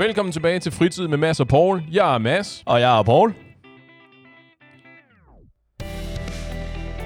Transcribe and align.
Velkommen 0.00 0.32
tilbage 0.32 0.58
til 0.58 0.72
Fritid 0.72 1.08
med 1.08 1.18
Mads 1.18 1.40
og 1.40 1.48
Paul. 1.48 1.82
Jeg 1.92 2.14
er 2.14 2.18
Mads. 2.18 2.62
Og 2.66 2.80
jeg 2.80 2.98
er 2.98 3.02
Paul. 3.02 3.34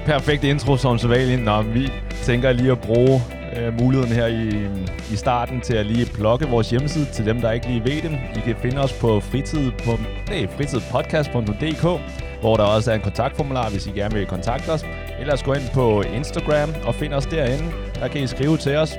Perfekt 0.05 0.43
intro 0.43 0.77
som 0.77 0.97
sædvanligt. 0.97 1.43
Nå, 1.43 1.61
vi 1.61 1.91
tænker 2.23 2.51
lige 2.51 2.71
at 2.71 2.81
bruge 2.81 3.21
øh, 3.57 3.79
muligheden 3.81 4.13
her 4.13 4.27
i, 4.27 4.49
i 5.13 5.15
starten 5.15 5.61
til 5.61 5.73
at 5.73 5.85
lige 5.85 6.05
plukke 6.13 6.47
vores 6.47 6.69
hjemmeside 6.69 7.05
til 7.13 7.25
dem, 7.25 7.41
der 7.41 7.51
ikke 7.51 7.67
lige 7.67 7.83
ved 7.83 8.01
det. 8.01 8.19
I 8.35 8.39
kan 8.39 8.55
finde 8.55 8.81
os 8.81 8.93
på 8.93 9.19
fritid 9.19 9.71
på, 9.71 9.91
nej, 10.29 10.47
fritidpodcast.dk, 10.47 11.83
hvor 12.41 12.55
der 12.55 12.63
også 12.63 12.91
er 12.91 12.95
en 12.95 13.01
kontaktformular, 13.01 13.69
hvis 13.69 13.87
I 13.87 13.91
gerne 13.91 14.15
vil 14.15 14.25
kontakte 14.25 14.69
os. 14.69 14.85
Ellers 15.19 15.43
gå 15.43 15.53
ind 15.53 15.69
på 15.73 16.01
Instagram 16.01 16.69
og 16.85 16.95
find 16.95 17.13
os 17.13 17.25
derinde. 17.25 17.71
Der 17.95 18.07
kan 18.07 18.23
I 18.23 18.27
skrive 18.27 18.57
til 18.57 18.75
os. 18.75 18.91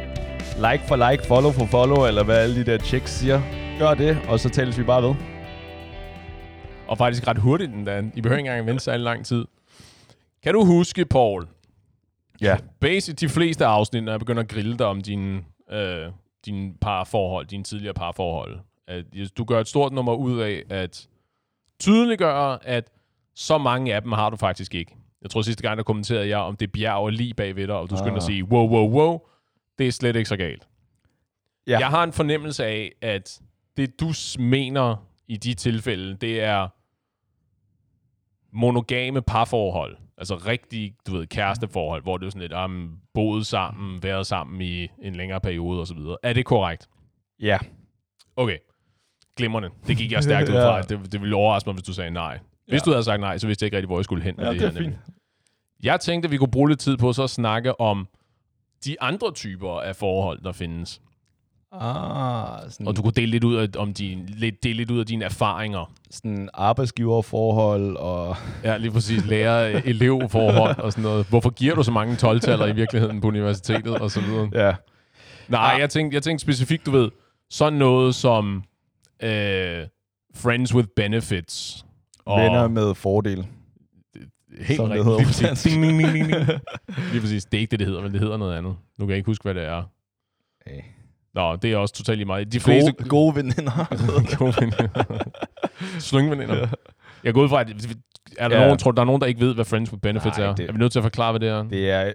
Like 0.57 0.85
for 0.89 1.11
like, 1.11 1.27
follow 1.27 1.53
for 1.53 1.67
follow, 1.67 2.07
eller 2.07 2.25
hvad 2.25 2.37
alle 2.37 2.57
de 2.57 2.65
der 2.65 2.79
checks 2.79 3.11
siger. 3.11 3.66
Gør 3.79 3.95
det, 3.95 4.19
og 4.29 4.41
så 4.41 4.48
tales 4.48 4.79
vi 4.79 4.83
bare 4.85 5.03
ved. 5.03 5.15
Og 6.89 6.98
faktisk 6.98 7.27
ret 7.29 7.39
hurtigt 7.39 7.73
endda. 7.73 7.98
I 8.15 8.21
behøver 8.21 8.39
ikke 8.39 8.48
engang 8.51 8.67
vente 8.67 8.84
så 8.84 8.97
lang 8.97 9.27
tid. 9.27 9.45
Kan 10.43 10.55
du 10.55 10.65
huske, 10.65 11.05
Paul? 11.05 11.47
Ja. 12.41 12.57
Basic, 12.81 13.15
de 13.15 13.29
fleste 13.29 13.67
afsnit, 13.67 14.05
når 14.05 14.12
jeg 14.12 14.19
begynder 14.19 14.43
at 14.43 14.48
grille 14.48 14.79
dig 14.79 14.87
om 14.87 15.01
dine, 15.01 15.45
øh, 15.70 16.07
dine 16.47 16.75
parforhold, 16.81 17.47
dine 17.47 17.65
tidligere 17.65 17.95
parforhold. 17.95 18.59
At 18.89 19.05
du 19.39 19.45
gør 19.45 19.61
et 19.61 19.69
stort 19.69 19.93
nummer 19.93 20.15
ud 20.15 20.41
af 20.41 20.62
at 20.70 21.09
tydeliggøre, 21.81 22.67
at 22.67 22.91
så 23.34 23.59
mange 23.59 23.95
af 23.95 24.03
dem 24.03 24.12
har 24.12 24.31
du 24.31 24.37
faktisk 24.37 24.75
ikke. 24.75 24.97
Jeg 25.23 25.31
tror 25.31 25.43
sidste 25.43 25.62
gang, 25.62 25.77
der 25.77 25.84
kommenterede 25.84 26.29
jeg, 26.29 26.39
om 26.39 26.56
det 26.56 26.73
bjerg 26.73 27.06
er 27.06 27.11
lige 27.11 27.34
bag 27.34 27.56
ved 27.56 27.67
dig, 27.67 27.75
og 27.75 27.91
du 27.91 27.97
skyndte 27.97 28.11
Ah. 28.11 28.17
at 28.17 28.23
sige, 28.23 28.45
wow, 28.45 28.69
wow, 28.69 28.91
wow, 28.91 29.19
det 29.79 29.87
er 29.87 29.93
slet 29.93 30.17
ikke 30.17 30.29
så 30.29 30.37
galt. 30.37 30.69
Ja. 31.67 31.79
Jeg 31.79 31.89
har 31.89 32.05
en 32.05 32.12
fornemmelse 32.12 32.65
af, 32.65 32.93
at 33.03 33.41
det 33.77 34.01
du 34.01 34.12
mener 34.39 35.07
i 35.29 35.37
de 35.37 35.55
tilfælde, 35.55 36.17
det 36.17 36.41
er 36.42 36.69
monogame 38.53 39.23
parforhold. 39.23 39.97
Altså 40.19 40.37
rigtig, 40.37 40.95
du 41.06 41.12
ved, 41.12 41.27
kæresteforhold, 41.27 42.03
hvor 42.03 42.17
det 42.19 42.27
er 42.27 42.31
sådan 42.31 42.42
lidt, 42.42 42.53
um, 42.53 42.98
boet 43.15 43.47
sammen, 43.47 44.03
været 44.03 44.27
sammen 44.27 44.61
i 44.61 44.89
en 45.03 45.15
længere 45.17 45.41
periode 45.41 45.81
osv. 45.83 45.98
Er 46.23 46.33
det 46.33 46.45
korrekt? 46.45 46.89
Ja. 47.41 47.59
Okay. 48.37 48.59
Glimrende. 49.37 49.70
Det 49.87 49.97
gik 49.97 50.12
jeg 50.12 50.22
stærkt 50.22 50.48
ud 50.48 50.55
fra. 50.55 50.77
Ja. 50.77 50.83
Det, 50.83 51.12
det 51.12 51.20
ville 51.20 51.37
overraske 51.37 51.69
mig, 51.69 51.75
hvis 51.75 51.84
du 51.84 51.93
sagde 51.93 52.11
nej. 52.11 52.39
Hvis 52.69 52.81
Ja. 52.81 52.84
du 52.84 52.91
havde 52.91 53.05
sagt 53.05 53.20
nej, 53.20 53.39
så 53.39 53.47
vidste 53.47 53.62
jeg 53.62 53.67
ikke 53.67 53.77
rigtig, 53.77 53.87
hvor 53.87 53.98
jeg 53.98 54.05
skulle 54.05 54.22
hen 54.25 54.34
med 54.37 54.45
Ja, 54.45 54.53
det, 54.53 54.61
det 54.61 54.67
er 54.67 54.72
her. 54.72 54.78
fint. 54.78 54.95
Jeg 55.83 56.00
tænkte, 56.00 56.27
at 56.27 56.31
vi 56.31 56.37
kunne 56.37 56.50
bruge 56.50 56.69
lidt 56.69 56.81
tid 56.81 56.97
på 56.97 57.12
så 57.12 57.22
at 57.22 57.31
snakke 57.31 57.81
om 57.81 58.09
de 58.84 59.00
andre 59.00 59.33
typer 59.33 59.81
af 59.81 59.97
forhold, 59.97 60.43
der 60.43 60.53
findes. 60.53 61.03
Ah, 61.72 62.70
sådan, 62.70 62.86
Og 62.89 62.97
du 62.97 63.03
kunne 63.03 63.12
dele 63.12 63.31
lidt 63.31 63.45
ud 63.45 63.55
af, 63.56 63.69
om 63.78 63.95
din, 63.95 64.27
lidt, 64.27 64.62
dele 64.64 64.75
lidt 64.77 64.91
ud 64.91 65.00
af 65.00 65.06
dine 65.06 65.25
erfaringer. 65.25 65.92
sådan 66.11 66.48
arbejdsgiverforhold 66.55 67.97
og... 67.97 68.36
Ja, 68.64 68.77
lige 68.77 68.91
præcis. 68.91 69.27
Lærer-elev-forhold 69.27 70.78
og 70.78 70.92
sådan 70.92 71.03
noget. 71.03 71.27
Hvorfor 71.27 71.50
giver 71.50 71.75
du 71.75 71.83
så 71.83 71.91
mange 71.91 72.14
12-taller 72.14 72.67
i 72.67 72.75
virkeligheden 72.75 73.20
på 73.20 73.27
universitetet 73.28 73.98
og 73.98 74.11
så 74.11 74.20
videre? 74.20 74.50
Ja. 74.55 74.75
Nej, 75.48 75.72
Ah. 75.75 75.81
jeg 75.81 75.91
tænkte, 75.91 76.14
jeg 76.14 76.22
tænkte 76.22 76.42
specifikt, 76.42 76.87
du 76.87 76.91
ved, 76.91 77.11
sådan 77.50 77.78
noget 77.78 78.14
som 78.14 78.62
øh, 79.22 79.87
friends 80.34 80.75
with 80.75 80.89
benefits. 80.97 81.84
Og 82.25 82.41
Venner 82.41 82.69
med 82.69 82.94
fordel. 82.94 83.47
helt 84.61 84.77
som 84.77 84.89
det 84.89 84.91
rigtigt. 84.91 85.05
hedder 85.05 85.19
Lige 85.19 85.27
præcis. 85.27 85.47
dansk. 85.47 85.64
Ding, 85.64 85.83
ding, 85.83 85.98
ding, 85.98 86.14
ding, 86.14 86.28
ding. 86.31 86.61
Lige 87.12 87.20
præcis. 87.20 87.44
Det 87.44 87.55
er 87.56 87.61
ikke 87.61 87.70
det, 87.70 87.78
det 87.78 87.87
hedder, 87.89 88.03
men 88.03 88.12
det 88.12 88.20
hedder 88.20 88.37
noget 88.37 88.56
andet. 88.59 88.77
Nu 88.98 89.05
kan 89.06 89.09
jeg 89.11 89.17
ikke 89.17 89.27
huske, 89.31 89.42
hvad 89.42 89.55
det 89.55 89.64
er. 89.64 89.83
Hey. 90.67 90.81
Nå, 91.37 91.56
det 91.56 91.73
er 91.73 91.77
også 91.77 91.95
totalt 91.95 92.19
lige 92.19 92.27
meget. 92.27 92.53
De 92.53 92.61
fleste... 92.61 92.92
Gode, 92.92 93.09
gode 93.17 93.34
veninder. 93.37 94.37
Gode 94.39 94.55
veninder. 94.61 95.05
Slyngveninder. 96.01 96.69
Jeg 97.25 97.34
går 97.34 97.43
ud 97.43 97.48
fra, 97.48 97.61
at 97.61 97.69
er 98.39 98.48
der 98.48 98.56
Ja. 98.56 98.62
nogen, 98.65 98.78
tror 98.78 98.91
du, 98.91 98.95
der 98.97 99.03
er 99.03 99.06
nogen, 99.06 99.20
der 99.20 99.27
ikke 99.27 99.41
ved, 99.41 99.55
hvad 99.55 99.65
Friends 99.65 99.93
with 99.93 100.00
Benefits 100.00 100.38
Nej, 100.38 100.47
er? 100.47 100.55
det- 100.55 100.69
Er 100.69 100.72
vi 100.72 100.78
nødt 100.78 100.93
til 100.93 100.99
at 100.99 101.03
forklare, 101.03 101.33
hvad 101.33 101.41
det 101.41 101.49
er? 101.49 101.62
det 101.62 101.91
er... 101.91 102.12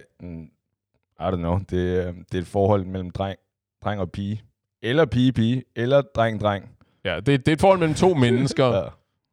I 1.20 1.24
don't 1.32 1.36
know. 1.36 1.58
Det 1.70 1.98
er, 2.06 2.12
det 2.12 2.34
er 2.34 2.38
et 2.38 2.46
forhold 2.46 2.84
mellem 2.84 3.10
dreng, 3.10 3.38
dreng 3.84 4.00
og 4.00 4.10
pige. 4.12 4.42
Eller 4.82 5.04
pige-pige. 5.04 5.62
Eller 5.76 6.02
dreng-dreng. 6.14 6.68
Ja, 7.04 7.16
det, 7.16 7.26
det 7.26 7.48
er 7.48 7.52
et 7.52 7.60
forhold 7.60 7.78
mellem 7.78 7.94
to 7.94 8.14
mennesker, 8.14 8.66
Ja. 8.76 8.82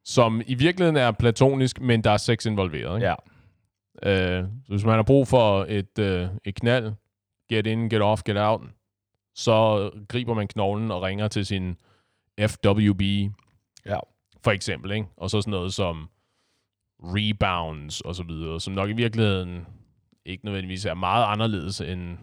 som 0.06 0.42
i 0.48 0.54
virkeligheden 0.54 0.98
er 0.98 1.12
platonisk, 1.12 1.82
men 1.82 2.04
der 2.04 2.12
er 2.12 2.18
sex 2.18 2.46
involveret. 2.46 2.96
Ikke? 2.98 3.08
ja. 3.08 4.38
Øh, 4.40 4.44
så 4.66 4.72
hvis 4.74 4.86
man 4.86 4.96
har 4.96 5.04
brug 5.04 5.28
for 5.28 5.66
et, 5.70 6.00
øh, 6.00 6.28
et 6.46 6.56
knald, 6.56 6.92
get 7.50 7.68
in, 7.68 7.90
get 7.90 8.02
off, 8.02 8.22
get 8.24 8.38
out, 8.38 8.62
så 9.40 9.90
griber 10.08 10.34
man 10.34 10.48
knoglen 10.48 10.92
og 10.92 11.02
ringer 11.02 11.28
til 11.28 11.46
sin 11.46 11.78
FWB, 12.42 13.02
Ja. 13.86 13.98
for 14.44 14.52
eksempel. 14.52 14.92
Ikke? 14.92 15.08
Og 15.18 15.30
så 15.30 15.42
sådan 15.42 15.52
noget 15.52 15.74
som 15.74 16.10
rebounds 17.04 18.02
og 18.02 18.16
så 18.16 18.24
videre, 18.24 18.60
som 18.62 18.74
nok 18.74 18.90
i 18.90 18.94
virkeligheden 18.94 19.66
ikke 20.26 20.46
nødvendigvis 20.46 20.86
er 20.86 20.94
meget 20.94 21.26
anderledes 21.28 21.82
end 21.82 22.18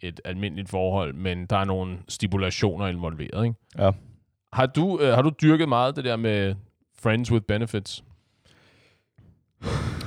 et 0.00 0.20
almindeligt 0.24 0.68
forhold, 0.68 1.14
men 1.14 1.46
der 1.46 1.56
er 1.56 1.64
nogle 1.64 1.98
stipulationer 2.08 2.86
involveret. 2.86 3.44
Ikke? 3.44 3.56
Ja. 3.78 3.90
Har 4.52 4.66
du, 4.66 4.98
øh, 5.00 5.14
har 5.14 5.22
du 5.22 5.30
dyrket 5.42 5.68
meget 5.68 5.96
det 5.96 6.04
der 6.04 6.16
med 6.16 6.54
friends 7.02 7.32
with 7.32 7.44
benefits? 7.44 8.04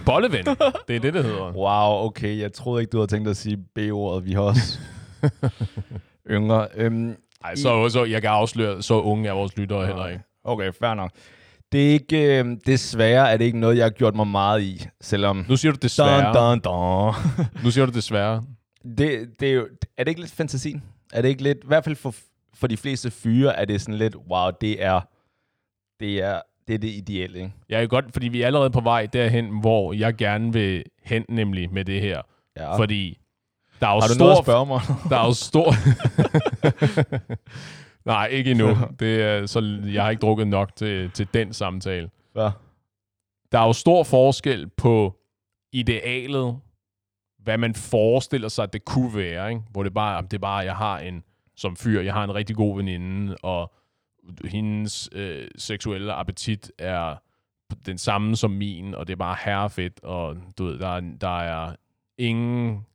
Bolleven, 0.06 0.46
det 0.88 0.96
er 0.96 1.00
det, 1.00 1.14
det 1.14 1.24
hedder. 1.24 1.52
Wow, 1.56 2.06
okay. 2.06 2.40
Jeg 2.40 2.54
troede 2.54 2.82
ikke, 2.82 2.92
du 2.92 2.98
havde 2.98 3.08
tænkt 3.08 3.28
at 3.30 3.38
sige 3.38 3.58
B-ordet. 3.58 4.26
Vi 4.26 4.32
har 4.34 4.42
også 4.42 4.80
yngre. 6.30 6.68
Øhm, 6.76 7.16
Ej, 7.44 7.56
så, 7.56 7.90
så 7.90 8.06
jeg 8.06 8.22
kan 8.22 8.32
afsløre, 8.32 8.82
så 8.82 9.02
unge 9.02 9.30
er 9.30 9.34
vores 9.34 9.58
lyttere 9.58 9.86
heller 9.86 10.08
ikke. 10.08 10.24
Okay, 10.44 10.74
fair 10.80 10.94
nok. 10.94 11.12
Det 11.72 11.88
er 11.88 11.92
ikke, 11.92 12.40
øh, 12.40 12.58
desværre 12.66 13.32
er 13.32 13.38
det 13.38 13.46
ikke 13.46 13.60
noget, 13.60 13.78
jeg 13.78 13.86
har 13.86 13.90
gjort 13.90 14.16
mig 14.16 14.28
meget 14.28 14.62
i, 14.62 14.86
selvom... 15.02 15.46
Nu 15.50 15.58
siger 15.58 15.72
du 15.72 15.78
desværre. 15.82 16.34
Dun, 16.34 16.60
dun, 16.60 16.60
dun. 16.60 17.14
Nu 17.64 17.72
siger 17.72 17.86
du 17.86 17.92
desværre. 17.92 18.44
Det, 18.98 19.30
det 19.40 19.50
er, 19.50 19.54
jo, 19.54 19.68
er 19.98 20.04
det 20.04 20.12
ikke 20.12 20.22
lidt 20.22 20.32
fantasien? 20.32 20.84
Er 21.14 21.22
det 21.22 21.30
ikke 21.30 21.44
lidt, 21.44 21.58
i 21.58 21.68
hvert 21.68 21.84
fald 21.84 21.96
for, 21.96 22.16
for 22.54 22.68
de 22.68 22.78
fleste 22.78 23.12
fyre, 23.12 23.56
er 23.60 23.66
det 23.66 23.82
sådan 23.82 23.96
lidt, 23.98 24.16
wow, 24.16 24.52
det 24.62 24.84
er 24.84 25.02
det, 26.00 26.24
er, 26.24 26.42
det, 26.68 26.74
er 26.74 26.78
det 26.78 26.88
ideelle, 26.88 27.40
ikke? 27.40 27.54
Jeg 27.70 27.84
er 27.84 27.88
godt, 27.88 28.06
fordi 28.14 28.28
vi 28.28 28.42
er 28.42 28.46
allerede 28.48 28.70
på 28.70 28.82
vej 28.82 29.06
derhen, 29.06 29.60
hvor 29.60 29.94
jeg 29.94 30.16
gerne 30.16 30.54
vil 30.54 30.84
hen 31.04 31.26
nemlig 31.30 31.74
med 31.74 31.86
det 31.86 32.02
her. 32.02 32.22
Ja. 32.58 32.78
Fordi 32.78 33.18
der 33.80 33.88
er 33.88 33.94
jo 33.94 34.00
har 34.00 34.08
du 34.08 34.14
stor... 34.14 34.26
noget 34.26 34.38
at 34.38 34.44
spørge 34.44 34.66
mig? 34.66 34.82
Der 35.10 35.18
er 35.18 35.26
jo 35.26 35.34
stor... 35.34 35.74
Nej, 38.06 38.28
ikke 38.28 38.52
endnu. 38.52 38.78
Det 39.00 39.22
er, 39.22 39.46
så 39.46 39.80
jeg 39.86 40.04
har 40.04 40.10
ikke 40.10 40.22
drukket 40.22 40.48
nok 40.48 40.76
til, 40.76 41.12
til 41.12 41.28
den 41.34 41.54
samtale. 41.54 42.10
ja. 42.36 42.50
Der 43.52 43.60
er 43.60 43.66
jo 43.66 43.74
stor 43.74 44.04
forskel 44.04 44.70
på 44.70 45.16
idealet, 45.72 46.60
hvad 47.44 47.58
man 47.58 47.76
forestiller 47.76 48.48
sig, 48.48 48.64
at 48.64 48.74
det 48.74 48.86
kunne 48.86 49.16
være. 49.16 49.50
Ikke? 49.50 49.62
Hvor 49.72 49.84
det 49.84 49.94
bare, 49.94 50.22
det 50.22 50.34
er 50.34 50.38
bare, 50.38 50.58
jeg 50.58 50.76
har 50.76 51.00
en, 51.00 51.24
som 51.56 51.76
fyr, 51.76 52.02
jeg 52.02 52.14
har 52.14 52.24
en 52.24 52.36
rigtig 52.36 52.56
god 52.56 52.76
veninde, 52.76 53.36
og 53.44 53.74
hendes 54.46 55.10
øh, 55.12 55.48
seksuelle 55.58 56.14
appetit 56.14 56.72
er 56.78 57.16
den 57.86 57.98
samme 57.98 58.36
som 58.36 58.52
min, 58.52 58.96
og 58.96 59.08
det 59.08 59.14
er 59.14 59.18
bare 59.18 59.38
herrefedt, 59.46 60.04
og 60.04 60.38
du 60.58 60.66
ved, 60.66 60.80
der 60.80 60.88
er, 60.88 61.02
der 61.22 61.40
er 61.40 61.76
ingen, 62.18 62.86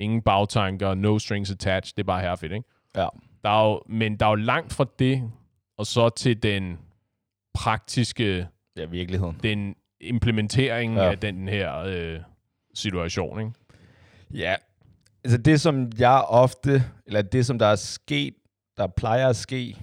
ingen 0.00 0.22
bagtanker, 0.22 0.94
no 0.94 1.18
strings 1.18 1.50
attached, 1.50 1.94
det 1.96 2.02
er 2.02 2.06
bare 2.06 2.20
herrefedt, 2.20 2.52
ikke? 2.52 2.68
Ja. 2.96 3.06
Der 3.44 3.50
er 3.50 3.68
jo, 3.68 3.82
men 3.86 4.16
der 4.16 4.26
er 4.26 4.30
jo 4.30 4.34
langt 4.34 4.72
fra 4.72 4.86
det, 4.98 5.30
og 5.78 5.86
så 5.86 6.08
til 6.08 6.42
den 6.42 6.78
praktiske 7.54 8.48
ja, 8.76 8.84
virkeligheden. 8.84 9.40
den 9.42 9.74
implementering 10.00 10.94
Ja. 10.94 11.10
af 11.10 11.18
den 11.18 11.48
her 11.48 11.76
øh, 11.78 12.20
situation, 12.74 13.40
ikke? 13.40 13.52
Ja, 14.34 14.54
altså 15.24 15.38
det 15.38 15.60
som 15.60 15.90
jeg 15.98 16.24
ofte, 16.28 16.84
eller 17.06 17.22
det 17.22 17.46
som 17.46 17.58
der 17.58 17.66
er 17.66 17.76
sket, 17.76 18.34
der 18.76 18.86
plejer 18.86 19.28
at 19.28 19.36
ske, 19.36 19.76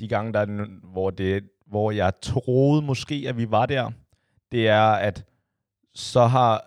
de 0.00 0.08
gange, 0.08 0.32
der 0.32 0.40
er, 0.40 0.66
hvor, 0.92 1.10
det, 1.10 1.44
hvor 1.66 1.90
jeg 1.90 2.12
troede 2.22 2.82
måske, 2.82 3.24
at 3.28 3.36
vi 3.36 3.50
var 3.50 3.66
der, 3.66 3.90
det 4.52 4.68
er, 4.68 4.82
at 4.82 5.24
så 5.94 6.26
har, 6.26 6.64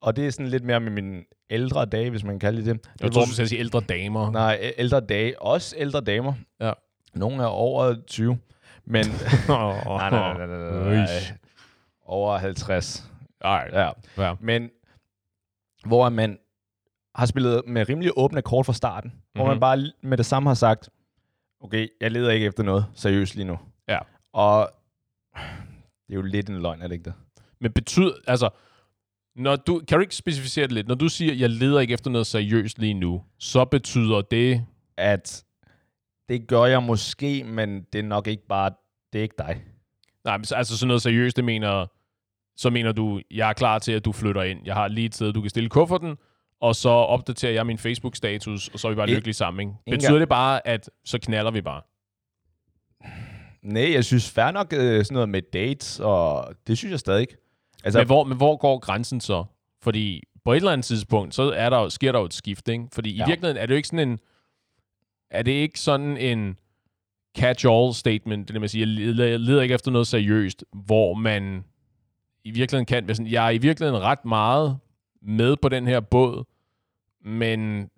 og 0.00 0.16
det 0.16 0.26
er 0.26 0.30
sådan 0.30 0.48
lidt 0.48 0.64
mere 0.64 0.80
med 0.80 0.90
mine 0.92 1.22
ældre 1.50 1.84
dage, 1.84 2.10
hvis 2.10 2.24
man 2.24 2.32
kan 2.32 2.40
kalde 2.40 2.64
det 2.64 2.66
det. 2.66 2.90
Jeg 3.00 3.12
tror, 3.12 3.24
du 3.24 3.30
skulle 3.32 3.48
sige 3.48 3.58
ældre 3.58 3.80
damer. 3.80 4.30
Nej, 4.30 4.72
ældre 4.78 5.00
dage. 5.00 5.42
Også 5.42 5.74
ældre 5.78 6.00
damer. 6.00 6.34
Ja. 6.60 6.72
Nogle 7.14 7.42
er 7.42 7.46
over 7.46 7.94
20. 8.06 8.38
Men, 8.84 9.04
nej, 9.48 9.84
nej, 9.84 10.10
nej, 10.10 10.46
nej, 10.46 10.46
nej, 10.46 10.94
nej. 10.94 11.06
Over 12.04 12.38
50. 12.38 13.10
Nej, 13.42 13.68
Ja. 13.72 13.90
ja. 14.18 14.34
Men 14.40 14.70
hvor 15.86 16.08
man 16.08 16.38
har 17.14 17.26
spillet 17.26 17.62
med 17.66 17.88
rimelig 17.88 18.10
åbne 18.16 18.42
kort 18.42 18.66
fra 18.66 18.72
starten. 18.72 19.10
Mm-hmm. 19.10 19.30
Hvor 19.34 19.44
man 19.46 19.54
Mhm. 19.54 19.60
bare 19.60 19.90
med 20.02 20.18
det 20.18 20.26
samme 20.26 20.50
har 20.50 20.54
sagt, 20.54 20.88
okay, 21.60 21.88
jeg 22.00 22.10
leder 22.10 22.30
ikke 22.30 22.46
efter 22.46 22.62
noget 22.62 22.86
seriøst 22.94 23.34
lige 23.34 23.44
nu. 23.46 23.58
Ja. 23.88 23.98
Og 24.32 24.70
det 26.08 26.10
er 26.12 26.14
jo 26.14 26.22
lidt 26.22 26.48
en 26.48 26.62
løgn, 26.62 26.82
er 26.82 26.86
det 26.86 26.92
ikke 26.94 27.04
det? 27.04 27.14
Men 27.60 27.72
betyder, 27.72 28.12
altså, 28.26 28.48
når 29.40 29.56
du, 29.56 29.82
kan 29.88 29.98
du 29.98 30.00
ikke 30.02 30.16
specificere 30.16 30.64
det 30.64 30.72
lidt? 30.72 30.88
Når 30.88 30.94
du 30.94 31.08
siger, 31.08 31.34
jeg 31.34 31.50
leder 31.50 31.80
ikke 31.80 31.94
efter 31.94 32.10
noget 32.10 32.26
seriøst 32.26 32.78
lige 32.78 32.94
nu, 32.94 33.22
så 33.38 33.64
betyder 33.64 34.20
det, 34.20 34.64
At 34.96 35.44
det 36.28 36.48
gør 36.48 36.64
jeg 36.64 36.82
måske, 36.82 37.44
men 37.44 37.82
det 37.92 37.98
er 37.98 38.02
nok 38.02 38.26
ikke 38.26 38.46
bare, 38.48 38.70
det 39.12 39.18
er 39.18 39.22
ikke 39.22 39.34
dig. 39.38 39.62
Nej, 40.24 40.36
men 40.36 40.44
så- 40.44 40.54
altså 40.54 40.78
sådan 40.78 40.88
noget 40.88 41.02
seriøst, 41.02 41.36
det 41.36 41.44
mener, 41.44 41.86
så 42.56 42.70
mener 42.70 42.92
du, 42.92 43.20
jeg 43.30 43.48
er 43.48 43.52
klar 43.52 43.78
til, 43.78 43.92
at 43.92 44.04
du 44.04 44.12
flytter 44.12 44.42
ind. 44.42 44.58
Jeg 44.64 44.74
har 44.74 44.88
lige 44.88 45.04
et 45.04 45.14
sted, 45.14 45.32
du 45.32 45.40
kan 45.40 45.50
stille 45.50 45.68
kufferten, 45.68 46.16
og 46.60 46.76
så 46.76 46.88
opdaterer 46.88 47.52
jeg 47.52 47.66
min 47.66 47.78
Facebook-status, 47.78 48.68
og 48.68 48.78
så 48.78 48.88
er 48.88 48.92
vi 48.92 48.96
bare 48.96 49.08
En- 49.08 49.14
lykkelige 49.14 49.34
sammen. 49.34 49.68
Ikke? 49.86 49.96
Betyder 49.96 50.18
det 50.18 50.28
bare, 50.28 50.66
at 50.66 50.90
så 51.04 51.18
knaller 51.18 51.50
vi 51.50 51.60
bare? 51.60 51.82
Nej, 53.62 53.92
jeg 53.92 54.04
synes 54.04 54.30
fair 54.30 54.50
nok 54.50 54.72
øh, 54.72 55.04
sådan 55.04 55.14
noget 55.14 55.28
med 55.28 55.42
dates, 55.52 56.00
og 56.00 56.54
det 56.66 56.78
synes 56.78 56.90
jeg 56.92 56.98
stadig 57.00 57.20
ikke. 57.20 57.36
Altså, 57.84 57.98
Men 57.98 58.06
hvor, 58.06 58.24
men 58.24 58.36
hvor 58.36 58.56
går 58.56 58.78
grænsen 58.78 59.20
så? 59.20 59.44
Fordi 59.82 60.22
på 60.44 60.52
et 60.52 60.56
eller 60.56 60.72
andet 60.72 60.84
tidspunkt, 60.84 61.34
så 61.34 61.42
er 61.42 61.70
der, 61.70 61.88
sker 61.88 62.12
der 62.12 62.18
jo 62.18 62.24
et 62.24 62.34
skift, 62.34 62.68
ikke? 62.68 62.84
Fordi 62.92 63.16
ja. 63.16 63.24
I 63.24 63.26
virkeligheden 63.26 63.62
er 63.62 63.66
det 63.66 63.74
jo 63.74 63.76
ikke 63.76 63.88
sådan 63.88 64.08
en... 64.08 64.18
Er 65.30 65.42
det 65.42 65.52
ikke 65.52 65.80
sådan 65.80 66.16
en 66.16 66.56
catch-all 67.38 67.92
statement, 67.92 68.48
det 68.48 68.56
er 68.56 68.60
man 68.60 68.68
siger, 68.68 68.86
jeg 68.86 68.94
leder, 68.94 69.24
jeg 69.24 69.40
leder 69.40 69.62
ikke 69.62 69.74
efter 69.74 69.90
noget 69.90 70.06
seriøst, 70.06 70.64
hvor 70.72 71.14
man 71.14 71.64
i 72.44 72.50
virkeligheden 72.50 72.86
kan 72.86 73.06
være 73.06 73.14
sådan, 73.14 73.32
jeg 73.32 73.46
er 73.46 73.50
i 73.50 73.58
virkeligheden 73.58 74.02
ret 74.02 74.24
meget 74.24 74.78
med 75.22 75.56
på 75.56 75.68
den 75.68 75.86
her 75.86 76.00
båd, 76.00 76.44
men, 77.24 77.90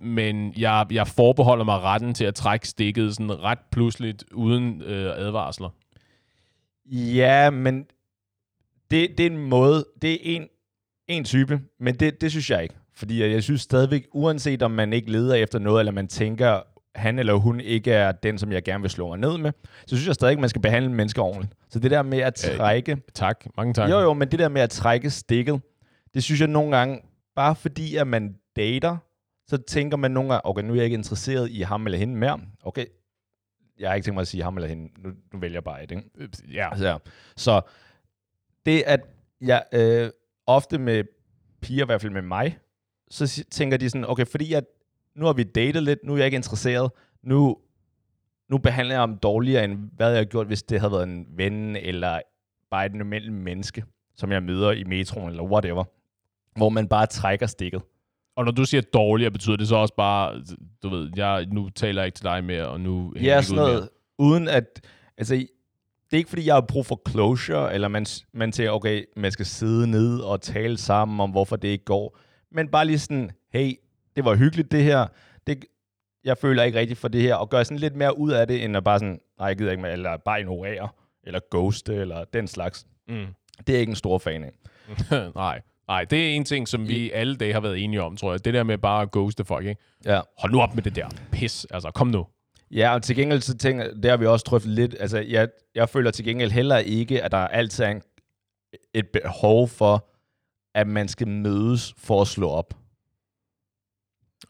men 0.00 0.54
jeg, 0.56 0.86
jeg 0.90 1.08
forbeholder 1.08 1.64
mig 1.64 1.80
retten 1.80 2.14
til 2.14 2.24
at 2.24 2.34
trække 2.34 2.68
stikket 2.68 3.14
sådan 3.14 3.42
ret 3.42 3.58
pludseligt, 3.70 4.24
uden 4.32 4.82
øh, 4.82 5.12
advarsler. 5.16 5.68
Ja, 6.86 7.50
men 7.50 7.86
det, 8.92 9.18
det 9.18 9.26
er 9.26 9.30
en 9.30 9.38
måde, 9.38 9.84
det 10.02 10.12
er 10.12 10.18
en, 10.36 10.48
en 11.08 11.24
type, 11.24 11.60
men 11.80 11.94
det, 11.94 12.20
det 12.20 12.30
synes 12.30 12.50
jeg 12.50 12.62
ikke. 12.62 12.74
Fordi 12.94 13.32
jeg, 13.32 13.42
synes 13.42 13.60
stadigvæk, 13.60 14.06
uanset 14.12 14.62
om 14.62 14.70
man 14.70 14.92
ikke 14.92 15.10
leder 15.10 15.34
efter 15.34 15.58
noget, 15.58 15.80
eller 15.80 15.92
man 15.92 16.08
tænker, 16.08 16.60
han 16.94 17.18
eller 17.18 17.34
hun 17.34 17.60
ikke 17.60 17.92
er 17.92 18.12
den, 18.12 18.38
som 18.38 18.52
jeg 18.52 18.62
gerne 18.62 18.80
vil 18.82 18.90
slå 18.90 19.08
mig 19.08 19.18
ned 19.18 19.38
med, 19.38 19.52
så 19.86 19.96
synes 19.96 20.06
jeg 20.06 20.14
stadig, 20.14 20.40
man 20.40 20.48
skal 20.48 20.62
behandle 20.62 20.92
mennesker 20.92 21.22
ordentligt. 21.22 21.54
Så 21.70 21.78
det 21.78 21.90
der 21.90 22.02
med 22.02 22.18
at 22.18 22.48
Øh, 22.50 22.56
trække... 22.56 22.96
Tak, 23.14 23.46
mange 23.56 23.74
tak. 23.74 23.90
Jo, 23.90 24.00
jo, 24.00 24.12
men 24.12 24.30
det 24.30 24.38
der 24.38 24.48
med 24.48 24.60
at 24.62 24.70
trække 24.70 25.10
stikket, 25.10 25.60
det 26.14 26.22
synes 26.22 26.40
jeg 26.40 26.48
nogle 26.48 26.76
gange, 26.76 27.00
bare 27.36 27.54
fordi 27.54 27.96
at 27.96 28.06
man 28.06 28.34
dater, 28.56 28.96
så 29.46 29.56
tænker 29.56 29.96
man 29.96 30.10
nogle 30.10 30.30
gange, 30.30 30.46
okay, 30.46 30.62
nu 30.62 30.72
er 30.72 30.76
jeg 30.76 30.84
ikke 30.84 30.94
interesseret 30.94 31.50
i 31.50 31.60
ham 31.60 31.86
eller 31.86 31.98
hende 31.98 32.16
mere. 32.16 32.40
Okay, 32.64 32.84
jeg 33.80 33.90
har 33.90 33.94
ikke 33.94 34.04
tænkt 34.04 34.14
mig 34.14 34.20
at 34.20 34.28
sige 34.28 34.42
ham 34.42 34.56
eller 34.56 34.68
hende. 34.68 35.02
Nu, 35.02 35.08
nu 35.32 35.38
vælger 35.38 35.56
jeg 35.56 35.64
bare 35.64 35.84
et, 35.84 35.90
ikke? 35.90 36.02
Ja, 36.52 36.70
Altså, 36.70 36.98
så 37.36 37.60
det 38.66 38.82
at 38.86 39.00
jeg 39.40 39.64
øh, 39.74 40.10
ofte 40.46 40.78
med 40.78 41.04
piger, 41.60 41.84
i 41.84 41.86
hvert 41.86 42.00
fald 42.00 42.12
med 42.12 42.22
mig, 42.22 42.58
så 43.10 43.44
tænker 43.50 43.76
de 43.76 43.90
sådan, 43.90 44.10
okay, 44.10 44.26
fordi 44.26 44.52
at 44.52 44.64
nu 45.16 45.26
har 45.26 45.32
vi 45.32 45.42
datet 45.42 45.82
lidt, 45.82 45.98
nu 46.04 46.12
er 46.12 46.16
jeg 46.16 46.26
ikke 46.26 46.36
interesseret, 46.36 46.90
nu, 47.22 47.56
nu 48.50 48.58
behandler 48.58 48.94
jeg 48.94 49.02
ham 49.02 49.16
dårligere, 49.18 49.64
end 49.64 49.90
hvad 49.96 50.10
jeg 50.10 50.18
har 50.18 50.24
gjort, 50.24 50.46
hvis 50.46 50.62
det 50.62 50.80
havde 50.80 50.92
været 50.92 51.08
en 51.08 51.26
ven, 51.36 51.76
eller 51.76 52.20
bare 52.70 52.86
et 52.86 52.94
normalt 52.94 53.32
menneske, 53.32 53.84
som 54.16 54.32
jeg 54.32 54.42
møder 54.42 54.72
i 54.72 54.84
metroen, 54.84 55.30
eller 55.30 55.42
whatever, 55.44 55.84
hvor 56.56 56.68
man 56.68 56.88
bare 56.88 57.06
trækker 57.06 57.46
stikket. 57.46 57.82
Og 58.36 58.44
når 58.44 58.52
du 58.52 58.64
siger 58.64 58.80
dårligere, 58.80 59.30
betyder 59.30 59.56
det 59.56 59.68
så 59.68 59.76
også 59.76 59.94
bare, 59.94 60.44
du 60.82 60.88
ved, 60.88 61.10
jeg, 61.16 61.46
nu 61.46 61.68
taler 61.68 62.02
jeg 62.02 62.06
ikke 62.06 62.16
til 62.16 62.24
dig 62.24 62.44
mere, 62.44 62.68
og 62.68 62.80
nu 62.80 63.12
jeg 63.16 63.22
Ja, 63.22 63.42
sådan 63.42 63.64
noget, 63.64 63.88
uden 64.18 64.48
at, 64.48 64.64
altså, 65.18 65.46
det 66.12 66.16
er 66.16 66.20
ikke 66.20 66.30
fordi, 66.30 66.46
jeg 66.46 66.54
har 66.54 66.60
brug 66.60 66.86
for 66.86 67.00
closure, 67.10 67.74
eller 67.74 67.88
man, 67.88 68.06
man 68.32 68.52
tænker, 68.52 68.72
okay, 68.72 69.04
man 69.16 69.32
skal 69.32 69.46
sidde 69.46 69.86
ned 69.86 70.18
og 70.20 70.40
tale 70.40 70.78
sammen 70.78 71.20
om, 71.20 71.30
hvorfor 71.30 71.56
det 71.56 71.68
ikke 71.68 71.84
går. 71.84 72.18
Men 72.50 72.68
bare 72.68 72.84
lige 72.84 72.98
sådan, 72.98 73.30
hey, 73.52 73.74
det 74.16 74.24
var 74.24 74.34
hyggeligt 74.34 74.72
det 74.72 74.84
her, 74.84 75.06
det, 75.46 75.64
jeg 76.24 76.38
føler 76.38 76.62
ikke 76.62 76.78
rigtigt 76.78 76.98
for 77.00 77.08
det 77.08 77.22
her, 77.22 77.34
og 77.34 77.50
gøre 77.50 77.64
sådan 77.64 77.78
lidt 77.78 77.96
mere 77.96 78.18
ud 78.18 78.30
af 78.30 78.46
det, 78.46 78.64
end 78.64 78.76
at 78.76 78.84
bare 78.84 78.98
sådan, 78.98 79.20
nej, 79.38 79.48
jeg 79.48 79.56
gider 79.56 79.70
ikke 79.70 79.82
mere, 79.82 79.92
eller 79.92 80.16
bare 80.16 80.40
ignorere, 80.40 80.88
eller 81.24 81.40
ghoste, 81.50 81.94
eller 81.94 82.24
den 82.24 82.48
slags. 82.48 82.86
mere. 83.08 83.26
Det 83.66 83.74
er 83.74 83.78
ikke 83.80 83.90
en 83.90 83.96
stor 83.96 84.18
fan 84.18 84.44
af. 84.44 84.52
Mm. 84.88 84.94
nej, 85.34 85.60
nej, 85.88 86.04
det 86.04 86.30
er 86.30 86.34
en 86.36 86.44
ting, 86.44 86.68
som 86.68 86.88
vi 86.88 87.10
alle 87.10 87.36
dage 87.36 87.52
har 87.52 87.60
været 87.60 87.84
enige 87.84 88.02
om, 88.02 88.16
tror 88.16 88.32
jeg. 88.32 88.44
Det 88.44 88.54
der 88.54 88.62
med 88.62 88.78
bare 88.78 89.02
at 89.02 89.10
ghoste 89.10 89.44
folk, 89.44 89.66
ikke? 89.66 89.80
Ja. 90.04 90.20
Hold 90.38 90.52
nu 90.52 90.60
op 90.60 90.74
med 90.74 90.82
det 90.82 90.96
der 90.96 91.08
pis, 91.32 91.66
altså 91.70 91.90
kom 91.90 92.06
nu. 92.06 92.26
Ja, 92.72 92.94
og 92.94 93.02
til 93.02 93.16
gengæld 93.16 93.40
så 93.40 93.56
tænker 93.58 93.94
det 93.94 94.10
har 94.10 94.16
vi 94.16 94.26
også 94.26 94.44
drøftet 94.50 94.70
lidt, 94.70 94.94
altså 95.00 95.18
jeg, 95.18 95.48
jeg 95.74 95.88
føler 95.88 96.10
til 96.10 96.24
gengæld 96.24 96.50
heller 96.50 96.76
ikke, 96.78 97.22
at 97.22 97.32
der 97.32 97.38
altid 97.38 97.84
er 97.84 97.88
en, 97.88 98.02
et 98.94 99.08
behov 99.12 99.68
for, 99.68 100.08
at 100.74 100.86
man 100.86 101.08
skal 101.08 101.28
mødes 101.28 101.94
for 101.98 102.20
at 102.20 102.26
slå 102.26 102.48
op. 102.50 102.74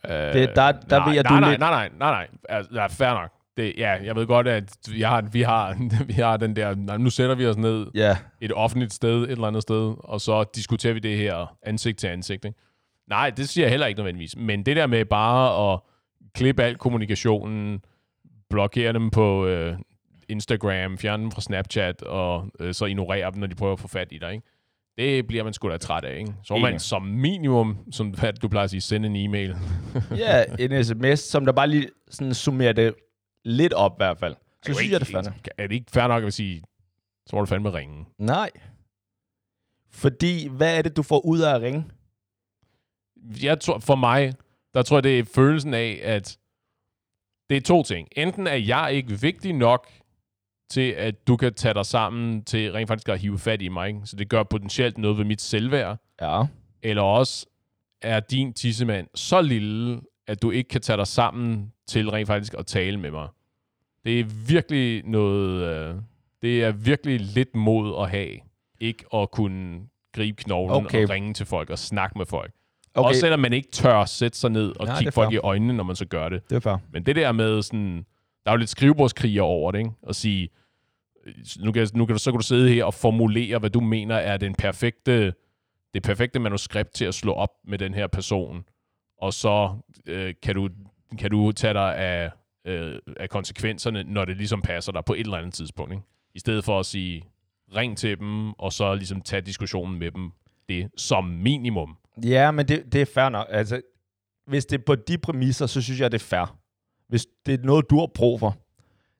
Øh, 0.07 0.11
Det- 0.11 0.57
der- 0.57 0.73
der 0.73 0.99
nej, 0.99 1.09
vil 1.09 1.15
jeg, 1.15 1.23
nej, 1.23 1.37
du 1.37 1.41
nej, 1.41 1.51
lidt- 1.51 1.61
nej, 1.61 1.71
nej, 1.71 1.89
nej, 1.99 2.11
nej, 2.11 2.29
altså, 2.49 2.73
ja, 2.75 2.87
fair 2.87 3.15
nok. 3.15 3.31
Det, 3.57 3.75
ja, 3.77 3.91
jeg 4.05 4.17
ved 4.17 4.27
godt, 4.27 4.49
at 4.49 4.77
jeg 4.99 5.09
har, 5.09 5.21
vi, 5.23 5.43
har, 5.43 5.77
vi 6.05 6.13
har 6.13 6.37
den 6.47 6.57
der, 6.57 6.75
nej, 6.75 6.97
nu 6.97 7.11
sætter 7.11 7.35
vi 7.35 7.47
os 7.47 7.57
ned 7.57 7.87
Ja, 7.95 8.17
et 8.41 8.53
offentligt 8.53 8.93
sted, 8.93 9.23
et 9.23 9.31
eller 9.31 9.47
andet 9.47 9.63
sted, 9.63 9.95
og 9.99 10.21
så 10.21 10.45
diskuterer 10.55 10.93
vi 10.95 10.99
det 11.01 11.17
her 11.17 11.57
ansigt 11.63 11.99
til 11.99 12.07
ansigt. 12.07 12.45
Ikke? 12.45 12.59
Nej, 13.09 13.31
det 13.31 13.49
siger 13.49 13.65
jeg 13.65 13.71
heller 13.71 13.87
ikke 13.87 13.99
nødvendigvis. 13.99 14.37
Men 14.37 14.63
det 14.67 14.77
der 14.77 14.87
med 14.87 15.05
bare 15.05 15.73
at 15.73 15.81
klippe 16.35 16.63
al 16.63 16.77
kommunikationen, 16.77 17.85
blokere 18.53 18.93
dem 18.93 19.11
på 19.11 19.47
øh, 19.47 19.79
Instagram, 20.29 20.99
fjerne 20.99 21.23
dem 21.23 21.31
fra 21.31 21.41
Snapchat, 21.41 22.03
og 22.03 22.51
øh, 22.61 22.75
så 22.75 22.85
ignorere 22.85 23.31
dem, 23.31 23.41
når 23.41 23.47
de 23.47 23.55
prøver 23.55 23.73
at 23.73 23.81
få 23.81 23.89
fat 23.89 24.09
i 24.11 24.19
dig. 24.19 24.33
Ikke? 24.33 24.47
Det 24.99 25.27
bliver 25.27 25.45
man 25.45 25.53
sgu 25.53 25.71
da 25.71 25.77
træt 25.77 26.05
af. 26.05 26.19
Ikke? 26.19 26.35
Så 26.45 26.55
må 26.55 26.61
man 26.61 26.79
som 26.79 27.03
minimum, 27.03 27.79
som 27.93 28.15
du 28.43 28.49
plejer 28.49 28.65
at 28.65 28.71
sige, 28.71 28.81
sende 28.81 29.09
en 29.09 29.17
e-mail. 29.17 29.57
ja, 30.25 30.45
en 30.59 30.85
sms, 30.85 31.21
som 31.21 31.45
der 31.45 31.53
bare 31.53 31.69
lige 31.69 31.89
sådan 32.11 32.35
summerer 32.35 32.73
det 32.73 32.95
lidt 33.45 33.73
op 33.73 33.93
i 33.93 33.99
hvert 33.99 34.19
fald. 34.19 34.35
Så 34.67 34.75
synes 34.75 34.93
jeg, 34.93 35.01
det 35.01 35.09
er 35.09 35.13
fandme. 35.13 35.35
Er 35.59 35.67
det 35.67 35.75
ikke 35.75 35.91
fair 35.91 36.07
nok 36.07 36.25
at 36.25 36.33
sige, 36.33 36.63
så 37.27 37.37
må 37.37 37.41
du 37.41 37.47
fandme 37.47 37.73
ringe? 37.73 38.05
Nej. 38.19 38.51
Fordi, 39.91 40.49
hvad 40.49 40.79
er 40.79 40.83
det, 40.83 40.97
du 40.97 41.03
får 41.03 41.27
ud 41.27 41.41
af 41.41 41.55
at 41.55 41.63
ringe? 41.63 41.85
jeg 43.43 43.61
tror, 43.61 43.79
for 43.79 43.97
mig, 43.97 44.35
der 44.75 44.83
tror 44.83 44.97
jeg, 44.97 45.03
det 45.03 45.19
er 45.19 45.25
følelsen 45.25 45.75
af, 45.75 46.01
at 46.03 46.39
det 47.53 47.57
er 47.57 47.61
to 47.67 47.83
ting. 47.83 48.09
Enten 48.17 48.47
er 48.47 48.55
jeg 48.55 48.91
ikke 48.93 49.21
vigtig 49.21 49.53
nok 49.53 49.87
til, 50.71 50.91
at 50.91 51.27
du 51.27 51.37
kan 51.37 51.55
tage 51.55 51.75
dig 51.75 51.87
sammen 51.87 52.45
til 52.45 52.73
rent 52.73 52.89
faktisk 52.89 53.09
at 53.09 53.19
hive 53.21 53.39
fat 53.39 53.63
i 53.63 53.69
mig, 53.69 53.89
ikke? 53.89 54.01
så 54.05 54.17
det 54.17 54.29
gør 54.29 54.43
potentielt 54.43 54.99
noget 54.99 55.19
ved 55.19 55.25
mit 55.25 55.41
selvværd, 55.41 55.99
Ja. 56.21 56.43
eller 56.83 57.03
også 57.03 57.47
er 58.03 58.21
din 58.21 58.53
tissemand 58.53 59.07
så 59.15 59.41
lille, 59.43 60.01
at 60.27 60.43
du 60.43 60.51
ikke 60.51 60.69
kan 60.69 60.81
tage 60.81 60.97
dig 60.97 61.07
sammen 61.07 61.73
til 61.87 62.11
rent 62.11 62.27
faktisk 62.27 62.55
at 62.59 62.67
tale 62.67 62.97
med 63.01 63.11
mig. 63.11 63.29
Det 64.05 64.21
er 64.21 64.25
virkelig 64.49 65.03
noget, 65.05 65.63
øh, 65.63 65.95
det 66.43 66.65
er 66.65 66.73
virkelig 66.73 67.21
lidt 67.21 67.55
mod 67.55 68.03
at 68.05 68.11
have, 68.11 68.39
ikke 68.81 69.05
at 69.15 69.31
kunne 69.31 69.81
gribe 70.13 70.43
knoglen 70.43 70.87
Okay. 70.87 71.05
og 71.05 71.11
ringe 71.11 71.35
til 71.35 71.47
folk 71.47 71.71
og 71.71 71.79
snakke 71.79 72.19
med 72.19 72.27
folk. 72.27 72.53
Okay, 72.95 73.09
Også 73.09 73.21
selvom 73.21 73.41
man 73.41 73.53
ikke 73.53 73.69
tør 73.71 74.05
sætte 74.05 74.39
sig 74.39 74.51
ned 74.51 74.73
og 74.81 74.87
Nej, 74.87 74.99
kigge 74.99 75.13
folk 75.13 75.33
i 75.33 75.37
øjnene, 75.37 75.73
når 75.73 75.85
man 75.85 75.97
så 75.97 76.05
gør 76.07 76.29
det. 76.29 76.51
det 76.51 76.57
er 76.57 76.61
fair. 76.61 76.77
Men 76.93 77.07
det 77.07 77.17
der 77.17 77.33
med 77.33 77.63
sådan... 77.63 78.07
Der 78.45 78.51
er 78.51 78.53
jo 78.53 78.59
lidt 78.59 78.71
skrivebordskriger 78.71 79.43
over 79.43 79.73
det, 79.73 79.79
ikke? 79.79 79.91
At 80.09 80.17
sige, 80.17 80.49
nu 81.59 81.73
kan, 81.73 81.89
nu 81.95 82.07
kan 82.07 82.15
du, 82.15 82.19
så 82.19 82.31
kan 82.31 82.41
du 82.41 82.47
sidde 82.47 82.69
her 82.69 82.85
og 82.85 82.95
formulere, 82.95 83.59
hvad 83.59 83.71
du 83.71 83.81
mener 83.81 84.15
er 84.17 84.37
den 84.37 84.55
perfekte, 84.55 85.35
det 85.95 86.03
perfekte 86.03 86.39
manuskript 86.39 86.91
til 86.95 87.05
at 87.05 87.15
slå 87.15 87.33
op 87.33 87.51
med 87.65 87.79
den 87.79 87.95
her 87.95 88.07
person. 88.07 88.65
Og 89.19 89.33
så 89.33 89.77
øh, 90.07 90.35
kan, 90.43 90.55
du, 90.55 90.69
kan 91.19 91.31
du 91.31 91.53
tage 91.53 91.75
dig 91.75 91.97
af, 91.97 92.31
øh, 92.65 92.99
af 93.17 93.29
konsekvenserne, 93.29 94.05
når 94.05 94.25
det 94.25 94.37
ligesom 94.37 94.63
passer 94.63 94.93
dig 94.93 95.05
på 95.05 95.15
et 95.15 95.21
eller 95.21 95.37
andet 95.37 95.55
tidspunkt. 95.55 95.93
Ikke? 95.93 96.05
I 96.35 96.39
stedet 96.39 96.65
for 96.65 96.81
at 96.81 96.87
sige, 96.87 97.23
ring 97.77 97.99
til 97.99 98.19
dem, 98.19 98.53
og 98.53 98.73
så 98.73 98.95
ligesom 98.95 99.21
tage 99.21 99.43
diskussionen 99.43 99.99
med 99.99 100.11
dem. 100.11 100.31
Det 100.69 100.91
som 100.97 101.25
minimum. 101.25 101.97
Ja, 102.25 102.51
men 102.51 102.69
det, 102.69 102.93
det 102.93 103.01
er 103.01 103.07
fair 103.07 103.29
nok. 103.29 103.47
Altså, 103.51 103.81
hvis 104.47 104.67
det 104.67 104.81
er 104.81 104.85
på 104.87 104.95
de 104.95 105.19
præmisser, 105.19 105.67
så 105.67 105.83
synes 105.83 106.01
jeg, 106.01 106.13
det 106.13 106.23
er 106.23 106.25
fair. 106.25 106.59
Hvis 107.09 107.27
det 107.47 107.61
er 107.61 107.65
noget, 107.65 107.91
du 107.91 107.99
har 107.99 108.07
brug 108.15 108.41
for. 108.41 108.57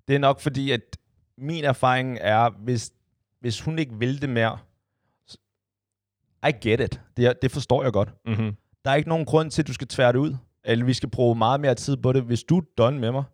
Det 0.09 0.15
er 0.15 0.19
nok 0.19 0.41
fordi, 0.41 0.71
at 0.71 0.81
min 1.39 1.65
erfaring 1.65 2.19
er, 2.21 2.51
hvis, 2.51 2.93
hvis 3.41 3.61
hun 3.61 3.79
ikke 3.79 3.95
vil 3.99 4.23
det 4.23 4.31
mere, 4.31 4.59
I 6.49 6.53
get 6.69 6.81
it. 6.81 7.01
Det, 7.17 7.43
det 7.43 7.51
forstår 7.51 7.83
jeg 7.83 7.93
godt. 7.93 8.15
Mm-hmm. 8.27 8.57
Der 8.85 8.91
er 8.91 8.95
ikke 8.95 9.09
nogen 9.09 9.25
grund 9.25 9.51
til, 9.51 9.63
at 9.63 9.69
du 9.69 9.73
skal 9.73 9.89
tvære 9.89 10.13
det 10.13 10.19
ud. 10.19 10.37
Eller 10.65 10.85
vi 10.85 10.95
skal 10.95 11.11
bruge 11.11 11.35
meget 11.35 11.61
mere 11.61 11.75
tid 11.75 11.97
på 11.97 12.13
det. 12.13 12.23
Hvis 12.23 12.43
du 12.43 12.59
er 12.59 12.63
done 12.79 12.99
med 12.99 13.13
mig, 13.13 13.25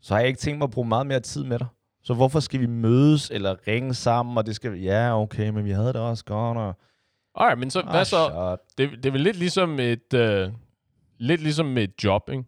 så 0.00 0.14
har 0.14 0.20
jeg 0.20 0.28
ikke 0.28 0.40
tænkt 0.40 0.58
mig 0.58 0.64
at 0.64 0.70
bruge 0.70 0.88
meget 0.88 1.06
mere 1.06 1.20
tid 1.20 1.44
med 1.44 1.58
dig. 1.58 1.66
Så 2.02 2.14
hvorfor 2.14 2.40
skal 2.40 2.60
vi 2.60 2.66
mødes 2.66 3.30
eller 3.30 3.56
ringe 3.66 3.94
sammen, 3.94 4.38
og 4.38 4.46
det 4.46 4.56
skal 4.56 4.80
ja, 4.80 5.20
okay, 5.20 5.48
men 5.48 5.64
vi 5.64 5.70
havde 5.70 5.92
det 5.92 5.96
også 5.96 6.24
godt, 6.24 6.58
og... 6.58 6.76
Alright, 7.34 7.58
men 7.58 7.70
så, 7.70 7.82
hvad 7.82 8.00
Ah, 8.00 8.06
så? 8.06 8.56
Det, 8.78 8.90
det 8.90 9.06
er 9.06 9.10
vel 9.10 9.20
lidt 9.20 9.36
ligesom 9.36 9.80
et, 9.80 10.14
øh, 10.14 10.50
lidt 11.18 11.42
ligesom 11.42 11.78
et 11.78 12.04
job, 12.04 12.30
ikke? 12.30 12.44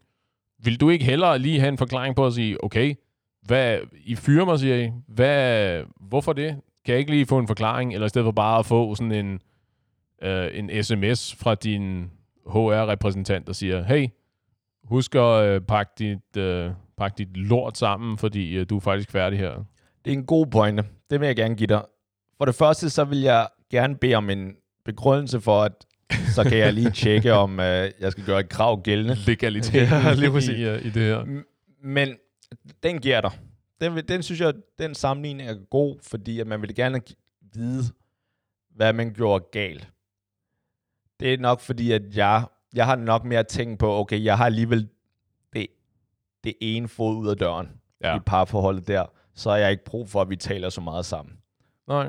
Vil 0.58 0.80
du 0.80 0.90
ikke 0.90 1.04
hellere 1.04 1.38
lige 1.38 1.60
have 1.60 1.68
en 1.68 1.78
forklaring 1.78 2.16
på 2.16 2.26
at 2.26 2.32
sige, 2.32 2.64
okay, 2.64 2.94
hvad, 3.42 3.78
I 4.04 4.14
fyrer 4.14 4.44
mig, 4.44 4.58
siger 4.58 4.76
I. 4.76 4.90
Hvad, 5.08 5.82
hvorfor 6.00 6.32
det? 6.32 6.60
Kan 6.84 6.92
jeg 6.92 6.98
ikke 6.98 7.10
lige 7.10 7.26
få 7.26 7.38
en 7.38 7.46
forklaring? 7.46 7.94
Eller 7.94 8.06
i 8.06 8.08
stedet 8.08 8.26
for 8.26 8.32
bare 8.32 8.58
at 8.58 8.66
få 8.66 8.94
sådan 8.94 9.12
en, 9.12 9.40
øh, 10.22 10.58
en 10.58 10.84
sms 10.84 11.34
fra 11.34 11.54
din 11.54 12.10
HR-repræsentant, 12.46 13.46
der 13.46 13.52
siger, 13.52 13.84
hey, 13.84 14.08
husk 14.84 15.14
at 15.14 15.44
øh, 15.44 15.60
pakke 15.60 15.92
dit, 15.98 16.36
øh, 16.36 16.70
pakke 16.96 17.18
dit 17.18 17.36
lort 17.36 17.78
sammen, 17.78 18.18
fordi 18.18 18.60
uh, 18.60 18.66
du 18.70 18.76
er 18.76 18.80
faktisk 18.80 19.10
færdig 19.10 19.38
her. 19.38 19.54
Det 20.04 20.12
er 20.12 20.16
en 20.16 20.26
god 20.26 20.46
pointe. 20.46 20.84
Det 21.10 21.20
vil 21.20 21.26
jeg 21.26 21.36
gerne 21.36 21.54
give 21.54 21.66
dig. 21.66 21.84
For 22.38 22.44
det 22.44 22.54
første, 22.54 22.90
så 22.90 23.04
vil 23.04 23.20
jeg 23.20 23.48
gerne 23.70 23.96
bede 23.96 24.14
om 24.14 24.30
en 24.30 24.52
begrundelse 24.84 25.40
for, 25.40 25.62
at 25.62 25.72
så 26.34 26.42
kan 26.42 26.58
jeg 26.58 26.72
lige 26.72 26.90
tjekke, 26.90 27.32
om 27.32 27.52
uh, 27.52 27.64
jeg 27.64 28.12
skal 28.12 28.24
gøre 28.24 28.40
et 28.40 28.48
krav 28.48 28.82
gældende. 28.82 29.14
Legalitet 29.26 29.82
Ja, 29.90 30.12
lige 30.14 30.30
præcis. 30.30 30.58
i, 30.58 30.68
uh, 30.70 30.86
i 30.86 30.90
det 30.90 31.02
her. 31.02 31.42
Men 31.82 32.16
den 32.82 32.98
giver 33.00 33.20
dig. 33.20 33.30
Den, 33.80 33.96
den 34.08 34.22
synes 34.22 34.40
jeg, 34.40 34.54
den 34.78 34.94
sammenligning 34.94 35.48
er 35.48 35.54
god, 35.70 35.96
fordi 36.02 36.40
at 36.40 36.46
man 36.46 36.62
vil 36.62 36.74
gerne 36.74 37.00
vide, 37.54 37.82
hvad 38.76 38.92
man 38.92 39.12
gjorde 39.14 39.44
galt. 39.52 39.88
Det 41.20 41.34
er 41.34 41.38
nok 41.38 41.60
fordi, 41.60 41.92
at 41.92 42.02
jeg, 42.16 42.44
jeg 42.74 42.86
har 42.86 42.96
nok 42.96 43.24
mere 43.24 43.42
tænkt 43.44 43.78
på, 43.78 43.94
okay, 43.96 44.24
jeg 44.24 44.36
har 44.36 44.46
alligevel 44.46 44.88
det, 45.52 45.66
det 46.44 46.54
ene 46.60 46.88
fod 46.88 47.16
ud 47.16 47.28
af 47.28 47.36
døren 47.36 47.68
Ja. 48.04 48.16
i 48.16 48.20
parforholdet 48.26 48.88
der, 48.88 49.06
så 49.34 49.50
har 49.50 49.56
jeg 49.56 49.70
ikke 49.70 49.84
brug 49.84 50.08
for, 50.08 50.20
at 50.20 50.30
vi 50.30 50.36
taler 50.36 50.68
så 50.68 50.80
meget 50.80 51.06
sammen. 51.06 51.34
Nej. 51.88 52.08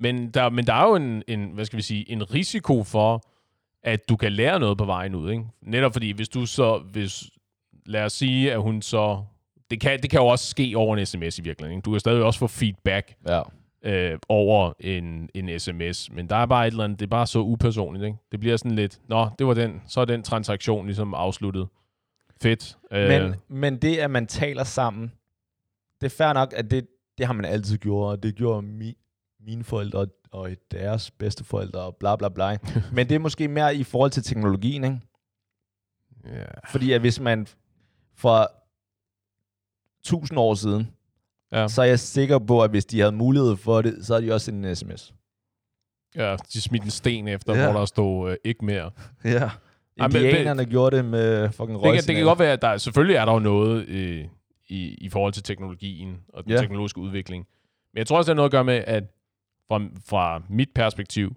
Men 0.00 0.30
der, 0.30 0.48
men 0.50 0.66
der 0.66 0.74
er 0.74 0.88
jo 0.88 0.94
en, 0.94 1.22
en, 1.28 1.50
hvad 1.50 1.64
skal 1.64 1.76
vi 1.76 1.82
sige, 1.82 2.10
en 2.10 2.34
risiko 2.34 2.84
for, 2.84 3.22
at 3.82 4.08
du 4.08 4.16
kan 4.16 4.32
lære 4.32 4.60
noget 4.60 4.78
på 4.78 4.84
vejen 4.84 5.14
ud. 5.14 5.30
Ikke? 5.30 5.44
Netop 5.62 5.92
fordi, 5.92 6.10
hvis 6.12 6.28
du 6.28 6.46
så, 6.46 6.78
hvis, 6.78 7.24
lad 7.86 8.04
os 8.04 8.12
sige, 8.12 8.52
at 8.52 8.60
hun 8.62 8.82
så, 8.82 9.22
det 9.70 9.80
kan, 9.80 10.00
det 10.02 10.10
kan 10.10 10.20
jo 10.20 10.26
også 10.26 10.46
ske 10.46 10.72
over 10.76 10.96
en 10.96 11.06
sms 11.06 11.38
i 11.38 11.42
virkeligheden. 11.42 11.76
Ikke? 11.76 11.84
Du 11.84 11.90
kan 11.90 12.00
stadig 12.00 12.22
også 12.22 12.38
få 12.38 12.46
feedback 12.46 13.14
Ja. 13.28 13.42
øh, 13.84 14.18
over 14.28 14.72
en, 14.80 15.28
en 15.34 15.60
sms, 15.60 16.10
men 16.12 16.26
der 16.28 16.36
er 16.36 16.46
bare 16.46 16.66
et 16.66 16.70
eller 16.70 16.84
andet, 16.84 17.00
det 17.00 17.06
er 17.06 17.10
bare 17.10 17.26
så 17.26 17.38
upersonligt. 17.38 18.04
Ikke? 18.04 18.18
Det 18.32 18.40
bliver 18.40 18.56
sådan 18.56 18.76
lidt, 18.76 19.00
nå, 19.08 19.28
det 19.38 19.46
var 19.46 19.54
den, 19.54 19.82
så 19.86 20.00
er 20.00 20.04
den 20.04 20.22
transaktion 20.22 20.86
ligesom 20.86 21.14
afsluttet. 21.14 21.68
Fedt. 22.42 22.76
Øh, 22.92 23.08
Men, 23.08 23.34
men 23.48 23.76
det, 23.76 23.96
at 23.96 24.10
man 24.10 24.26
taler 24.26 24.64
sammen, 24.64 25.12
det 26.00 26.06
er 26.06 26.16
fair 26.16 26.32
nok, 26.32 26.52
at 26.56 26.70
det, 26.70 26.86
det 27.18 27.26
har 27.26 27.32
man 27.32 27.44
altid 27.44 27.78
gjort, 27.78 28.10
og 28.10 28.22
det 28.22 28.34
gjorde 28.34 28.62
mi, 28.62 28.96
mine 29.46 29.64
forældre 29.64 30.06
og- 30.30 30.50
deres 30.70 31.10
bedsteforældre, 31.10 31.80
og 31.80 31.96
bla 31.96 32.16
bla 32.16 32.28
bla. 32.28 32.56
men 32.96 33.08
det 33.08 33.14
er 33.14 33.18
måske 33.18 33.48
mere 33.48 33.76
i 33.76 33.84
forhold 33.84 34.10
til 34.10 34.22
teknologien, 34.22 34.84
ikke? 34.84 35.00
ja. 36.26 36.44
Fordi 36.70 36.92
at 36.92 37.00
hvis 37.00 37.20
man 37.20 37.46
for 38.14 38.50
tusind 40.04 40.38
år 40.38 40.54
siden, 40.54 40.90
Ja. 41.52 41.68
så 41.68 41.82
er 41.82 41.86
jeg 41.86 41.98
sikker 42.00 42.38
på, 42.38 42.62
at 42.62 42.70
hvis 42.70 42.84
de 42.84 42.98
havde 43.00 43.12
mulighed 43.12 43.56
for 43.56 43.82
det, 43.82 44.06
så 44.06 44.14
havde 44.14 44.26
de 44.26 44.32
også 44.34 44.44
sendt 44.44 44.66
en 44.66 44.76
sms. 44.76 45.14
ja, 46.16 46.36
de 46.52 46.60
smidte 46.60 46.84
en 46.84 46.90
sten 46.90 47.28
efter, 47.28 47.54
Ja. 47.56 47.70
hvor 47.70 47.78
der 47.80 47.86
stod 47.86 48.30
øh, 48.30 48.36
ikke 48.44 48.64
mere. 48.64 48.90
Ja. 49.24 49.50
Ej, 49.98 50.06
Indianerne 50.06 50.64
gjorde 50.64 50.96
det 50.96 51.04
med 51.04 51.48
fucking 51.50 51.58
Det 51.58 51.66
kan, 51.66 51.74
det 51.74 51.82
kan 51.82 51.90
røgsignaler. 51.92 52.24
godt 52.26 52.38
være, 52.38 52.52
at 52.52 52.62
der 52.62 52.76
selvfølgelig 52.76 53.16
er 53.16 53.24
der 53.24 53.32
jo 53.32 53.38
noget 53.38 53.86
øh, 53.88 54.24
i, 54.68 54.94
i 54.94 55.08
forhold 55.08 55.32
til 55.32 55.42
teknologien 55.42 56.16
og 56.28 56.44
den 56.44 56.52
Ja. 56.52 56.58
teknologiske 56.60 56.98
udvikling. 57.00 57.46
Men 57.92 57.98
jeg 57.98 58.06
tror 58.06 58.16
også, 58.18 58.26
det 58.32 58.34
har 58.34 58.36
noget 58.36 58.48
at 58.48 58.52
gøre 58.52 58.64
med, 58.64 58.84
at 58.86 59.04
fra, 59.70 59.80
fra 60.06 60.42
mit 60.48 60.68
perspektiv, 60.74 61.36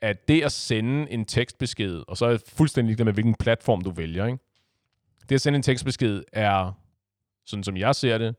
at 0.00 0.28
det 0.28 0.42
at 0.42 0.52
sende 0.52 1.10
en 1.10 1.24
tekstbesked, 1.24 2.02
og 2.08 2.16
så 2.16 2.26
er 2.26 2.30
jeg 2.30 2.40
fuldstændig 2.48 2.88
ligeglad 2.88 3.04
med, 3.04 3.12
hvilken 3.12 3.34
platform 3.34 3.80
du 3.80 3.90
vælger, 3.90 4.26
ikke? 4.26 4.38
det 5.28 5.34
at 5.34 5.40
sende 5.40 5.56
en 5.56 5.62
tekstbesked 5.62 6.22
er, 6.32 6.72
sådan 7.46 7.64
som 7.64 7.76
jeg 7.76 7.94
ser 7.94 8.18
det, 8.18 8.36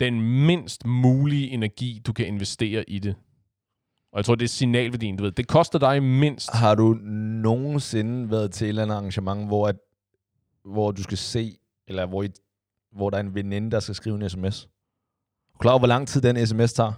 den 0.00 0.46
mindst 0.46 0.86
mulige 0.86 1.48
energi, 1.50 2.02
du 2.06 2.12
kan 2.12 2.26
investere 2.26 2.90
i 2.90 2.98
det. 2.98 3.14
Og 4.12 4.16
jeg 4.16 4.24
tror, 4.24 4.34
det 4.34 4.44
er 4.44 4.48
signalværdien, 4.48 5.16
du 5.16 5.24
ved. 5.24 5.32
Det 5.32 5.48
koster 5.48 5.78
dig 5.78 6.02
mindst. 6.02 6.50
Har 6.52 6.74
du 6.74 6.94
nogensinde 7.42 8.30
været 8.30 8.52
til 8.52 8.64
et 8.64 8.68
eller 8.68 8.82
andet 8.82 8.94
arrangement, 8.94 9.46
hvor, 9.46 9.68
at, 9.68 9.76
hvor 10.64 10.90
du 10.90 11.02
skal 11.02 11.18
se, 11.18 11.58
eller 11.86 12.06
hvor, 12.06 12.22
I, 12.22 12.28
hvor 12.92 13.10
der 13.10 13.16
er 13.16 13.20
en 13.20 13.34
veninde, 13.34 13.70
der 13.70 13.80
skal 13.80 13.94
skrive 13.94 14.16
en 14.16 14.30
sms? 14.30 14.64
Er 14.64 14.68
du 15.52 15.58
klar 15.58 15.70
over, 15.70 15.78
hvor 15.78 15.88
lang 15.88 16.08
tid 16.08 16.20
den 16.20 16.46
sms 16.46 16.72
tager? 16.72 16.92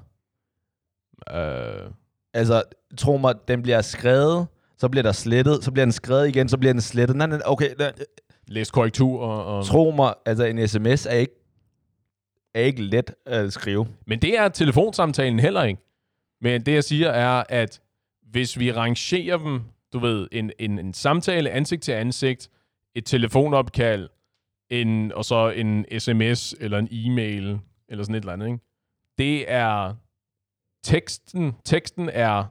Øh, 1.31 1.91
Altså, 2.35 2.63
tro 2.99 3.17
mig, 3.17 3.35
den 3.49 3.63
bliver 3.63 3.81
skrevet, 3.81 4.47
så 4.79 4.89
bliver 4.89 5.03
der 5.03 5.13
slettet, 5.13 5.65
så 5.65 5.71
bliver 5.71 5.85
den 5.85 5.93
skrevet 5.93 6.29
igen, 6.29 6.49
så 6.49 6.59
bliver 6.59 6.73
den 6.73 6.81
slettet. 6.81 7.17
Nej, 7.17 7.27
nej, 7.27 7.41
okay, 7.45 7.75
nej, 7.79 7.93
læs 8.49 8.71
korrektur 8.71 9.21
og... 9.21 9.59
og 9.59 9.65
tro 9.65 9.91
mig, 9.91 10.15
altså 10.27 10.45
en 10.45 10.69
sms 10.69 11.07
er 11.07 11.15
ikke, 11.15 11.35
er 12.55 12.61
ikke 12.61 12.83
let 12.83 13.15
at 13.27 13.53
skrive. 13.53 13.87
Men 14.07 14.19
det 14.19 14.39
er 14.39 14.49
telefonsamtalen 14.49 15.41
heller 15.41 15.63
ikke. 15.63 15.81
Men 16.41 16.67
det, 16.67 16.75
jeg 16.75 16.85
siger, 16.85 17.09
er, 17.09 17.45
at 17.49 17.81
hvis 18.31 18.59
vi 18.59 18.73
rangerer 18.73 19.37
dem, 19.39 19.61
du 19.93 19.99
ved, 19.99 20.29
en, 20.33 20.53
en, 20.59 20.79
en 20.79 20.95
samtale 20.95 21.51
ansigt 21.51 21.83
til 21.83 21.93
ansigt, 21.93 22.51
et 22.95 23.05
telefonopkald, 23.05 24.09
en, 24.71 25.13
og 25.13 25.25
så 25.25 25.51
en 25.51 25.87
sms 25.99 26.55
eller 26.61 26.79
en 26.79 26.89
e-mail, 26.91 27.59
eller 27.89 28.05
sådan 28.05 28.15
et 28.15 28.21
eller 28.21 28.33
andet, 28.33 28.47
ikke? 28.47 28.59
det 29.19 29.53
er 29.53 29.95
teksten, 30.83 31.53
teksten 31.65 32.09
er 32.13 32.45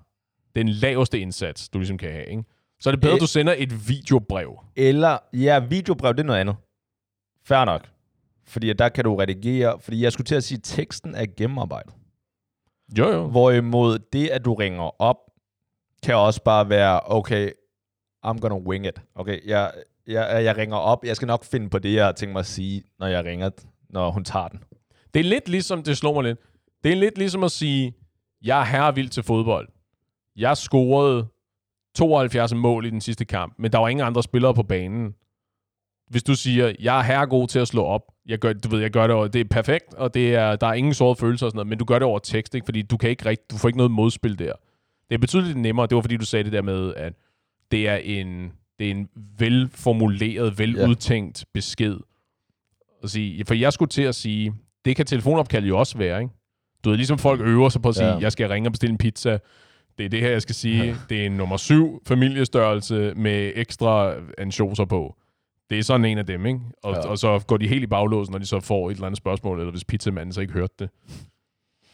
den 0.55 0.69
laveste 0.69 1.19
indsats, 1.19 1.69
du 1.69 1.77
ligesom 1.77 1.97
kan 1.97 2.11
have. 2.11 2.25
Ikke? 2.25 2.43
Så 2.79 2.89
er 2.89 2.91
det 2.91 3.01
bedre, 3.01 3.11
Øh. 3.11 3.15
at 3.15 3.21
du 3.21 3.27
sender 3.27 3.55
et 3.57 3.89
videobrev. 3.89 4.59
Eller, 4.75 5.17
ja, 5.33 5.59
videobrev, 5.59 6.13
det 6.13 6.19
er 6.19 6.23
noget 6.23 6.39
andet. 6.39 6.55
Fair 7.45 7.65
nok. 7.65 7.89
Fordi 8.47 8.73
der 8.73 8.89
kan 8.89 9.03
du 9.03 9.15
redigere, 9.15 9.79
fordi 9.79 10.03
jeg 10.03 10.11
skulle 10.11 10.25
til 10.25 10.35
at 10.35 10.43
sige, 10.43 10.57
at 10.57 10.63
teksten 10.63 11.15
er 11.15 11.25
gennemarbejdet. 11.37 11.93
Jo, 12.97 13.07
jo. 13.11 13.27
Hvorimod 13.27 13.99
det, 14.13 14.29
at 14.29 14.45
du 14.45 14.53
ringer 14.53 15.01
op, 15.01 15.17
kan 16.03 16.15
også 16.15 16.43
bare 16.43 16.69
være, 16.69 16.99
okay, 17.05 17.51
I'm 18.25 18.37
gonna 18.39 18.57
wing 18.57 18.85
it. 18.85 19.01
Okay, 19.15 19.47
jeg, 19.47 19.71
jeg, 20.07 20.43
jeg 20.43 20.57
ringer 20.57 20.75
op, 20.77 21.05
jeg 21.05 21.15
skal 21.15 21.25
nok 21.25 21.43
finde 21.45 21.69
på 21.69 21.79
det, 21.79 21.93
jeg 21.93 22.05
har 22.05 22.11
tænkt 22.11 22.33
mig 22.33 22.39
at 22.39 22.45
sige, 22.45 22.83
når 22.99 23.07
jeg 23.07 23.25
ringer, 23.25 23.49
når 23.89 24.11
hun 24.11 24.23
tager 24.23 24.47
den. 24.47 24.63
Det 25.13 25.19
er 25.19 25.23
lidt 25.23 25.49
ligesom, 25.49 25.83
det 25.83 25.97
slår 25.97 26.13
mig 26.13 26.23
lidt, 26.23 26.39
det 26.83 26.91
er 26.91 26.95
lidt 26.95 27.17
ligesom 27.17 27.43
at 27.43 27.51
sige, 27.51 27.93
jeg 28.41 28.61
er 28.61 28.65
herre 28.65 28.95
vild 28.95 29.09
til 29.09 29.23
fodbold. 29.23 29.67
Jeg 30.35 30.57
scorede 30.57 31.27
72 31.95 32.53
mål 32.53 32.85
i 32.85 32.89
den 32.89 33.01
sidste 33.01 33.25
kamp, 33.25 33.53
men 33.57 33.71
der 33.71 33.77
var 33.77 33.87
ingen 33.87 34.05
andre 34.05 34.23
spillere 34.23 34.53
på 34.53 34.63
banen. 34.63 35.15
Hvis 36.09 36.23
du 36.23 36.35
siger, 36.35 36.73
jeg 36.79 36.99
er 36.99 37.03
herre 37.03 37.27
god 37.27 37.47
til 37.47 37.59
at 37.59 37.67
slå 37.67 37.83
op, 37.83 38.01
jeg 38.25 38.39
gør, 38.39 38.53
du 38.53 38.69
ved, 38.69 38.79
jeg 38.79 38.91
gør 38.91 39.07
det 39.07 39.15
over, 39.15 39.27
det 39.27 39.41
er 39.41 39.45
perfekt, 39.45 39.93
og 39.93 40.13
det 40.13 40.35
er, 40.35 40.55
der 40.55 40.67
er 40.67 40.73
ingen 40.73 40.93
sårede 40.93 41.15
følelser 41.15 41.45
og 41.45 41.51
sådan 41.51 41.57
noget, 41.57 41.67
men 41.67 41.77
du 41.77 41.85
gør 41.85 41.99
det 41.99 42.07
over 42.07 42.19
tekst, 42.19 42.55
ikke? 42.55 42.65
fordi 42.65 42.81
du, 42.81 42.97
kan 42.97 43.09
ikke 43.09 43.25
rigt, 43.25 43.51
du 43.51 43.57
får 43.57 43.69
ikke 43.69 43.77
noget 43.77 43.91
modspil 43.91 44.39
der. 44.39 44.53
Det 45.09 45.15
er 45.15 45.19
betydeligt 45.19 45.57
nemmere, 45.57 45.87
det 45.87 45.95
var 45.95 46.01
fordi 46.01 46.17
du 46.17 46.25
sagde 46.25 46.43
det 46.43 46.53
der 46.53 46.61
med, 46.61 46.93
at 46.95 47.13
det 47.71 47.87
er 47.87 47.95
en, 47.95 48.51
det 48.79 48.87
er 48.87 48.91
en 48.91 49.09
velformuleret, 49.37 50.59
veludtænkt 50.59 51.45
besked. 51.53 51.97
At 53.03 53.09
sige, 53.09 53.45
for 53.45 53.53
jeg 53.53 53.73
skulle 53.73 53.89
til 53.89 54.01
at 54.01 54.15
sige, 54.15 54.53
det 54.85 54.95
kan 54.95 55.05
telefonopkald 55.05 55.65
jo 55.65 55.79
også 55.79 55.97
være, 55.97 56.21
ikke? 56.21 56.33
Du 56.83 56.89
ved, 56.89 56.97
ligesom 56.97 57.17
folk 57.17 57.41
øver 57.41 57.69
sig 57.69 57.81
på 57.81 57.89
at 57.89 57.95
sige, 57.95 58.07
Ja. 58.07 58.17
jeg 58.17 58.31
skal 58.31 58.47
ringe 58.49 58.67
og 58.67 58.71
bestille 58.71 58.91
en 58.91 58.97
pizza. 58.97 59.37
Det 59.97 60.05
er 60.05 60.09
det 60.09 60.19
her, 60.19 60.29
jeg 60.29 60.41
skal 60.41 60.55
sige. 60.55 60.83
Ja. 60.83 60.95
Det 61.09 61.21
er 61.21 61.25
en 61.25 61.31
nummer 61.31 61.57
syv 61.57 62.01
familiestørrelse 62.07 63.13
med 63.15 63.51
ekstra 63.55 64.13
ansjoser 64.37 64.85
på. 64.85 65.15
Det 65.69 65.79
er 65.79 65.83
sådan 65.83 66.05
en 66.05 66.17
af 66.17 66.25
dem, 66.25 66.45
ikke? 66.45 66.59
Og, 66.83 66.93
Ja. 66.93 66.99
og 67.07 67.17
så 67.17 67.39
går 67.47 67.57
de 67.57 67.67
helt 67.67 67.83
i 67.83 67.87
baglåsen, 67.87 68.31
når 68.31 68.39
de 68.39 68.45
så 68.45 68.59
får 68.59 68.89
et 68.89 68.93
eller 68.93 69.05
andet 69.05 69.17
spørgsmål, 69.17 69.59
eller 69.59 69.71
hvis 69.71 69.83
pizzamanden 69.85 70.33
så 70.33 70.41
ikke 70.41 70.53
hørte 70.53 70.73
det. 70.79 70.89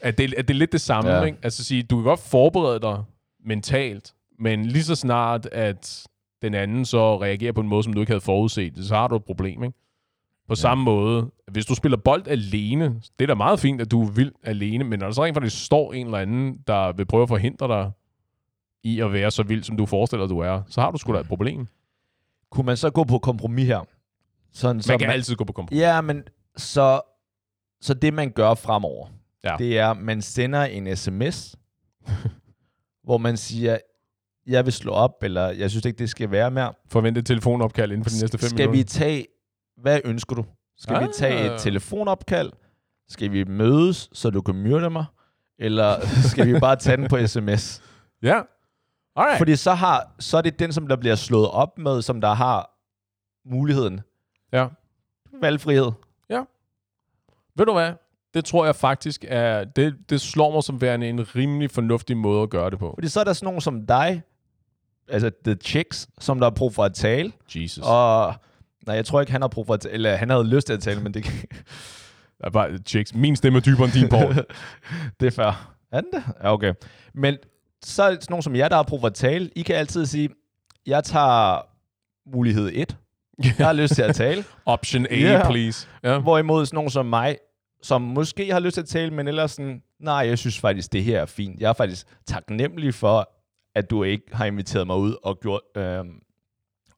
At 0.01 0.17
det, 0.17 0.34
at 0.34 0.48
det 0.48 0.53
er 0.53 0.58
lidt 0.58 0.72
det 0.72 0.82
samme, 0.82 1.10
ja. 1.12 1.24
ikke? 1.24 1.38
Altså 1.44 1.63
sige, 1.63 1.84
du 1.84 1.96
kan 1.96 2.03
godt 2.03 2.20
forberede 2.20 2.79
dig 2.79 3.03
mentalt, 3.46 4.13
men 4.39 4.65
lige 4.65 4.84
så 4.84 4.96
snart, 4.96 5.46
at 5.51 6.03
den 6.41 6.53
anden 6.53 6.86
så 6.86 7.22
reagerer 7.22 7.51
på 7.51 7.62
en 7.62 7.67
måde, 7.67 7.84
som 7.84 7.94
du 7.94 8.00
ikke 8.00 8.12
havde 8.12 8.22
forudset, 8.22 8.74
så 8.86 8.96
har 8.96 9.08
du 9.08 9.15
et 9.15 9.24
problem, 9.25 9.63
ikke? 9.63 9.77
På 10.48 10.51
ja. 10.51 10.56
samme 10.56 10.84
måde, 10.84 11.32
hvis 11.51 11.66
du 11.66 11.75
spiller 11.75 11.98
bold 11.98 12.27
alene, 12.27 13.01
det 13.20 13.25
er 13.25 13.27
da 13.27 13.34
meget 13.34 13.60
fint, 13.60 13.82
at 13.82 13.92
du 13.92 14.04
er 14.04 14.12
vild 14.12 14.32
alene, 14.44 14.84
men 14.84 15.00
når 15.00 15.08
der 15.08 15.13
så 15.13 15.24
rent 15.24 15.36
faktisk 15.36 15.66
står 15.66 15.94
en 15.94 16.06
eller 16.06 16.18
anden, 16.18 16.58
der 16.68 16.92
vil 16.94 17.06
prøve 17.06 17.24
at 17.24 17.30
forhindre 17.30 17.68
dig 17.68 17.92
i 18.84 19.00
at 19.01 19.13
være 19.13 19.32
så 19.32 19.44
vild, 19.44 19.63
som 19.63 19.77
du 19.77 19.86
forestiller, 19.86 20.27
du 20.27 20.39
er, 20.39 20.62
så 20.68 20.82
har 20.82 20.92
du 20.92 20.98
sgu 20.98 21.13
da 21.13 21.20
et 21.20 21.27
problem. 21.27 21.68
Kunne 22.51 22.66
man 22.66 22.77
så 22.77 22.89
gå 22.89 23.04
på 23.04 23.20
kompromis 23.20 23.68
her? 23.68 23.80
Sådan, 24.54 24.82
så 24.82 24.92
Man 24.92 25.00
kan 25.00 25.10
altid 25.10 25.36
gå 25.36 25.44
på 25.44 25.54
kompromis. 25.54 25.82
Ja, 25.82 26.01
men 26.01 26.24
så, 26.58 27.01
så 27.82 27.94
det, 27.94 28.13
man 28.13 28.32
gør 28.32 28.54
fremover, 28.54 29.08
Ja. 29.44 29.56
det 29.60 29.80
er, 29.80 29.88
at 29.92 29.98
man 29.98 30.22
sender 30.22 30.63
en 30.63 30.96
sms, 30.96 31.56
hvor 33.04 33.18
man 33.18 33.38
siger, 33.38 33.77
jeg 34.48 34.66
vil 34.66 34.74
slå 34.74 34.92
op, 34.92 35.24
eller 35.24 35.48
jeg 35.50 35.70
synes 35.70 35.86
ikke, 35.86 35.98
det 36.00 36.10
skal 36.10 36.32
være 36.32 36.51
mere. 36.51 36.74
Forvente 36.89 37.20
et 37.20 37.25
telefonopkald 37.25 37.92
inden 37.92 38.04
for 38.04 38.10
de 38.10 38.20
næste 38.22 38.38
fem 38.38 38.50
Skal 38.50 38.68
vi 38.68 38.72
minutter. 38.72 39.00
tage, 39.00 39.25
hvad 39.77 40.01
ønsker 40.05 40.36
du? 40.36 40.46
Skal 40.77 40.96
ah. 40.96 41.03
vi 41.03 41.07
tage 41.13 41.50
Ah. 41.50 41.55
et 41.55 41.62
telefonopkald? 41.62 42.51
Skal 43.10 43.31
vi 43.31 43.43
mødes, 43.43 44.10
så 44.13 44.29
du 44.29 44.41
kan 44.41 44.55
myrde 44.55 44.89
mig? 44.89 45.05
Eller 45.60 46.00
skal 46.31 46.53
vi 46.53 46.60
bare 46.60 46.75
tage 46.75 46.98
den 46.98 47.07
på 47.07 47.27
sms? 47.27 47.81
Ja. 48.22 48.41
Alright. 49.15 49.38
Fordi 49.38 49.55
så, 49.55 49.74
har, 49.74 50.15
så 50.19 50.38
er 50.38 50.41
det 50.41 50.60
den, 50.60 50.74
som 50.74 50.88
der 50.88 50.96
bliver 50.96 51.15
slået 51.15 51.50
op 51.50 51.77
med, 51.77 52.01
som 52.01 52.22
der 52.22 52.34
har 52.34 52.69
muligheden. 53.50 54.01
Ja. 54.53 54.67
Valgfrihed. 55.41 55.91
Ved 57.57 57.65
du 57.65 57.74
hvad? 57.74 57.93
Det 58.34 58.46
tror 58.46 58.65
jeg 58.65 58.75
faktisk 58.75 59.25
er... 59.27 59.63
Det, 59.63 59.96
det 60.10 60.22
slår 60.22 60.51
mig 60.51 60.63
som 60.63 60.81
værende 60.81 61.10
en 61.10 61.36
rimelig 61.36 61.72
fornuftig 61.72 62.17
måde 62.17 62.41
at 62.43 62.50
gøre 62.50 62.69
det 62.69 62.79
på. 62.79 62.91
Fordi 62.96 63.07
så 63.07 63.19
er 63.19 63.24
der 63.24 63.34
sådan 63.34 63.46
nogen 63.46 63.62
som 63.62 63.86
dig, 63.86 64.22
altså 65.07 65.31
the 65.46 65.55
chicks, 65.55 66.10
som 66.19 66.39
der 66.39 66.46
har 66.46 66.55
brug 66.55 66.74
for 66.74 66.84
at 66.84 66.93
tale, 66.93 67.31
Jesus. 67.55 67.84
og 67.88 68.34
Nej, 68.88 68.96
jeg 68.96 69.06
tror 69.06 69.20
ikke, 69.22 69.32
han 69.32 69.41
har 69.41 69.48
brug 69.48 69.65
for 69.67 69.74
at 69.74 69.79
tale, 69.79 69.94
eller 69.94 70.15
han 70.15 70.29
havde 70.29 70.48
lyst 70.48 70.67
til 70.67 70.74
at 70.74 70.79
tale, 70.79 71.01
men 71.01 71.13
det, 71.13 71.24
Der 71.25 72.46
er 72.46 72.50
bare 72.60 72.77
chicks. 72.86 73.13
Min 73.13 73.36
stemme 73.36 73.58
er 73.58 73.62
dybere 73.62 73.86
end 73.86 73.94
din, 73.94 74.10
Paul. 74.10 74.34
det 75.20 75.27
er 75.27 75.32
fair. 75.32 75.74
Er 75.91 76.01
den 76.01 76.10
det? 76.13 76.24
Ja, 76.44 76.53
okay. 76.53 76.74
Men 77.13 77.38
så 77.86 78.03
er 78.03 78.12
sådan 78.12 78.25
nogen 78.29 78.44
som 78.44 78.56
jer, 78.56 78.67
der 78.70 78.75
har 78.75 78.84
brug 78.84 79.00
for 79.00 79.08
at 79.08 79.13
tale. 79.13 79.50
I 79.56 79.62
kan 79.62 79.75
altid 79.75 80.06
sige, 80.06 80.29
jeg 80.86 81.03
tager 81.03 81.60
mulighed 82.36 82.72
1. 82.74 82.98
Jeg 83.44 83.65
har 83.65 83.74
lyst 83.74 83.96
til 83.96 84.01
at 84.01 84.15
tale. 84.15 84.44
Option 84.65 85.06
A, 85.10 85.15
Ja. 85.15 85.50
please. 85.50 85.88
Ja. 86.03 86.20
Hvorimod 86.20 86.65
sådan 86.65 86.75
nogen 86.77 86.89
som 86.89 87.06
mig, 87.06 87.38
som 87.84 88.01
måske 88.01 88.51
har 88.51 88.60
lyst 88.60 88.74
til 88.74 88.82
at 88.82 88.88
tale, 88.88 89.12
men 89.13 89.27
ellers 89.27 89.51
sådan, 89.51 89.82
nej, 90.00 90.13
jeg 90.15 90.38
synes 90.38 90.60
faktisk, 90.60 90.94
det 90.94 91.03
her 91.03 91.22
er 91.22 91.25
fint. 91.25 91.60
Jeg 91.60 91.70
er 91.70 91.74
faktisk 91.74 92.08
taknemmelig 92.27 92.94
for, 92.94 93.29
at 93.75 93.89
du 93.89 94.03
ikke 94.03 94.24
har 94.34 94.46
inviteret 94.46 94.88
mig 94.88 94.96
ud 94.98 95.15
og 95.24 95.39
gjort 95.39 95.62
øh, 95.77 96.03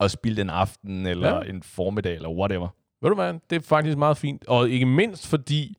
og 0.00 0.10
spildt 0.10 0.38
en 0.38 0.50
aften, 0.50 1.06
eller 1.06 1.34
Ja. 1.36 1.40
en 1.50 1.62
formiddag, 1.62 2.14
eller 2.14 2.28
whatever. 2.30 2.68
Ved 3.02 3.08
du 3.10 3.14
hvad? 3.14 3.34
Det 3.50 3.56
er 3.56 3.60
faktisk 3.60 3.98
meget 3.98 4.16
fint. 4.16 4.46
Og 4.48 4.70
ikke 4.70 4.86
mindst 4.86 5.26
fordi 5.26 5.76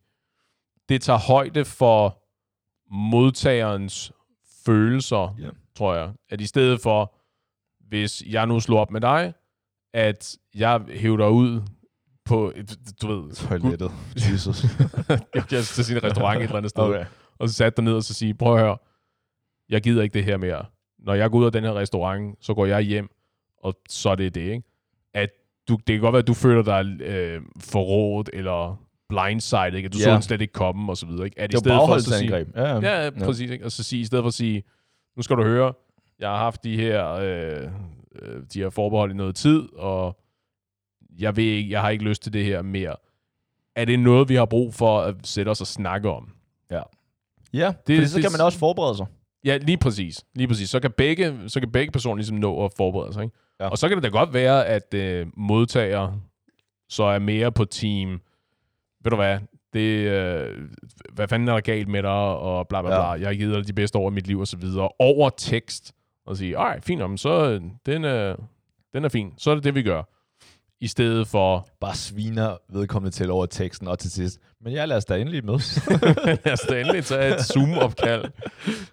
det 0.89 1.01
tager 1.01 1.19
højde 1.19 1.65
for 1.65 2.17
modtagerens 2.93 4.11
følelser, 4.65 5.35
Ja. 5.39 5.49
tror 5.75 5.95
jeg. 5.95 6.11
At 6.29 6.41
i 6.41 6.45
stedet 6.47 6.81
for, 6.81 7.13
hvis 7.89 8.23
jeg 8.27 8.47
nu 8.47 8.59
slår 8.59 8.79
op 8.79 8.91
med 8.91 9.01
dig, 9.01 9.33
at 9.93 10.37
jeg 10.55 10.81
hæver 10.89 11.17
dig 11.17 11.29
ud 11.29 11.61
på, 12.25 12.51
et, 12.55 12.79
du 13.01 13.07
ved, 13.07 13.33
Toilettet. 13.35 13.91
Jesus. 14.31 14.63
jeg 15.35 15.63
til 15.63 15.85
sin 15.85 16.03
restaurant 16.03 16.37
et 16.39 16.43
eller 16.43 16.55
andet 16.57 16.69
sted, 16.69 16.83
Okay. 16.83 17.05
og 17.39 17.49
så 17.49 17.55
satte 17.55 17.75
dig 17.77 17.83
ned 17.83 17.93
og 17.93 18.03
så 18.03 18.13
sige, 18.13 18.33
prøv 18.33 18.53
at 18.55 18.59
høre, 18.61 18.77
jeg 19.69 19.81
gider 19.81 20.03
ikke 20.03 20.13
det 20.13 20.23
her 20.23 20.37
mere. 20.37 20.65
Når 20.99 21.13
jeg 21.13 21.31
går 21.31 21.37
ud 21.39 21.45
af 21.45 21.51
den 21.51 21.63
her 21.63 21.73
restaurant, 21.73 22.37
så 22.45 22.53
går 22.53 22.65
jeg 22.65 22.81
hjem, 22.81 23.09
og 23.63 23.73
så 23.89 24.09
er 24.09 24.15
det 24.15 24.35
det, 24.35 24.41
ikke? 24.41 24.63
At 25.13 25.29
du, 25.69 25.75
det 25.75 25.85
kan 25.93 25.99
godt 25.99 26.13
være, 26.13 26.19
at 26.21 26.27
du 26.27 26.33
føler 26.33 26.63
dig 26.63 27.01
øh, 27.01 27.41
forrådt, 27.59 28.29
eller 28.33 28.83
blindsided, 29.09 29.73
ikke? 29.73 29.85
At 29.85 29.93
du 29.93 29.97
Ja. 29.97 30.03
så 30.03 30.13
den 30.13 30.21
slet 30.21 30.41
ikke 30.41 30.53
komme, 30.53 30.91
og 30.91 30.97
så 30.97 31.05
videre, 31.05 31.25
ikke? 31.25 31.39
At 31.39 31.49
i 31.49 31.51
Det 31.51 31.59
stedet 31.59 31.77
var 31.77 31.85
for 31.87 31.93
at 31.93 32.01
sige. 32.03 32.35
Ja, 32.55 32.75
Ja, 32.79 33.03
ja, 33.03 33.09
præcis. 33.09 33.51
Ikke? 33.51 33.65
Og 33.65 33.71
så 33.71 33.83
sige, 33.83 34.01
i 34.01 34.05
stedet 34.05 34.23
for 34.23 34.27
at 34.27 34.33
sige, 34.33 34.63
nu 35.17 35.21
skal 35.23 35.35
du 35.35 35.43
høre, 35.43 35.73
jeg 36.19 36.29
har 36.29 36.37
haft 36.37 36.63
de 36.63 36.75
her, 36.77 37.11
øh, 37.11 37.67
øh, 38.21 38.41
de 38.53 38.59
her 38.59 38.69
forbehold 38.69 39.11
i 39.11 39.15
noget 39.15 39.35
tid, 39.35 39.73
og 39.73 40.17
jeg 41.19 41.35
ved 41.35 41.43
ikke, 41.43 41.71
jeg 41.71 41.81
har 41.81 41.89
ikke 41.89 42.03
lyst 42.03 42.23
til 42.23 42.33
det 42.33 42.45
her 42.45 42.61
mere. 42.61 42.95
Er 43.75 43.85
det 43.85 43.99
noget, 43.99 44.29
vi 44.29 44.35
har 44.35 44.45
brug 44.45 44.73
for 44.73 44.99
at 45.01 45.15
sætte 45.23 45.49
os 45.49 45.61
og 45.61 45.67
snakke 45.67 46.09
om? 46.09 46.31
Ja, 47.53 47.67
Det- 47.67 47.87
det, 47.87 47.95
fordi 47.97 48.07
så 48.07 48.15
det- 48.17 48.23
kan 48.23 48.31
man 48.31 48.41
også 48.45 48.59
forberede 48.59 48.97
sig. 48.97 49.05
Ja, 49.45 49.57
lige 49.57 49.77
præcis. 49.77 50.25
Lige 50.35 50.47
præcis. 50.47 50.69
Så 50.69 50.79
kan 50.79 50.91
begge, 50.91 51.39
så 51.47 51.59
kan 51.59 51.71
begge 51.71 51.91
personer 51.91 52.15
ligesom 52.15 52.37
nå 52.37 52.65
at 52.65 52.71
forberede 52.77 53.13
sig. 53.13 53.23
Ikke? 53.23 53.35
Ja. 53.59 53.67
Og 53.67 53.77
så 53.77 53.87
kan 53.87 53.97
det 53.97 54.03
da 54.03 54.09
godt 54.09 54.33
være, 54.33 54.65
at 54.67 54.93
øh, 54.93 55.27
modtager 55.37 56.13
så 56.89 57.03
er 57.03 57.19
mere 57.19 57.51
på 57.51 57.65
team. 57.65 58.21
Ved 59.03 59.09
du 59.09 59.15
hvad? 59.15 59.39
Det, 59.73 60.07
øh, 60.07 60.69
hvad 61.13 61.27
fanden 61.27 61.47
er 61.47 61.53
der 61.53 61.61
galt 61.61 61.87
med 61.87 62.03
dig? 62.03 62.11
Og 62.11 62.67
bla 62.67 62.81
bla 62.81 62.89
bla. 62.89 63.07
Ja. 63.07 63.11
Jeg 63.11 63.27
har 63.27 63.33
givet 63.33 63.55
dig 63.55 63.67
de 63.67 63.73
bedste 63.73 63.97
år 63.97 64.09
i 64.09 64.13
mit 64.13 64.27
liv 64.27 64.39
og 64.39 64.47
så 64.47 64.57
videre. 64.57 64.89
Over 64.99 65.29
tekst. 65.29 65.93
Og 66.25 66.37
sige, 66.37 66.55
ej, 66.55 66.79
fint 66.81 67.01
om, 67.01 67.17
så 67.17 67.49
øh, 67.51 67.61
den 67.85 68.03
er, 68.05 68.35
den 68.93 69.05
er 69.05 69.09
fin. 69.09 69.33
Så 69.37 69.51
er 69.51 69.55
det 69.55 69.63
det, 69.63 69.75
vi 69.75 69.83
gør. 69.83 70.03
I 70.81 70.87
stedet 70.87 71.27
for, 71.27 71.67
Bare 71.81 71.95
sviner 71.95 72.57
vedkommende 72.73 73.15
til 73.15 73.31
over 73.31 73.45
teksten, 73.45 73.87
og 73.87 73.99
til 73.99 74.11
sidst, 74.11 74.39
men 74.61 74.73
jeg 74.73 74.87
lader 74.87 74.97
os 74.97 75.05
da 75.05 75.17
endelig 75.17 75.45
mødes. 75.45 75.89
lad 76.45 76.51
os 76.53 76.59
da 76.69 76.79
endelig 76.79 77.05
tage 77.05 77.35
et 77.35 77.41
Zoom-opkald 77.41 78.25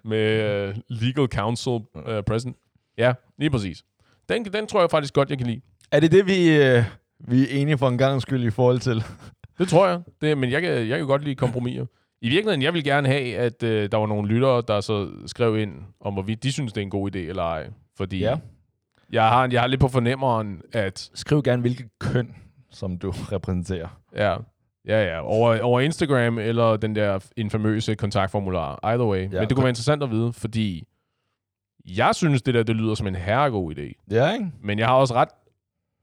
med 0.03 0.67
uh, 0.69 0.75
legal 0.87 1.27
counsel 1.27 1.73
uh, 1.73 2.23
present. 2.27 2.57
Ja, 2.97 3.13
lige 3.39 3.49
præcis. 3.49 3.83
Den, 4.29 4.45
den 4.45 4.67
tror 4.67 4.79
jeg 4.79 4.91
faktisk 4.91 5.13
godt, 5.13 5.29
jeg 5.29 5.37
kan 5.37 5.47
lide. 5.47 5.61
er 5.91 5.99
det 5.99 6.11
det, 6.11 6.25
vi, 6.25 6.57
øh, 6.57 6.83
vi 7.19 7.41
er 7.41 7.61
enige 7.61 7.77
for 7.77 7.87
en 7.87 7.97
gang 7.97 8.21
skyld 8.21 8.43
i 8.43 8.49
forhold 8.49 8.79
til? 8.79 9.03
Det 9.57 9.67
tror 9.67 9.87
jeg. 9.87 10.01
Det, 10.21 10.37
men 10.37 10.51
jeg 10.51 10.61
kan, 10.61 10.71
jeg 10.71 10.97
kan 10.97 11.07
godt 11.07 11.23
lide 11.23 11.35
kompromiser. 11.35 11.85
I 12.21 12.29
virkeligheden, 12.29 12.61
jeg 12.61 12.73
vil 12.73 12.83
gerne 12.83 13.07
have, 13.07 13.35
at 13.37 13.63
øh, 13.63 13.91
der 13.91 13.97
var 13.97 14.05
nogle 14.07 14.27
lyttere, 14.27 14.63
der 14.67 14.81
så 14.81 15.09
skrev 15.25 15.57
ind, 15.57 15.71
om 16.01 16.13
hvorvidt 16.13 16.43
de 16.43 16.51
synes, 16.51 16.73
det 16.73 16.81
er 16.81 16.85
en 16.85 16.89
god 16.89 17.15
idé 17.15 17.19
eller 17.19 17.43
ej. 17.43 17.69
Fordi 17.97 18.19
Ja. 18.19 18.35
Jeg, 19.11 19.29
har, 19.29 19.49
jeg 19.51 19.61
har 19.61 19.67
lidt 19.67 19.81
på 19.81 19.87
fornemmeren, 19.87 20.61
at 20.73 21.09
Skriv 21.13 21.43
gerne, 21.43 21.61
hvilket 21.61 21.87
køn, 21.99 22.35
som 22.71 22.97
du 22.97 23.11
repræsenterer. 23.31 23.87
ja, 24.15 24.35
ja, 24.87 25.03
ja, 25.03 25.21
over, 25.21 25.59
over 25.61 25.79
Instagram 25.79 26.39
eller 26.39 26.77
den 26.77 26.95
der 26.95 27.19
infamøse 27.37 27.95
kontaktformular, 27.95 28.79
either 28.83 29.07
way. 29.07 29.21
Ja, 29.21 29.39
men 29.39 29.49
det 29.49 29.55
kunne 29.55 29.63
være 29.63 29.69
interessant 29.69 30.03
at 30.03 30.11
vide, 30.11 30.33
fordi 30.33 30.87
jeg 31.85 32.15
synes, 32.15 32.41
det 32.41 32.53
der 32.53 32.63
det 32.63 32.75
lyder 32.75 32.95
som 32.95 33.07
en 33.07 33.15
herregod 33.15 33.75
idé. 33.75 34.03
Ja, 34.11 34.31
ikke? 34.33 34.51
Men 34.61 34.79
jeg 34.79 34.87
har 34.87 34.93
også 34.95 35.13
ret 35.13 35.29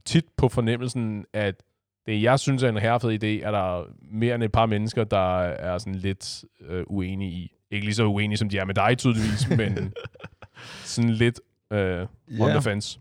tit 0.05 0.25
på 0.37 0.49
fornemmelsen, 0.49 1.25
at 1.33 1.63
det, 2.07 2.23
jeg 2.23 2.41
synes 2.41 2.63
er 2.63 2.69
en 2.69 2.77
herrefed 2.77 3.11
idé, 3.25 3.47
er 3.47 3.51
der 3.51 3.85
mere 4.13 4.35
end 4.35 4.43
et 4.43 4.53
par 4.53 4.67
mennesker, 4.67 5.05
der 5.05 5.39
er 5.41 5.79
sådan 5.79 5.95
lidt 5.95 6.45
øh, 6.61 6.85
uenige 6.87 7.31
i. 7.31 7.53
Ikke 7.71 7.87
lige 7.87 7.95
så 7.95 8.05
uenige, 8.05 8.39
som 8.39 8.49
de 8.49 8.59
er 8.59 8.65
med 8.65 8.75
dig 8.75 8.99
tydeligvis, 8.99 9.49
men 9.49 9.95
sådan 10.95 11.11
lidt 11.11 11.41
øh, 11.73 12.07
the 12.29 12.63
fence. 12.63 13.01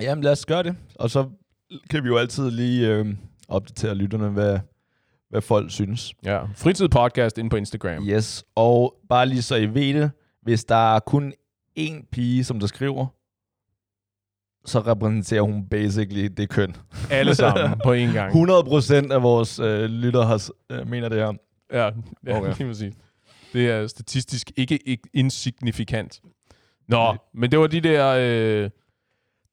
Jamen 0.00 0.24
lad 0.24 0.32
os 0.32 0.46
gøre 0.46 0.62
det. 0.62 0.76
Og 0.94 1.10
så 1.10 1.28
kan 1.90 2.02
vi 2.04 2.08
jo 2.08 2.16
altid 2.16 2.50
lige 2.50 2.88
øh, 2.88 3.06
opdatere 3.48 3.94
lytterne, 3.94 4.28
hvad, 4.28 4.58
hvad 5.30 5.40
folk 5.40 5.70
synes. 5.70 6.14
Ja. 6.24 6.44
Fritid 6.54 6.88
podcast 6.88 7.38
inde 7.38 7.50
på 7.50 7.56
Instagram. 7.56 8.08
Yes, 8.08 8.44
og 8.54 8.94
bare 9.08 9.26
lige 9.26 9.42
så 9.42 9.56
I 9.56 9.74
ved 9.74 9.94
det, 9.94 10.10
hvis 10.42 10.64
der 10.64 10.94
er 10.94 11.00
kun 11.00 11.32
én 11.78 12.08
pige, 12.12 12.44
som 12.44 12.60
der 12.60 12.66
skriver, 12.66 13.06
så 14.64 14.80
repræsenterer 14.80 15.42
hun 15.42 15.68
basically 15.68 16.24
det 16.36 16.48
køn. 16.48 16.76
Alle 17.10 17.34
sammen 17.34 17.78
på 17.84 17.94
én 17.94 18.12
gang. 18.12 18.32
100% 18.32 19.12
af 19.12 19.22
vores 19.22 19.58
øh, 19.58 19.84
lytter 19.84 20.22
har, 20.22 20.48
øh, 20.70 20.88
mener 20.88 21.08
det 21.08 21.18
her. 21.18 21.32
Ja, 21.72 21.90
ja 22.26 22.38
Okay. 22.38 22.54
lige 22.58 22.68
præcis. 22.68 22.94
Det 23.52 23.70
er 23.70 23.86
statistisk 23.86 24.50
ikke, 24.56 24.88
ikke 24.88 25.08
insignifikant. 25.12 26.20
Nå, 26.92 27.16
men 27.34 27.50
det 27.50 27.58
var 27.58 27.66
de 27.66 27.80
der... 27.80 28.08
Øh, 28.08 28.70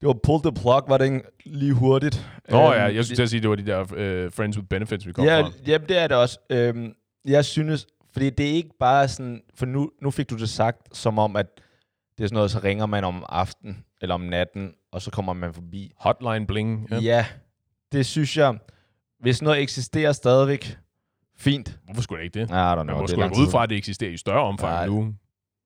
Det 0.02 0.08
var 0.08 0.14
pull 0.24 0.42
the 0.44 0.52
plug, 0.62 0.84
var 0.88 0.98
det 0.98 1.06
ikke 1.06 1.22
lige 1.46 1.74
hurtigt? 1.74 2.30
Nå 2.50 2.58
Øhm, 2.58 2.72
ja, 2.74 2.84
jeg 2.84 3.06
skulle 3.06 3.16
til 3.16 3.24
at 3.24 3.30
sige, 3.30 3.42
det 3.42 3.50
var 3.50 3.56
de 3.56 3.66
der 3.66 3.86
øh, 3.96 4.32
Friends 4.32 4.58
with 4.58 4.68
Benefits, 4.68 5.08
vi 5.08 5.12
kom 5.14 5.26
ja, 5.26 5.42
fra. 5.42 5.52
ja, 5.68 5.78
det 5.78 5.98
er 5.98 6.08
det 6.08 6.18
også. 6.18 6.40
Øhm, 6.50 6.94
jeg 7.26 7.46
synes, 7.46 7.88
fordi 8.14 8.30
det 8.30 8.46
er 8.50 8.54
ikke 8.54 8.70
bare 8.80 9.08
sådan, 9.08 9.42
for 9.56 9.66
nu, 9.66 9.92
nu 10.02 10.12
fik 10.12 10.30
du 10.30 10.38
det 10.38 10.50
sagt, 10.50 10.98
som 10.98 11.20
om, 11.20 11.36
at 11.36 11.46
det 12.18 12.24
er 12.24 12.28
sådan 12.28 12.36
noget, 12.36 12.52
så 12.52 12.60
ringer 12.64 12.86
man 12.86 13.04
om 13.04 13.26
aftenen, 13.30 13.84
eller 14.02 14.16
om 14.16 14.22
natten, 14.22 14.74
og 14.92 15.02
så 15.02 15.12
kommer 15.12 15.34
man 15.34 15.54
forbi. 15.54 15.92
Hotline 15.98 16.48
bling. 16.48 16.88
Ja, 16.92 16.98
ja 17.00 17.26
det 17.92 18.06
synes 18.06 18.38
jeg, 18.38 18.58
hvis 19.20 19.42
noget 19.42 19.62
eksisterer 19.62 20.12
stadigvæk, 20.12 20.78
fint. 21.38 21.80
Hvorfor 21.86 22.02
skulle 22.02 22.20
det 22.20 22.26
ikke 22.26 22.40
det? 22.40 22.48
I 22.50 22.52
don't 22.52 22.76
Man 22.76 22.86
know, 22.86 22.96
må 22.96 23.02
det 23.02 23.10
sgu 23.10 23.22
er 23.22 23.30
ud 23.46 23.52
fra, 23.52 23.64
at 23.64 23.70
det 23.70 23.78
eksisterer 23.78 24.12
i 24.12 24.18
større 24.18 24.42
omfang 24.44 24.72
Nej. 24.74 24.88
nu. 24.88 25.14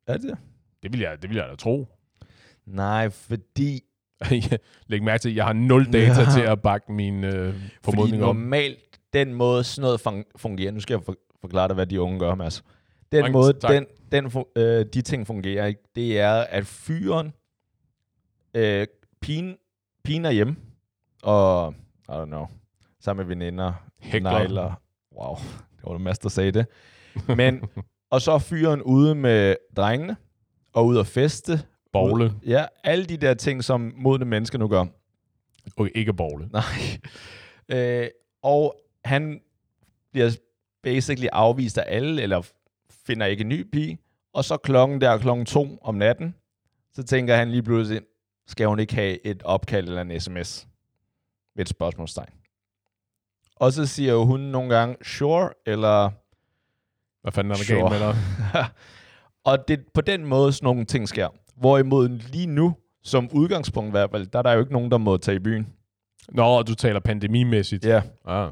Er 0.08 0.18
det? 0.18 0.38
Det 0.84 0.94
vil 0.94 1.00
jeg, 1.00 1.22
det 1.22 1.30
vil 1.30 1.38
jeg 1.38 1.48
da 1.50 1.56
tro. 1.56 1.88
Nej, 2.66 3.10
fordi, 3.10 3.82
Læg 4.88 5.04
mærke 5.04 5.22
til, 5.22 5.30
at 5.30 5.36
jeg 5.36 5.46
har 5.46 5.54
nul 5.54 5.86
data 5.94 6.22
Ja. 6.22 6.32
til 6.34 6.42
at 6.42 6.62
bakke 6.62 6.92
min 6.92 7.24
øh, 7.24 7.54
fordi 7.54 7.62
formodning 7.84 8.24
om. 8.24 8.36
normalt, 8.36 8.80
den 9.14 9.34
måde 9.34 9.64
sådan 9.64 9.82
noget 9.82 10.08
fun- 10.08 10.32
fungerer, 10.36 10.72
nu 10.72 10.80
skal 10.80 10.94
jeg 10.94 11.04
for, 11.04 11.16
forklare 11.42 11.68
dig, 11.68 11.74
hvad 11.76 11.86
de 11.88 12.02
unge 12.02 12.20
gør, 12.20 12.36
Mads. 12.36 12.64
Den 13.12 13.22
Mange 13.22 13.34
måde, 13.34 13.54
tak. 13.54 13.72
den, 13.72 13.86
den, 14.12 14.46
øh, 14.56 14.86
de 14.94 15.02
ting 15.02 15.28
fungerer, 15.28 15.66
ikke? 15.66 15.82
det 15.96 16.20
er, 16.20 16.34
at 16.34 16.66
fyren, 16.66 17.34
øh, 18.54 18.88
pigen, 19.22 19.56
pigen 20.04 20.26
er 20.26 20.32
hjemme, 20.32 20.56
og, 21.24 21.74
I 22.10 22.12
don't 22.12 22.26
know, 22.26 22.46
sammen 23.00 23.28
med 23.28 23.36
veninder, 23.36 23.74
Hækler. 24.00 24.40
negler. 24.40 24.82
Wow, 25.22 25.36
det 25.76 25.84
var 25.84 25.92
det 25.92 26.02
Mads, 26.02 26.20
der 26.20 26.30
sagde 26.30 26.52
det. 26.52 26.66
Men, 27.38 27.64
og 28.10 28.22
så 28.22 28.32
er 28.32 28.40
fyren 28.40 28.82
ude 28.82 29.16
med 29.16 29.56
drengene, 29.78 30.16
og 30.74 30.86
ude 30.86 31.00
at 31.00 31.08
feste. 31.08 31.62
Bogle. 31.94 32.26
Ud- 32.26 32.32
Ja, 32.46 32.66
alle 32.84 33.06
de 33.06 33.18
der 33.18 33.34
ting, 33.34 33.64
som 33.64 33.94
modne 33.96 34.26
mennesker 34.26 34.58
nu 34.58 34.68
gør. 34.68 34.86
Okay, 35.78 35.92
ikke 35.96 36.14
bogle. 36.14 36.50
Nej. 36.52 36.62
Øh, 37.70 38.08
og 38.42 38.76
han 39.06 39.42
bliver 40.12 40.38
basically 40.84 41.28
afvist 41.32 41.78
af 41.78 41.84
alle, 41.88 42.22
eller 42.22 42.42
finder 43.06 43.26
ikke 43.26 43.42
en 43.42 43.50
ny 43.50 43.70
pige. 43.72 43.98
Og 44.34 44.44
så 44.46 44.58
klokken 44.58 45.02
der 45.02 45.18
klokken 45.18 45.46
to 45.46 45.78
om 45.82 45.96
natten, 45.96 46.36
så 46.94 47.04
tænker 47.04 47.36
han 47.36 47.52
lige 47.52 47.64
pludselig, 47.64 48.02
skal 48.48 48.68
hun 48.68 48.80
ikke 48.80 48.96
have 48.96 49.26
et 49.26 49.44
opkald 49.44 49.88
eller 49.88 50.02
en 50.02 50.20
sms? 50.20 50.68
Med 51.56 51.66
et 51.66 51.70
spørgsmålstegn. 51.70 52.30
Og 53.56 53.74
så 53.74 53.86
siger 53.86 54.16
hun 54.16 54.40
nogle 54.40 54.76
gange, 54.76 54.96
sure, 55.04 55.50
eller... 55.66 56.10
Hvad 57.22 57.32
fanden 57.32 57.52
er 57.52 57.56
der 57.56 57.64
Sure. 57.64 57.90
galt 57.90 57.92
med 57.92 58.08
dig? 58.08 58.16
og 59.46 59.68
det, 59.68 59.80
på 59.94 60.02
den 60.02 60.26
måde 60.26 60.54
sådan 60.54 60.66
nogle 60.66 60.86
ting 60.86 61.08
sker. 61.10 61.28
Hvorimod 61.56 62.10
lige 62.10 62.48
nu, 62.48 62.76
som 63.04 63.30
udgangspunkt 63.32 63.88
i 63.88 63.92
hvert 63.92 64.12
fald, 64.12 64.28
der 64.28 64.40
er 64.40 64.44
der 64.44 64.52
jo 64.54 64.60
ikke 64.60 64.74
nogen, 64.74 64.92
der 64.92 64.98
må 64.98 65.18
tage 65.18 65.36
i 65.36 65.40
byen. 65.40 65.68
Nå, 66.32 66.62
du 66.62 66.76
taler 66.76 67.00
pandemimæssigt. 67.00 67.86
Ja. 67.86 68.02
Ah. 68.26 68.52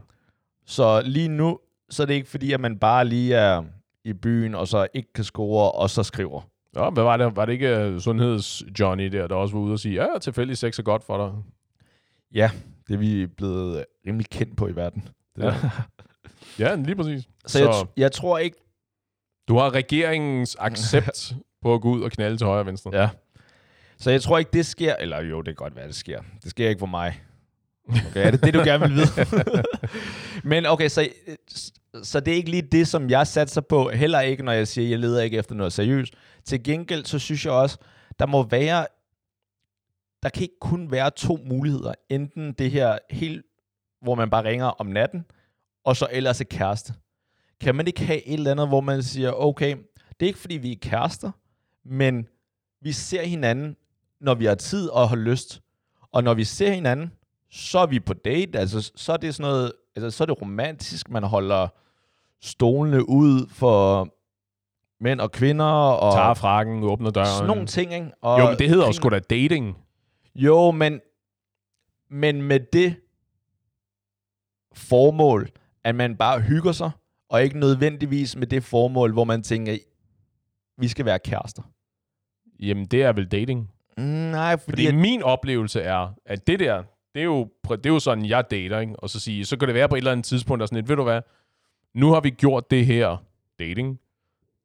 Så 0.65 1.01
lige 1.05 1.27
nu, 1.27 1.59
så 1.89 2.03
er 2.03 2.07
det 2.07 2.13
ikke 2.13 2.29
fordi, 2.29 2.51
at 2.53 2.59
man 2.59 2.77
bare 2.79 3.05
lige 3.05 3.35
er 3.35 3.63
i 4.05 4.13
byen, 4.13 4.55
og 4.55 4.67
så 4.67 4.87
ikke 4.93 5.13
kan 5.13 5.23
score, 5.23 5.71
og 5.71 5.89
så 5.89 6.03
skriver. 6.03 6.41
Nå, 6.73 6.89
hvad 6.89 7.03
var 7.03 7.17
det? 7.17 7.35
Var 7.35 7.45
det 7.45 7.53
ikke 7.53 7.87
uh, 7.87 7.95
sundheds-Johnny 7.95 9.03
der, 9.03 9.27
der 9.27 9.35
også 9.35 9.55
var 9.55 9.61
ude 9.61 9.73
og 9.73 9.79
sige, 9.79 10.03
ja, 10.03 10.19
tilfældig 10.21 10.57
sex 10.57 10.79
er 10.79 10.83
godt 10.83 11.03
for 11.03 11.17
dig? 11.17 11.35
Det 12.33 12.51
Det 12.87 12.93
er 12.93 12.97
vi 12.97 13.27
blevet 13.27 13.85
rimelig 14.07 14.29
kendt 14.29 14.57
på 14.57 14.67
i 14.67 14.75
verden. 14.75 15.07
Det 15.35 15.43
Ja. 15.43 15.53
Ja, 16.59 16.75
lige 16.75 16.95
præcis. 16.95 17.29
Så, 17.45 17.59
jeg, 17.59 17.69
t- 17.69 17.93
jeg 17.97 18.11
tror 18.11 18.37
ikke... 18.37 18.57
Du 19.47 19.57
har 19.57 19.73
regeringens 19.73 20.57
accept 20.59 21.33
på 21.61 21.73
at 21.73 21.81
gå 21.81 21.89
ud 21.89 22.01
og 22.01 22.11
knalde 22.11 22.37
til 22.37 22.47
højre 22.47 22.59
og 22.59 22.65
venstre. 22.65 22.91
Ja. 22.93 23.09
Så 23.97 24.11
jeg 24.11 24.21
tror 24.21 24.37
ikke, 24.37 24.51
det 24.53 24.65
sker... 24.65 24.95
Eller 24.95 25.21
jo, 25.21 25.37
det 25.37 25.45
kan 25.45 25.55
godt 25.55 25.75
være, 25.75 25.87
det 25.87 25.95
sker. 25.95 26.21
Det 26.43 26.49
sker 26.49 26.69
ikke 26.69 26.79
for 26.79 26.85
mig. 26.85 27.21
Okay, 27.89 28.27
er 28.27 28.31
det 28.31 28.43
det, 28.43 28.53
du 28.53 28.59
gerne 28.59 28.87
vil 28.87 28.95
vide? 28.95 29.07
Men 30.49 30.65
okay, 30.65 30.89
så, 30.89 31.09
så 32.03 32.19
det 32.19 32.31
er 32.31 32.35
ikke 32.35 32.49
lige 32.49 32.61
det, 32.61 32.87
som 32.87 33.09
jeg 33.09 33.27
satser 33.27 33.61
på. 33.61 33.89
Heller 33.89 34.19
ikke, 34.19 34.43
når 34.43 34.51
jeg 34.51 34.67
siger, 34.67 34.87
at 34.87 34.91
jeg 34.91 34.99
leder 34.99 35.21
ikke 35.21 35.37
efter 35.37 35.55
noget 35.55 35.73
seriøst. 35.73 36.13
Til 36.45 36.63
gengæld, 36.63 37.05
så 37.05 37.19
synes 37.19 37.45
jeg 37.45 37.53
også, 37.53 37.77
der 38.19 38.25
må 38.25 38.43
være... 38.43 38.85
Der 40.23 40.29
kan 40.29 40.41
ikke 40.41 40.59
kun 40.61 40.91
være 40.91 41.11
to 41.11 41.39
muligheder. 41.45 41.93
Enten 42.09 42.53
det 42.53 42.71
her 42.71 42.97
helt, 43.09 43.45
hvor 44.01 44.15
man 44.15 44.29
bare 44.29 44.43
ringer 44.43 44.65
om 44.65 44.85
natten, 44.85 45.25
og 45.85 45.95
så 45.95 46.07
ellers 46.11 46.41
et 46.41 46.49
kæreste. 46.49 46.93
Kan 47.61 47.75
man 47.75 47.87
ikke 47.87 48.05
have 48.05 48.27
et 48.27 48.33
eller 48.33 48.51
andet, 48.51 48.67
hvor 48.67 48.81
man 48.81 49.03
siger, 49.03 49.31
okay, 49.31 49.75
det 50.19 50.25
er 50.25 50.27
ikke 50.27 50.39
fordi, 50.39 50.57
vi 50.57 50.71
er 50.71 50.75
kærester, 50.81 51.31
men 51.85 52.27
vi 52.81 52.91
ser 52.91 53.23
hinanden, 53.23 53.75
når 54.21 54.33
vi 54.33 54.45
har 54.45 54.55
tid 54.55 54.89
og 54.89 55.09
har 55.09 55.15
lyst. 55.15 55.61
Og 56.11 56.23
når 56.23 56.33
vi 56.33 56.43
ser 56.43 56.71
hinanden, 56.71 57.11
så 57.51 57.79
er 57.79 57.85
vi 57.85 57.99
på 57.99 58.13
date. 58.13 58.59
Altså, 58.59 58.91
så 58.95 59.13
er 59.13 59.17
det 59.17 59.35
sådan 59.35 59.51
noget, 59.51 59.71
altså, 59.95 60.09
så 60.17 60.23
er 60.23 60.25
det 60.25 60.41
romantisk. 60.41 61.09
Man 61.09 61.23
holder 61.23 61.67
stolene 62.41 63.09
ud 63.09 63.47
for 63.49 64.09
mænd 65.03 65.21
og 65.21 65.31
kvinder. 65.31 65.65
Og 65.65 66.13
Tager 66.13 66.33
frakken, 66.33 66.83
åbner 66.83 67.11
døren. 67.11 67.27
sådan 67.27 67.47
nogle 67.47 67.65
ting, 67.65 67.93
ikke? 67.93 68.11
Og 68.21 68.39
Jo, 68.39 68.49
men 68.49 68.59
det 68.59 68.69
hedder 68.69 68.85
også 68.85 68.97
sgu 68.97 69.09
da 69.09 69.19
dating. 69.19 69.77
Jo, 70.35 70.71
men, 70.71 70.99
men 72.09 72.41
med 72.41 72.59
det 72.73 72.95
formål, 74.73 75.49
at 75.83 75.95
man 75.95 76.15
bare 76.17 76.39
hygger 76.39 76.71
sig, 76.71 76.91
og 77.31 77.43
ikke 77.43 77.59
nødvendigvis 77.59 78.35
med 78.35 78.47
det 78.47 78.63
formål, 78.63 79.13
hvor 79.13 79.23
man 79.23 79.43
tænker, 79.43 79.77
vi 80.77 80.87
skal 80.87 81.05
være 81.05 81.19
kærester. 81.19 81.61
Jamen, 82.59 82.85
det 82.85 83.03
er 83.03 83.13
vel 83.13 83.25
dating. 83.27 83.71
Mm, 83.97 84.03
Nej, 84.03 84.57
fordi... 84.57 84.71
Fordi 84.71 84.85
at, 84.87 84.95
min 84.95 85.23
oplevelse 85.23 85.81
er, 85.81 86.13
at 86.25 86.47
det 86.47 86.59
der, 86.59 86.83
det 87.13 87.19
er 87.19 87.25
jo, 87.25 87.47
det 87.69 87.85
er 87.85 87.89
jo 87.89 87.99
sådan, 87.99 88.25
jeg 88.25 88.51
dater, 88.51 88.79
ikke? 88.79 88.95
Og 88.99 89.09
så 89.09 89.19
sige, 89.19 89.45
så 89.45 89.57
kan 89.57 89.67
det 89.67 89.75
være 89.75 89.89
på 89.89 89.95
et 89.95 89.97
eller 89.97 90.11
andet 90.11 90.25
tidspunkt, 90.25 90.59
der 90.59 90.63
er 90.63 90.67
sådan 90.67 90.75
lidt, 90.75 90.89
ved 90.89 90.95
du 90.95 91.03
hvad, 91.03 91.21
nu 91.95 92.13
har 92.13 92.19
vi 92.21 92.29
gjort 92.29 92.71
det 92.71 92.85
her 92.85 93.17
dating 93.59 93.99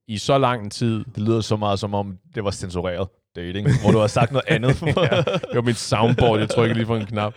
i 0.09 0.19
så 0.19 0.39
lang 0.39 0.73
tid. 0.73 1.05
det 1.15 1.23
lyder 1.23 1.41
så 1.41 1.57
meget 1.57 1.79
som 1.79 1.95
om, 1.95 2.19
det 2.35 2.45
var 2.45 2.51
censureret 2.51 3.09
dating, 3.37 3.69
hvor 3.83 3.91
du 3.91 3.99
har 3.99 4.07
sagt 4.07 4.33
noget 4.33 4.47
andet. 4.49 4.83
ja, 4.83 5.17
det 5.23 5.55
var 5.55 5.63
mit 5.63 5.77
soundboard, 5.77 6.39
jeg 6.39 6.49
trykker 6.51 6.77
lige 6.77 6.87
på 6.87 6.97
en 6.97 7.07
knap. 7.07 7.35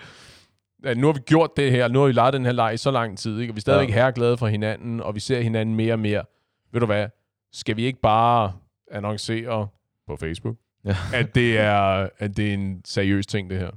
Ja, 0.83 0.93
nu 0.93 1.07
har 1.07 1.13
vi 1.13 1.19
gjort 1.19 1.49
det 1.57 1.71
her, 1.71 1.87
nu 1.87 1.99
har 1.99 2.05
vi 2.05 2.11
leget 2.13 2.33
den 2.33 2.45
her 2.45 2.51
leg 2.51 2.73
i 2.73 2.77
så 2.77 2.91
lang 2.91 3.17
tid, 3.17 3.39
ikke? 3.39 3.51
og 3.51 3.55
vi 3.55 3.59
er 3.59 3.61
stadigvæk 3.61 3.89
Ja. 3.89 3.93
her 3.93 4.11
glade 4.11 4.37
for 4.37 4.47
hinanden, 4.47 5.01
og 5.01 5.15
vi 5.15 5.19
ser 5.19 5.41
hinanden 5.41 5.75
mere 5.75 5.93
og 5.93 5.99
mere. 5.99 6.23
Ved 6.71 6.79
du 6.79 6.85
hvad, 6.85 7.07
skal 7.53 7.75
vi 7.77 7.85
ikke 7.85 8.01
bare 8.01 8.53
annoncere 8.91 9.67
på 10.07 10.15
Facebook, 10.15 10.55
Ja. 10.85 10.95
at, 11.13 11.35
det 11.35 11.59
er, 11.59 12.09
at 12.17 12.37
det 12.37 12.49
er 12.49 12.53
en 12.53 12.81
seriøs 12.85 13.27
ting, 13.27 13.49
det 13.49 13.59
her? 13.59 13.69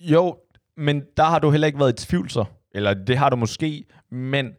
Jo, 0.00 0.36
men 0.76 1.02
der 1.16 1.24
har 1.24 1.38
du 1.38 1.50
heller 1.50 1.66
ikke 1.66 1.78
været 1.78 2.02
i 2.02 2.06
tvivl 2.06 2.30
så. 2.30 2.44
Eller 2.74 2.94
det 2.94 3.18
har 3.18 3.30
du 3.30 3.36
måske, 3.36 3.84
men... 4.10 4.52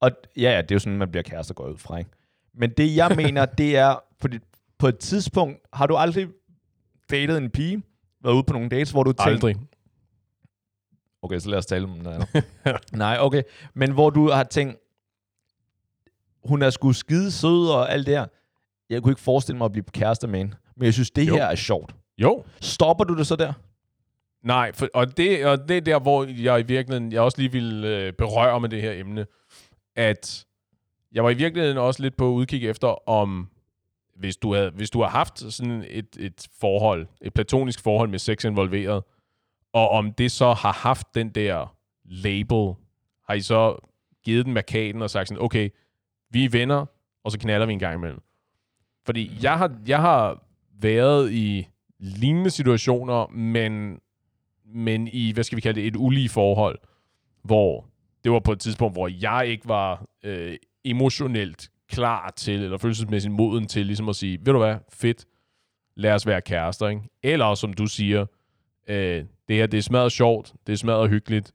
Og 0.00 0.10
ja, 0.36 0.42
ja, 0.54 0.62
det 0.62 0.70
er 0.70 0.74
jo 0.74 0.78
sådan, 0.78 0.98
man 0.98 1.10
bliver 1.10 1.22
kærester 1.22 1.54
går 1.54 1.68
ud 1.68 1.76
fra, 1.78 1.98
ikke? 1.98 2.10
Men 2.54 2.70
det, 2.70 2.96
jeg 2.96 3.12
mener, 3.22 3.44
det 3.46 3.76
er... 3.76 3.94
Fordi 4.20 4.38
på 4.78 4.88
et 4.88 4.98
tidspunkt, 4.98 5.58
har 5.72 5.86
du 5.86 5.96
aldrig 5.96 6.28
datet 7.10 7.38
en 7.38 7.50
pige, 7.50 7.82
været 8.24 8.34
ude 8.34 8.42
på 8.42 8.52
nogle 8.52 8.68
dates, 8.68 8.90
hvor 8.90 9.02
du 9.02 9.12
tænkte... 9.12 9.30
Aldrig. 9.30 9.56
Okay, 11.22 11.38
så 11.38 11.50
lad 11.50 11.58
os 11.58 11.66
tale 11.66 11.84
om 11.84 12.06
andet. 12.06 12.44
Nej, 12.92 13.16
okay. 13.20 13.42
Men 13.74 13.92
hvor 13.92 14.10
du 14.10 14.30
har 14.30 14.44
tænkt, 14.44 14.76
hun 16.44 16.62
er 16.62 16.70
sgu 16.70 16.92
skide 16.92 17.30
sød 17.32 17.68
og 17.70 17.92
alt 17.92 18.06
det 18.06 18.16
her. 18.18 18.26
Jeg 18.90 19.02
kunne 19.02 19.12
ikke 19.12 19.20
forestille 19.20 19.58
mig 19.58 19.64
at 19.64 19.72
blive 19.72 19.84
kærester 19.92 20.28
med 20.28 20.38
hende. 20.38 20.56
Men 20.76 20.84
jeg 20.84 20.92
synes, 20.94 21.10
det 21.10 21.28
Jo. 21.28 21.34
her 21.34 21.44
er 21.44 21.54
sjovt. 21.54 21.94
Jo, 22.18 22.44
Stopper 22.60 23.04
du 23.04 23.16
det 23.16 23.26
så 23.26 23.36
der? 23.36 23.52
Nej, 24.42 24.72
for, 24.72 24.88
og, 24.94 25.16
det, 25.16 25.46
og 25.46 25.68
det 25.68 25.76
er 25.76 25.80
der, 25.80 25.98
hvor 26.00 26.24
jeg 26.42 26.60
i 26.60 26.62
virkeligheden, 26.62 27.12
jeg 27.12 27.20
også 27.20 27.38
lige 27.38 27.52
ville 27.52 27.88
øh, 27.88 28.12
berøre 28.12 28.60
med 28.60 28.68
det 28.68 28.82
her 28.82 28.92
emne, 28.92 29.26
at 29.96 30.46
jeg 31.12 31.24
var 31.24 31.30
i 31.30 31.34
virkeligheden 31.34 31.78
også 31.78 32.02
lidt 32.02 32.16
på 32.16 32.28
udkig 32.28 32.68
efter, 32.68 33.08
om 33.08 33.48
hvis 34.16 34.36
du, 34.36 34.54
havde, 34.54 34.70
hvis 34.70 34.90
du 34.90 35.00
har 35.02 35.08
haft 35.08 35.52
sådan 35.52 35.84
et, 35.88 36.16
et 36.18 36.46
forhold, 36.60 37.06
et 37.22 37.34
platonisk 37.34 37.82
forhold 37.82 38.08
med 38.08 38.18
sex 38.18 38.44
involveret, 38.44 39.02
og 39.72 39.90
om 39.90 40.12
det 40.12 40.32
så 40.32 40.52
har 40.52 40.72
haft 40.72 41.14
den 41.14 41.28
der 41.28 41.76
label, 42.04 42.74
har 43.28 43.34
I 43.34 43.40
så 43.40 43.76
givet 44.24 44.46
den 44.46 44.54
markaden 44.54 45.02
og 45.02 45.10
sagt 45.10 45.28
sådan, 45.28 45.42
okay, 45.42 45.70
vi 46.30 46.44
er 46.44 46.48
venner, 46.48 46.86
og 47.24 47.32
så 47.32 47.38
knaller 47.38 47.66
vi 47.66 47.72
en 47.72 47.78
gang 47.78 47.94
imellem. 47.94 48.20
Fordi 49.06 49.38
jeg 49.42 49.58
har, 49.58 49.76
jeg 49.86 50.00
har 50.00 50.42
været 50.80 51.32
i 51.32 51.68
lignende 51.98 52.50
situationer, 52.50 53.26
men, 53.26 54.00
men 54.64 55.08
i, 55.08 55.32
hvad 55.32 55.44
skal 55.44 55.56
vi 55.56 55.60
kalde 55.60 55.80
det, 55.80 55.86
et 55.86 55.96
ulige 55.96 56.28
forhold, 56.28 56.78
hvor 57.42 57.86
det 58.24 58.32
var 58.32 58.40
på 58.40 58.52
et 58.52 58.60
tidspunkt, 58.60 58.94
hvor 58.94 59.08
jeg 59.20 59.46
ikke 59.46 59.68
var 59.68 60.06
øh, 60.22 60.56
emotionelt 60.84 61.70
klar 61.88 62.30
til, 62.36 62.62
eller 62.62 62.78
følelsesmæssigt 62.78 63.34
moden 63.34 63.66
til, 63.66 63.86
ligesom 63.86 64.08
at 64.08 64.16
sige, 64.16 64.38
ved 64.38 64.52
du 64.52 64.58
hvad, 64.58 64.76
fedt, 64.92 65.26
lad 65.96 66.12
os 66.12 66.26
være 66.26 66.40
kærester, 66.40 66.88
ikke? 66.88 67.02
Eller 67.22 67.54
som 67.54 67.72
du 67.72 67.86
siger, 67.86 68.26
øh, 68.88 69.24
det 69.48 69.56
her, 69.56 69.66
det 69.66 69.78
er 69.78 69.82
smadret 69.82 70.12
sjovt, 70.12 70.54
det 70.66 70.72
er 70.72 70.76
smadret 70.76 71.10
hyggeligt, 71.10 71.52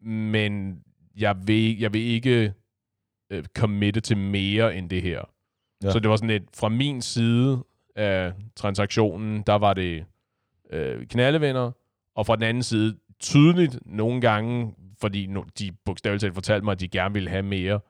men 0.00 0.82
jeg 1.16 1.36
vil, 1.46 1.78
jeg 1.78 1.92
vil 1.92 2.02
ikke 2.02 2.54
øh, 3.30 3.44
committe 3.44 4.00
til 4.00 4.16
mere 4.16 4.76
end 4.76 4.90
det 4.90 5.02
her. 5.02 5.20
Ja. 5.84 5.90
Så 5.90 5.98
det 5.98 6.10
var 6.10 6.16
sådan 6.16 6.30
lidt, 6.30 6.56
fra 6.56 6.68
min 6.68 7.02
side 7.02 7.64
af 7.96 8.32
transaktionen, 8.56 9.42
der 9.42 9.54
var 9.54 9.74
det 9.74 10.04
øh, 10.70 11.06
knaldevenner, 11.06 11.72
og 12.14 12.26
fra 12.26 12.36
den 12.36 12.42
anden 12.42 12.62
side 12.62 12.96
tydeligt 13.20 13.78
nogle 13.86 14.20
gange, 14.20 14.74
fordi 15.00 15.26
no, 15.26 15.42
de 15.58 15.72
bogstaveligt 15.84 16.20
talt 16.20 16.34
fortalte 16.34 16.64
mig, 16.64 16.72
at 16.72 16.80
de 16.80 16.88
gerne 16.88 17.14
ville 17.14 17.30
have 17.30 17.42
mere, 17.42 17.80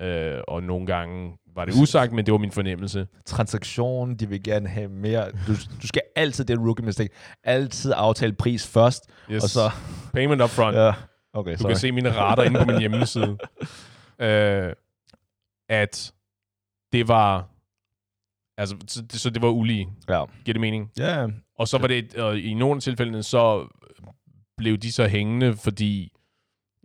øh, 0.00 0.40
og 0.48 0.62
nogle 0.62 0.86
gange 0.86 1.38
var 1.54 1.64
det 1.64 1.74
usagt, 1.82 2.12
men 2.12 2.26
det 2.26 2.32
var 2.32 2.38
min 2.38 2.50
fornemmelse. 2.52 3.06
transaktion, 3.26 4.14
de 4.16 4.28
vil 4.28 4.42
gerne 4.42 4.68
have 4.68 4.88
mere. 4.88 5.30
Du, 5.46 5.52
du 5.82 5.86
skal 5.86 6.02
altid, 6.16 6.44
det 6.44 6.54
er 6.54 6.60
rookie 6.60 6.84
mistake, 6.86 7.14
altid 7.44 7.92
aftale 7.96 8.32
pris 8.32 8.66
først, 8.66 9.10
Yes. 9.30 9.42
og 9.42 9.48
så... 9.50 9.70
Payment 10.12 10.42
up 10.42 10.50
front. 10.50 10.76
Ja, 10.76 10.92
okay, 11.32 11.52
Du 11.52 11.58
sorry. 11.58 11.70
kan 11.70 11.78
se 11.78 11.92
mine 11.92 12.10
rater 12.16 12.42
inde 12.42 12.60
på 12.60 12.64
min 12.66 12.78
hjemmeside. 12.84 13.38
Øh, 14.18 14.72
at 15.68 16.12
det 16.92 17.08
var... 17.08 17.48
Altså, 18.58 18.76
så 18.88 19.02
det, 19.02 19.20
så 19.20 19.30
det 19.30 19.42
var 19.42 19.48
ulige. 19.48 19.88
Ja. 20.08 20.24
Giver 20.44 20.52
det 20.52 20.60
mening? 20.60 20.90
Ja, 20.98 21.26
Og 21.58 21.68
så 21.68 21.78
var 21.78 21.86
det, 21.86 22.14
og 22.14 22.38
i 22.38 22.54
nogle 22.54 22.76
af 22.76 22.82
tilfældene, 22.82 23.22
så 23.22 23.66
blev 24.56 24.78
de 24.78 24.92
så 24.92 25.06
hængende, 25.08 25.56
fordi 25.56 26.12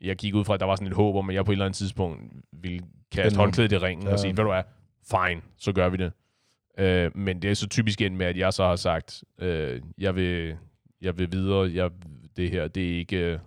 jeg 0.01 0.15
gik 0.15 0.35
ud 0.35 0.45
fra, 0.45 0.53
at 0.53 0.59
der 0.59 0.65
var 0.65 0.75
sådan 0.75 0.87
et 0.87 0.93
håb 0.93 1.15
om, 1.15 1.29
at 1.29 1.35
jeg 1.35 1.45
på 1.45 1.51
et 1.51 1.53
eller 1.55 1.65
andet 1.65 1.77
tidspunkt 1.77 2.21
ville 2.53 2.79
kaste 3.11 3.37
håndklædet 3.37 3.71
i 3.71 3.77
ringen 3.77 4.07
Ja. 4.07 4.13
og 4.13 4.19
sige, 4.19 4.37
ved 4.37 4.43
du 4.43 4.49
hvad, 4.51 4.63
fine, 5.11 5.41
så 5.57 5.71
gør 5.73 5.89
vi 5.89 5.97
det. 5.97 6.11
Øh, 6.79 7.17
men 7.17 7.41
det 7.41 7.49
er 7.51 7.53
så 7.55 7.67
typisk 7.67 8.01
end 8.01 8.15
med, 8.15 8.25
at 8.25 8.37
jeg 8.37 8.53
så 8.53 8.63
har 8.63 8.75
sagt, 8.75 9.23
øh, 9.39 9.81
jeg, 9.97 10.15
vil, 10.15 10.57
jeg 11.01 11.17
vil 11.17 11.31
videre, 11.31 11.71
jeg, 11.73 11.89
det 12.37 12.51
her, 12.51 12.67
det 12.67 12.93
er 12.93 12.97
ikke... 12.97 13.17
øh, 13.17 13.39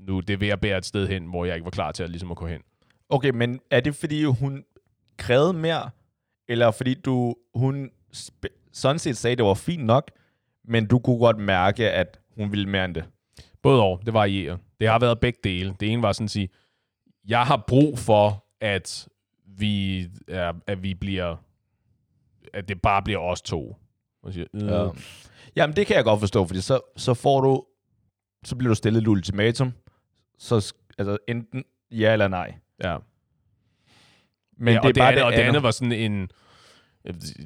Nu, 0.00 0.20
det 0.20 0.34
er 0.34 0.36
ved 0.38 0.48
at 0.48 0.60
bære 0.60 0.78
et 0.78 0.86
sted 0.86 1.08
hen, 1.08 1.26
hvor 1.26 1.44
jeg 1.44 1.54
ikke 1.54 1.64
var 1.64 1.70
klar 1.70 1.92
til 1.92 2.02
at, 2.02 2.10
ligesom 2.10 2.30
at 2.30 2.36
gå 2.36 2.46
hen. 2.46 2.60
Okay, 3.08 3.30
men 3.30 3.60
er 3.70 3.80
det 3.80 3.94
fordi, 3.94 4.24
hun 4.24 4.64
krævede 5.16 5.52
mere, 5.52 5.90
eller 6.48 6.70
fordi 6.70 6.94
du, 6.94 7.34
hun 7.54 7.90
sådan 8.72 8.98
set 8.98 9.16
sagde, 9.16 9.32
at 9.32 9.38
det 9.38 9.46
var 9.46 9.54
fint 9.54 9.84
nok, 9.84 10.10
men 10.64 10.86
du 10.86 10.98
kunne 10.98 11.18
godt 11.18 11.38
mærke, 11.38 11.90
at 11.90 12.18
hun 12.36 12.50
ville 12.50 12.68
mere 12.68 12.84
end 12.84 12.94
det? 12.94 13.04
Både 13.62 13.82
og, 13.82 14.00
det 14.06 14.14
varierer. 14.14 14.56
Det 14.80 14.88
har 14.88 14.98
været 14.98 15.20
begge 15.20 15.38
dele. 15.44 15.76
Det 15.80 15.92
ene 15.92 16.02
var 16.02 16.12
sådan 16.12 16.24
at 16.24 16.30
sige, 16.30 16.48
jeg 17.28 17.42
har 17.42 17.64
brug 17.68 17.98
for, 17.98 18.44
at 18.66 19.08
vi, 19.46 20.06
er, 20.28 20.52
at 20.66 20.82
vi 20.82 20.94
bliver, 20.94 21.36
at 22.52 22.68
det 22.68 22.82
bare 22.82 23.02
bliver 23.02 23.18
os 23.18 23.42
to. 23.42 23.76
Og 24.22 24.32
siger, 24.32 24.46
øh, 24.54 24.62
Ja. 24.68 24.88
Jamen, 25.56 25.76
det 25.76 25.86
kan 25.86 25.96
jeg 25.96 26.04
godt 26.04 26.20
forstå, 26.20 26.46
fordi 26.46 26.60
så, 26.60 26.80
så 26.96 27.14
får 27.14 27.40
du, 27.40 27.64
så 28.44 28.56
bliver 28.56 28.68
du 28.68 28.74
stillet 28.74 29.02
et 29.02 29.08
ultimatum, 29.08 29.72
så 30.38 30.74
altså 30.98 31.18
enten 31.28 31.64
ja 31.90 32.12
eller 32.12 32.28
nej. 32.28 32.54
ja. 32.84 32.96
Men 34.58 34.74
ja, 34.74 34.80
det 34.80 34.84
er 34.84 34.88
og 34.88 34.94
det 34.94 35.00
bare 35.00 35.12
andet, 35.12 35.24
og 35.24 35.32
det 35.32 35.38
andet 35.38 35.62
var 35.62 35.70
sådan 35.70 35.92
en, 35.92 36.30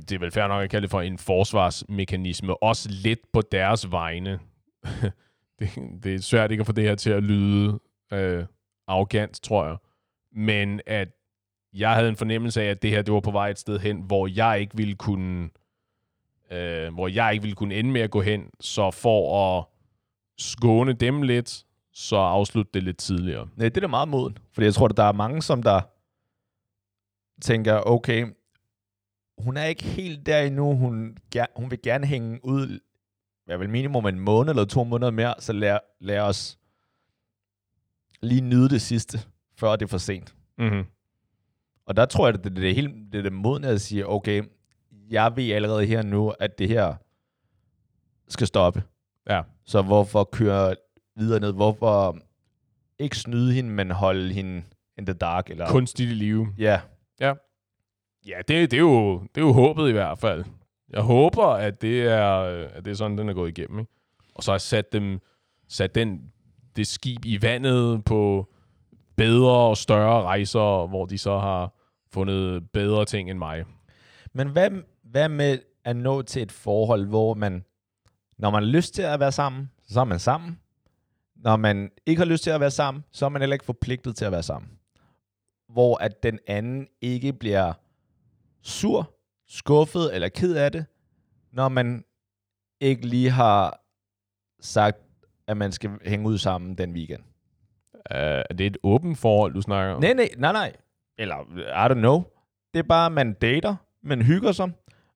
det 0.08 0.12
er 0.12 0.18
vel 0.18 0.30
fair 0.30 0.46
nok 0.46 0.62
at 0.64 0.70
kalde 0.70 0.82
det 0.82 0.90
for 0.90 1.00
en 1.00 1.18
forsvarsmekanisme, 1.18 2.62
også 2.62 2.88
lidt 2.90 3.32
på 3.32 3.42
deres 3.52 3.90
vegne. 3.90 4.38
det, 5.58 5.70
det 6.02 6.14
er 6.14 6.18
svært 6.18 6.50
ikke 6.50 6.60
at 6.60 6.66
få 6.66 6.72
det 6.72 6.84
her 6.84 6.94
til 6.94 7.10
at 7.10 7.22
lyde 7.22 7.80
øh, 8.12 8.44
arrogant, 8.88 9.42
tror 9.42 9.66
jeg. 9.66 9.76
Men 10.32 10.80
at 10.86 11.08
jeg 11.72 11.94
havde 11.94 12.08
en 12.08 12.16
fornemmelse 12.16 12.62
af, 12.62 12.66
at 12.66 12.82
det 12.82 12.90
her 12.90 13.02
det 13.02 13.14
var 13.14 13.20
på 13.20 13.30
vej 13.30 13.50
et 13.50 13.58
sted 13.58 13.78
hen, 13.78 14.00
hvor 14.00 14.26
jeg 14.26 14.60
ikke 14.60 14.76
ville 14.76 14.94
kunne 14.94 15.50
øh, 16.50 16.94
hvor 16.94 17.08
jeg 17.08 17.32
ikke 17.32 17.42
ville 17.42 17.54
kunne 17.54 17.74
ende 17.74 17.90
med 17.90 18.00
at 18.00 18.10
gå 18.10 18.20
hen, 18.20 18.50
så 18.60 18.90
for 18.90 19.58
at 19.58 19.64
skåne 20.38 20.92
dem 20.92 21.22
lidt, 21.22 21.64
så 21.92 22.16
afslut 22.16 22.74
det 22.74 22.82
lidt 22.82 22.98
tidligere. 22.98 23.48
Nej, 23.56 23.68
det 23.68 23.76
er 23.76 23.80
da 23.80 23.86
meget 23.86 24.08
moden. 24.08 24.38
Fordi 24.52 24.64
jeg 24.64 24.74
tror, 24.74 24.88
at 24.88 24.96
der 24.96 25.02
er 25.02 25.12
mange, 25.12 25.42
som 25.42 25.62
der 25.62 25.80
tænker, 27.42 27.80
okay, 27.86 28.26
hun 29.38 29.56
er 29.56 29.64
ikke 29.64 29.84
helt 29.84 30.26
der 30.26 30.40
endnu. 30.40 30.76
Hun, 30.76 31.16
hun 31.56 31.70
vil 31.70 31.82
gerne 31.82 32.06
hænge 32.06 32.44
ud, 32.44 32.80
jeg 33.46 33.60
vil 33.60 33.70
minimum 33.70 34.06
en 34.06 34.20
måned 34.20 34.50
eller 34.50 34.64
to 34.64 34.84
måneder 34.84 35.10
mere, 35.10 35.34
så 35.38 35.52
lad, 35.52 35.78
lad 36.00 36.18
os 36.18 36.58
lige 38.22 38.40
nyde 38.40 38.68
det 38.68 38.82
sidste, 38.82 39.18
før 39.60 39.76
det 39.76 39.82
er 39.82 39.88
for 39.88 39.98
sent. 39.98 40.34
Mm-hmm. 40.58 40.84
Og 41.86 41.96
der 41.96 42.04
tror 42.04 42.26
jeg, 42.26 42.34
at 42.34 42.44
det, 42.44 42.56
det 42.56 42.70
er 42.70 42.74
helt 42.74 43.12
det 43.12 43.18
er 43.18 43.22
det 43.22 43.32
modne 43.32 43.68
at 43.68 43.80
sige, 43.80 44.08
okay, 44.08 44.42
jeg 45.10 45.32
ved 45.36 45.50
allerede 45.50 45.86
her 45.86 46.02
nu, 46.02 46.32
at 46.40 46.58
det 46.58 46.68
her 46.68 46.94
skal 48.28 48.46
stoppe. 48.46 48.82
Ja. 49.28 49.42
Så 49.64 49.82
hvorfor 49.82 50.24
køre 50.24 50.74
videre 51.16 51.40
ned? 51.40 51.52
Hvorfor 51.52 52.18
ikke 52.98 53.16
snyde 53.16 53.52
hende, 53.52 53.70
men 53.70 53.90
holde 53.90 54.32
hende 54.32 54.62
in 54.98 55.06
the 55.06 55.14
dark? 55.14 55.50
Eller, 55.50 55.68
Kunstigt 55.68 56.10
i 56.10 56.14
live. 56.14 56.48
Ja, 56.58 56.80
Ja, 58.26 58.38
det, 58.48 58.70
det, 58.70 58.76
er 58.76 58.80
jo, 58.80 59.18
det 59.34 59.40
er 59.40 59.46
jo 59.46 59.52
håbet 59.52 59.88
i 59.88 59.92
hvert 59.92 60.18
fald. 60.18 60.44
Jeg 60.92 61.02
håber, 61.02 61.44
at 61.46 61.82
det 61.82 62.02
er, 62.02 62.26
at 62.66 62.84
det 62.84 62.90
er 62.90 62.94
sådan, 62.94 63.18
den 63.18 63.28
er 63.28 63.32
gået 63.34 63.58
igennem. 63.58 63.78
Ikke? 63.78 63.92
Og 64.34 64.42
så 64.42 64.50
har 64.50 64.54
jeg 64.54 64.60
sat, 64.60 64.92
dem, 64.92 65.20
sat 65.68 65.94
den, 65.94 66.32
det 66.76 66.86
skib 66.86 67.24
i 67.24 67.42
vandet 67.42 68.04
på 68.04 68.52
bedre 69.20 69.50
og 69.50 69.76
større 69.76 70.22
rejser, 70.22 70.86
hvor 70.86 71.06
de 71.06 71.18
så 71.18 71.38
har 71.38 71.72
fundet 72.12 72.70
bedre 72.70 73.04
ting 73.04 73.30
end 73.30 73.38
mig. 73.38 73.64
men 74.32 74.48
hvad, 74.48 74.70
hvad 75.02 75.28
med 75.28 75.58
at 75.84 75.96
nå 75.96 76.22
til 76.22 76.42
et 76.42 76.52
forhold, 76.52 77.06
hvor 77.06 77.34
man, 77.34 77.64
når 78.38 78.50
man 78.50 78.62
har 78.62 78.70
lyst 78.70 78.94
til 78.94 79.02
at 79.02 79.20
være 79.20 79.32
sammen, 79.32 79.70
så 79.88 80.00
er 80.00 80.04
man 80.04 80.18
sammen. 80.18 80.60
Når 81.36 81.56
man 81.56 81.90
ikke 82.06 82.20
har 82.20 82.26
lyst 82.26 82.42
til 82.42 82.50
at 82.50 82.60
være 82.60 82.70
sammen, 82.70 83.04
så 83.12 83.24
er 83.24 83.28
man 83.28 83.42
heller 83.42 83.54
ikke 83.54 83.64
forpligtet 83.64 84.16
til 84.16 84.24
at 84.24 84.32
være 84.32 84.42
sammen. 84.42 84.70
Hvor 85.68 85.96
at 85.96 86.22
den 86.22 86.38
anden 86.46 86.86
ikke 87.00 87.32
bliver 87.32 87.72
sur, 88.62 89.14
skuffet 89.48 90.14
eller 90.14 90.28
ked 90.28 90.54
af 90.54 90.72
det, 90.72 90.86
når 91.52 91.68
man 91.68 92.04
ikke 92.80 93.06
lige 93.06 93.30
har 93.30 93.80
sagt, 94.60 94.98
at 95.46 95.56
man 95.56 95.72
skal 95.72 95.90
hænge 96.04 96.28
ud 96.28 96.38
sammen 96.38 96.78
den 96.78 96.92
weekend. 96.92 97.22
Uh, 98.14 98.16
er 98.20 98.54
det 98.58 98.66
et 98.66 98.78
åbent 98.82 99.18
forhold, 99.18 99.54
du 99.54 99.60
snakker 99.60 99.94
om? 99.94 100.00
Nej, 100.00 100.12
nej, 100.12 100.28
nej, 100.38 100.52
nej. 100.52 100.72
Eller, 101.18 101.36
I 101.58 101.92
don't 101.92 101.94
know. 101.94 102.22
Det 102.74 102.78
er 102.78 102.82
bare, 102.88 103.10
man 103.10 103.32
dater, 103.32 103.76
man 104.04 104.22
hygger 104.22 104.52
sig, 104.52 104.70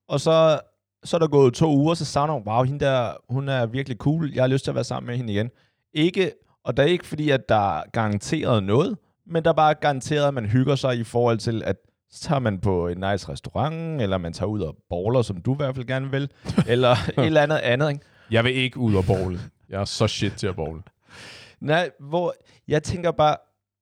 og 0.08 0.20
så, 0.20 0.60
så 1.04 1.16
er 1.16 1.18
der 1.18 1.26
gået 1.26 1.54
to 1.54 1.76
uger, 1.76 1.94
så 1.94 2.04
savner 2.04 2.34
hun, 2.34 2.42
wow, 2.46 2.62
hende 2.62 2.84
der, 2.84 3.12
hun 3.28 3.48
er 3.48 3.66
virkelig 3.66 3.98
cool, 3.98 4.30
jeg 4.34 4.42
har 4.42 4.48
lyst 4.48 4.64
til 4.64 4.70
at 4.70 4.74
være 4.74 4.84
sammen 4.84 5.06
med 5.06 5.16
hende 5.16 5.32
igen. 5.32 5.50
Ikke, 5.92 6.32
og 6.64 6.76
det 6.76 6.82
er 6.82 6.86
ikke 6.86 7.06
fordi, 7.06 7.30
at 7.30 7.48
der 7.48 7.78
er 7.78 7.82
garanteret 7.92 8.62
noget, 8.62 8.98
men 9.26 9.44
der 9.44 9.50
er 9.50 9.54
bare 9.54 9.74
garanteret, 9.74 10.28
at 10.28 10.34
man 10.34 10.46
hygger 10.46 10.74
sig 10.74 10.96
i 10.96 11.04
forhold 11.04 11.38
til, 11.38 11.62
at 11.64 11.76
så 12.10 12.20
tager 12.22 12.38
man 12.38 12.58
på 12.58 12.88
en 12.88 12.96
nice 12.96 13.28
restaurant, 13.28 14.02
eller 14.02 14.18
man 14.18 14.32
tager 14.32 14.48
ud 14.48 14.60
og 14.60 14.76
bowler, 14.90 15.22
som 15.22 15.36
du 15.36 15.52
i 15.54 15.56
hvert 15.56 15.74
fald 15.74 15.86
gerne 15.86 16.10
vil, 16.10 16.30
eller 16.68 16.90
et 17.18 17.26
eller 17.26 17.42
andet 17.42 17.56
andet, 17.56 17.90
ikke? 17.90 18.04
Jeg 18.30 18.44
vil 18.44 18.54
ikke 18.54 18.78
ud 18.78 18.94
og 18.94 19.04
bowle. 19.04 19.40
Jeg 19.68 19.80
er 19.80 19.84
så 19.84 20.06
shit 20.06 20.32
til 20.32 20.46
at 20.46 20.56
bowle. 20.56 20.82
Nej, 21.60 21.90
hvor 22.00 22.34
jeg 22.68 22.82
tænker 22.82 23.10
bare, 23.10 23.36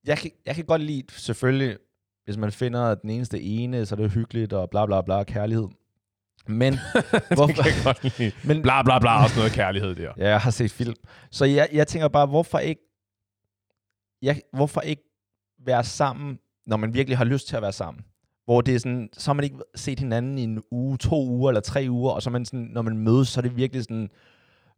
jeg 0.05 0.17
kan, 0.17 0.31
jeg 0.45 0.55
kan 0.55 0.65
godt 0.65 0.81
lide, 0.81 1.03
selvfølgelig, 1.09 1.77
hvis 2.25 2.37
man 2.37 2.51
finder 2.51 2.95
den 2.95 3.09
eneste 3.09 3.41
ene, 3.41 3.85
så 3.85 3.95
er 3.95 3.99
det 3.99 4.11
hyggeligt 4.11 4.53
og 4.53 4.69
bla 4.69 4.85
bla 4.85 5.01
bla, 5.01 5.23
kærlighed. 5.23 5.67
Men, 6.47 6.73
hvorfor, 7.35 7.53
kan 7.63 7.65
jeg 7.65 7.81
godt 7.83 8.19
lide. 8.19 8.31
men 8.45 8.61
Bla 8.61 8.83
bla 8.83 8.99
bla, 8.99 9.23
også 9.23 9.35
noget 9.39 9.51
kærlighed 9.51 9.95
der. 9.95 10.13
ja, 10.17 10.29
jeg 10.29 10.39
har 10.39 10.51
set 10.51 10.71
film. 10.71 10.95
Så 11.31 11.45
jeg, 11.45 11.69
jeg 11.73 11.87
tænker 11.87 12.07
bare, 12.07 12.25
hvorfor 12.25 12.59
ikke, 12.59 12.81
jeg, 14.21 14.41
hvorfor 14.53 14.81
ikke 14.81 15.03
være 15.65 15.83
sammen, 15.83 16.39
når 16.65 16.77
man 16.77 16.93
virkelig 16.93 17.17
har 17.17 17.25
lyst 17.25 17.47
til 17.47 17.55
at 17.55 17.61
være 17.61 17.71
sammen? 17.71 18.03
Hvor 18.45 18.61
det 18.61 18.75
er 18.75 18.79
sådan, 18.79 19.09
så 19.13 19.29
har 19.29 19.33
man 19.33 19.43
ikke 19.43 19.57
set 19.75 19.99
hinanden 19.99 20.37
i 20.37 20.43
en 20.43 20.63
uge, 20.71 20.97
to 20.97 21.27
uger 21.27 21.49
eller 21.49 21.61
tre 21.61 21.85
uger, 21.89 22.11
og 22.11 22.21
så 22.21 22.29
man 22.29 22.45
sådan, 22.45 22.69
når 22.71 22.81
man 22.81 22.97
mødes, 22.97 23.27
så 23.27 23.39
er 23.39 23.41
det 23.41 23.55
virkelig 23.55 23.83
sådan 23.83 24.09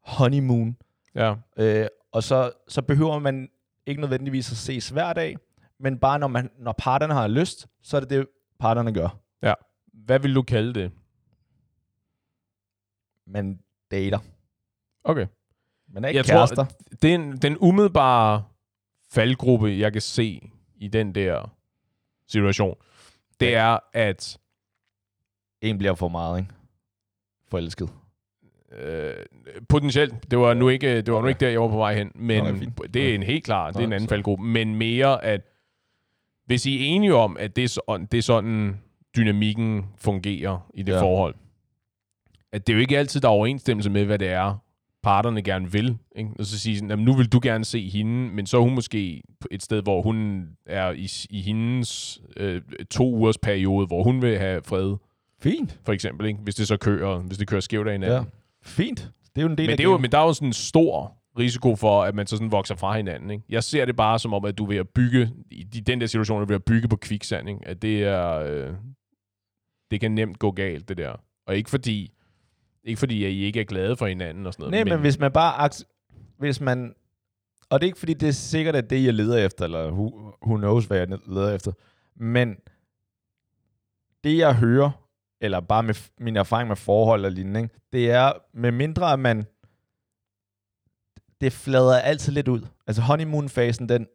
honeymoon. 0.03 0.77
Ja. 1.15 1.35
Øh, 1.57 1.87
og 2.15 2.23
så, 2.23 2.51
så 2.67 2.81
behøver 2.81 3.19
man 3.19 3.49
ikke 3.85 4.01
nødvendigvis 4.01 4.51
at 4.51 4.57
ses 4.57 4.89
hver 4.89 5.13
dag, 5.13 5.37
men 5.79 5.99
bare 5.99 6.19
når, 6.19 6.27
man, 6.27 6.49
når 6.57 6.75
parterne 6.77 7.13
har 7.13 7.27
lyst, 7.27 7.67
så 7.81 7.97
er 7.97 8.01
det 8.01 8.09
det, 8.09 8.27
parterne 8.59 8.93
gør. 8.93 9.19
Hvad 9.93 10.19
vil 10.19 10.35
du 10.35 10.41
kalde 10.41 10.73
det? 10.73 10.91
Man 13.27 13.59
dater. 13.91 14.19
Okay. 15.03 15.27
Man 15.87 16.03
er 16.03 16.07
ikke 16.09 16.17
Jeg 16.17 16.27
jeg 16.29 16.35
tror, 16.37 16.39
kærester. 16.41 16.65
Den, 17.01 17.37
den 17.37 17.57
umiddelbare 17.59 18.43
faldgruppe, 19.11 19.67
jeg 19.67 19.91
kan 19.93 20.01
se 20.01 20.51
i 20.75 20.87
den 20.87 21.15
der 21.15 21.55
situation, 22.27 22.77
det 23.39 23.51
Ja. 23.51 23.51
er, 23.73 23.79
at 23.93 24.37
en 25.61 25.77
bliver 25.77 25.95
for 25.95 26.07
meget, 26.07 26.39
ikke? 26.39 26.53
Forelsket. 27.47 27.89
Øh, 28.83 29.13
potentielt, 29.69 30.31
det 30.31 30.39
var 30.39 30.53
nu 30.53 30.69
ikke, 30.69 31.01
det 31.01 31.13
var 31.13 31.21
nu 31.21 31.27
ikke 31.27 31.39
der, 31.39 31.49
jeg 31.49 31.61
var 31.61 31.67
på 31.67 31.77
vej 31.77 31.95
hen, 31.95 32.11
men 32.15 32.43
Nå, 32.43 32.51
det 32.51 32.67
er 32.83 32.87
det 32.87 33.09
er 33.11 33.15
en 33.15 33.23
helt 33.23 33.43
klar, 33.43 33.71
det 33.71 33.79
er 33.79 33.83
en 33.83 33.93
anden 33.93 34.09
faldgruppe, 34.09 34.43
men 34.45 34.75
mere, 34.75 35.23
at 35.25 35.41
hvis 36.45 36.65
I 36.65 36.75
er 36.81 36.85
enige 36.95 37.15
om, 37.15 37.37
at 37.39 37.55
det 37.55 37.63
er 37.63 37.67
sådan, 37.67 38.05
det 38.11 38.17
er 38.17 38.21
sådan 38.21 38.79
dynamikken 39.17 39.85
fungerer 39.97 40.69
i 40.73 40.83
det 40.83 40.91
Ja. 40.93 41.01
forhold, 41.01 41.35
at 42.51 42.67
det 42.67 42.73
er 42.73 42.77
jo 42.77 42.81
ikke 42.81 42.97
altid, 42.97 43.21
der 43.21 43.27
er 43.27 43.31
overensstemmelse 43.31 43.89
med, 43.89 44.05
hvad 44.05 44.19
det 44.19 44.27
er, 44.27 44.55
parterne 45.03 45.41
gerne 45.41 45.71
vil. 45.71 45.97
Ikke? 46.15 46.29
Og 46.39 46.45
så 46.45 46.59
sige 46.59 46.77
sådan, 46.77 46.89
"Jamen, 46.89 47.05
nu 47.05 47.13
vil 47.13 47.27
du 47.27 47.39
gerne 47.43 47.65
se 47.65 47.89
hende, 47.89 48.11
men 48.35 48.45
så 48.45 48.57
er 48.57 48.61
hun 48.61 48.75
måske 48.75 49.21
et 49.51 49.63
sted, 49.63 49.81
hvor 49.83 50.01
hun 50.01 50.47
er 50.65 50.91
i, 50.91 51.09
i 51.29 51.41
hendes 51.41 52.21
øh, 52.37 52.61
to 52.91 53.15
ugers 53.15 53.37
periode, 53.37 53.87
hvor 53.87 54.03
hun 54.03 54.21
vil 54.21 54.37
have 54.37 54.61
fred, 54.63 54.95
Fint. 55.41 55.79
for 55.85 55.93
eksempel, 55.93 56.27
ikke? 56.27 56.39
hvis 56.43 56.55
det 56.55 56.67
så 56.67 56.77
kører, 56.77 57.19
hvis 57.19 57.37
det 57.37 57.47
kører 57.47 57.61
skævt 57.61 57.87
af 57.87 57.93
hinanden. 57.93 58.17
Ja. 58.17 58.23
Fint. 58.65 58.99
Det 59.35 59.41
er 59.41 59.45
jo 59.45 59.47
en 59.51 59.57
del 59.57 59.65
Men, 59.65 59.71
af 59.71 59.77
det 59.77 59.83
er 59.85 59.89
jo, 59.89 59.97
men 59.97 60.11
der 60.11 60.17
er 60.17 60.23
jo 60.25 60.33
sådan 60.33 60.47
en 60.49 60.53
stor 60.53 61.17
risiko 61.39 61.75
for, 61.75 62.03
at 62.03 62.15
man 62.15 62.27
så 62.27 62.35
sådan 62.37 62.51
vokser 62.51 62.75
fra 62.75 62.97
hinanden. 62.97 63.31
Ikke? 63.31 63.43
Jeg 63.49 63.63
ser 63.63 63.85
det 63.85 63.95
bare 63.95 64.19
som 64.19 64.33
om, 64.33 64.45
at 64.45 64.57
du 64.57 64.63
er 64.63 64.67
ved 64.67 64.77
at 64.77 64.89
bygge, 64.89 65.29
i 65.51 65.63
de- 65.63 65.81
den 65.81 66.01
der 66.01 66.07
situation, 66.07 66.41
er 66.41 66.45
ved 66.45 66.55
at 66.55 66.63
bygge 66.63 66.87
på 66.87 66.95
kviksand. 66.95 67.49
Ikke? 67.49 67.59
At 67.65 67.81
det 67.81 68.03
er, 68.03 68.31
øh, 68.33 68.73
det 69.91 69.99
kan 70.01 70.11
nemt 70.11 70.39
gå 70.39 70.51
galt, 70.51 70.89
det 70.89 70.97
der. 70.97 71.15
Og 71.47 71.55
ikke 71.57 71.69
fordi, 71.69 72.11
ikke 72.83 72.99
fordi, 72.99 73.23
at 73.25 73.31
I 73.31 73.43
ikke 73.43 73.59
er 73.59 73.63
glade 73.65 73.95
for 73.95 74.07
hinanden 74.07 74.45
og 74.45 74.53
sådan 74.53 74.61
noget. 74.63 74.71
Nej, 74.71 74.83
men, 74.83 74.89
men 74.93 74.99
hvis 75.01 75.19
man 75.19 75.31
bare... 75.31 75.69
Hvis 76.37 76.61
man... 76.61 76.93
Og 77.69 77.81
det 77.81 77.85
er 77.85 77.89
ikke, 77.89 77.99
fordi 77.99 78.13
det 78.13 78.27
er 78.27 78.31
sikkert, 78.33 78.75
at 78.75 78.89
det, 78.89 79.03
jeg 79.05 79.13
leder 79.13 79.45
efter, 79.45 79.65
eller 79.65 79.91
who, 79.91 80.31
who 80.45 80.57
knows, 80.57 80.85
hvad 80.85 80.97
jeg 80.97 81.07
leder 81.27 81.55
efter. 81.55 81.71
Men 82.15 82.55
det, 84.23 84.37
jeg 84.37 84.55
hører, 84.55 85.04
eller 85.41 85.59
bare 85.59 85.83
med 85.83 85.95
min 86.19 86.35
erfaring 86.35 86.67
med 86.67 86.75
forhold 86.75 87.25
og 87.25 87.31
lignende, 87.31 87.61
ikke, 87.61 87.75
det 87.93 88.11
er, 88.11 88.31
med 88.53 88.71
mindre 88.71 89.13
at 89.13 89.19
man... 89.19 89.45
Det 91.41 91.53
flader 91.53 91.99
altid 91.99 92.33
lidt 92.33 92.47
ud. 92.47 92.61
Altså 92.87 93.01
honeymoon-fasen, 93.01 93.89
den, 93.89 94.07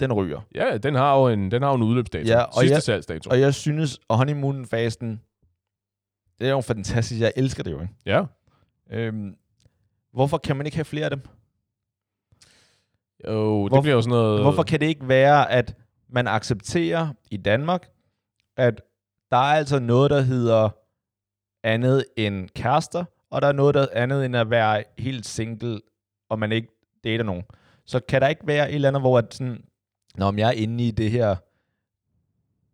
den 0.00 0.12
ryger. 0.12 0.40
Ja, 0.54 0.78
den 0.78 0.94
har 0.94 1.18
jo 1.18 1.28
en, 1.28 1.50
den 1.50 1.62
har 1.62 1.68
jo 1.70 1.74
en 1.76 1.82
udløbsdato. 1.82 2.28
Ja, 2.28 2.42
og 2.42 2.52
Sidste 2.60 2.74
jeg- 2.74 2.82
salgsdato. 2.82 3.30
Og 3.30 3.40
jeg 3.40 3.54
synes, 3.54 3.98
at 4.10 4.16
honeymoon-fasen, 4.16 5.20
det 6.38 6.46
er 6.46 6.50
jo 6.50 6.60
fantastisk. 6.60 7.20
Jeg 7.20 7.32
elsker 7.36 7.62
det 7.62 7.70
jo, 7.72 7.80
ikke? 7.80 7.94
ja. 8.06 8.24
Øhm, 8.90 9.36
hvorfor 10.12 10.38
kan 10.38 10.56
man 10.56 10.66
ikke 10.66 10.76
have 10.76 10.84
flere 10.84 11.04
af 11.04 11.10
dem? 11.10 11.20
Jo, 13.26 13.62
det 13.64 13.70
Hvorfor- 13.70 13.82
bliver 13.82 13.94
jo 13.94 14.02
sådan 14.02 14.10
noget... 14.10 14.42
Hvorfor 14.42 14.62
kan 14.62 14.80
det 14.80 14.86
ikke 14.86 15.08
være, 15.08 15.50
at 15.50 15.76
man 16.08 16.26
accepterer 16.28 17.08
i 17.30 17.36
Danmark, 17.36 17.90
at 18.56 18.80
der 19.30 19.36
er 19.36 19.56
altså 19.56 19.78
noget, 19.78 20.10
der 20.10 20.20
hedder 20.20 20.68
andet 21.62 22.04
end 22.16 22.48
kærester, 22.48 23.04
og 23.30 23.42
der 23.42 23.48
er 23.48 23.52
noget, 23.52 23.74
der 23.74 23.80
er 23.80 24.02
andet 24.02 24.24
end 24.24 24.36
at 24.36 24.50
være 24.50 24.84
helt 24.98 25.26
single, 25.26 25.80
og 26.28 26.38
man 26.38 26.52
ikke 26.52 26.68
dater 27.04 27.24
nogen. 27.24 27.42
Så 27.84 28.00
kan 28.00 28.22
der 28.22 28.28
ikke 28.28 28.46
være 28.46 28.68
et 28.70 28.74
eller 28.74 28.88
andet, 28.88 29.02
hvor 29.02 29.18
at 29.18 29.34
sådan, 29.34 29.64
når 30.14 30.34
jeg 30.36 30.48
er 30.48 30.52
inde 30.52 30.88
i 30.88 30.90
det 30.90 31.10
her, 31.10 31.36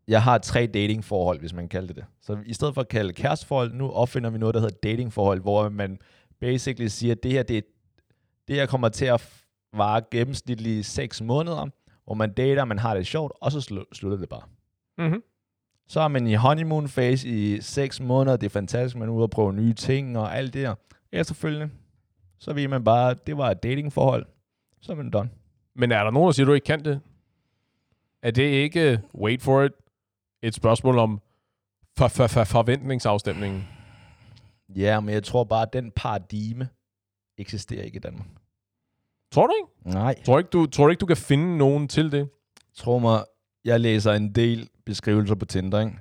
jeg 0.09 0.23
har 0.23 0.39
tre 0.39 0.67
datingforhold, 0.67 1.41
hvis 1.41 1.53
man 1.53 1.69
kalder 1.69 1.87
det 1.87 1.97
det. 1.97 2.05
Så 2.21 2.39
i 2.47 2.55
stedet 2.55 2.75
for 2.75 2.81
at 2.81 2.89
kalde 2.89 3.13
kæresteforhold, 3.13 3.73
nu 3.73 3.91
opfinder 3.91 4.31
vi 4.31 4.39
noget, 4.39 4.55
der 4.55 4.61
hedder 4.61 4.77
datingforhold, 4.83 5.41
hvor 5.41 5.69
man 5.69 5.99
basically 6.41 6.87
siger, 6.89 7.15
at 7.15 7.23
det 7.23 7.33
her, 7.33 7.43
det, 7.43 7.65
det 8.49 8.57
her 8.57 8.67
kommer 8.67 8.89
til 8.89 9.05
at 9.05 9.45
vare 9.73 10.03
gennemsnitligt 10.11 10.87
6 10.87 11.23
måneder, 11.23 11.69
hvor 12.05 12.15
man 12.15 12.33
dater, 12.33 12.65
man 12.65 12.79
har 12.79 12.95
det 12.95 13.07
sjovt, 13.07 13.33
og 13.41 13.53
så 13.53 13.61
slutter 13.93 14.19
det 14.19 14.29
bare. 14.29 14.43
Mm-hmm. 14.99 15.23
Så 15.87 16.01
er 16.01 16.09
man 16.09 16.27
i 16.27 16.35
honeymoon 16.35 16.89
phase 16.89 17.29
i 17.29 17.61
6 17.61 18.01
måneder, 18.01 18.37
det 18.37 18.47
er 18.47 18.51
fantastisk, 18.51 18.97
man 18.97 19.09
er 19.09 19.13
ude 19.13 19.23
og 19.23 19.31
prøve 19.31 19.53
nye 19.53 19.75
ting 19.75 20.19
og 20.19 20.37
alt 20.37 20.55
det 20.55 20.61
her. 20.61 20.75
Efterfølgende, 21.13 21.71
så 22.39 22.53
ved 22.53 22.69
man 22.69 22.85
bare, 22.85 23.15
det 23.27 23.37
var 23.37 23.51
et 23.51 23.63
datingforhold, 23.63 24.27
så 24.81 24.93
er 24.93 24.97
man 24.97 25.11
done. 25.11 25.31
Men 25.75 25.93
er 25.93 26.05
der 26.05 26.11
nogen, 26.11 26.27
der 26.27 26.33
siger, 26.33 26.47
at 26.47 26.49
du 26.49 26.53
ikke 26.53 26.65
kan 26.65 26.85
det? 26.85 27.01
Er 28.23 28.31
det 28.31 28.43
ikke, 28.43 29.01
wait 29.15 29.43
for 29.43 29.63
it, 29.63 29.73
et 30.43 30.55
spørgsmål 30.55 30.99
om 30.99 31.21
for, 31.97 32.09
for, 32.09 32.27
for, 32.27 32.45
forventningsafstemningen? 32.45 33.69
Ja, 34.77 35.01
men 35.01 35.15
jeg 35.15 35.25
tror 35.25 35.45
bare, 35.45 35.63
at 35.63 35.73
den 35.73 35.91
paradigme 35.91 36.69
eksisterer 37.39 37.83
ikke 37.83 37.97
i 37.97 38.01
Danmark. 38.01 38.27
Tror 39.33 39.47
du 39.47 39.53
ikke? 39.63 39.99
Nej. 39.99 40.23
Tror 40.23 40.39
ikke, 40.39 40.51
du, 40.51 40.67
tror 40.67 40.91
ikke, 40.91 41.01
du 41.01 41.07
kan 41.07 41.17
finde 41.17 41.59
nogen 41.59 41.89
til 41.89 42.13
det? 42.13 42.29
Tro 42.75 42.99
mig, 42.99 43.25
jeg 43.65 43.81
læser 43.81 44.13
en 44.13 44.35
del 44.35 44.69
beskrivelser 44.87 45.35
på 45.35 45.45
Tinder, 45.45 45.81
ikke? 45.81 45.93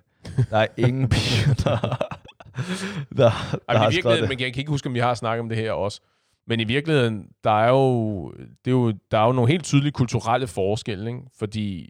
Der 0.50 0.58
er 0.58 0.68
ingen 0.78 1.10
piger, 1.10 1.54
der, 1.54 1.78
der, 3.18 3.18
der 3.18 3.30
Ej, 3.68 3.78
har 3.78 3.92
skrevet 3.92 3.94
virkeligheden, 3.94 4.22
det. 4.22 4.30
men 4.30 4.40
jeg 4.40 4.54
kan 4.54 4.60
ikke 4.62 4.72
huske, 4.72 4.88
om 4.88 4.94
vi 4.94 5.00
har 5.00 5.14
snakket 5.14 5.40
om 5.40 5.50
det 5.50 5.58
her 5.58 5.72
også. 5.72 6.02
Men 6.48 6.60
i 6.60 6.64
virkeligheden, 6.64 7.28
der 7.44 7.64
er 7.64 7.70
jo, 7.70 8.32
det 8.32 8.72
er 8.72 8.72
jo, 8.72 8.94
der 9.12 9.18
er 9.18 9.26
jo 9.26 9.32
nogle 9.32 9.52
helt 9.52 9.64
tydelige 9.64 9.92
kulturelle 9.92 10.48
forskelle, 10.48 11.10
ikke? 11.10 11.22
Fordi 11.40 11.90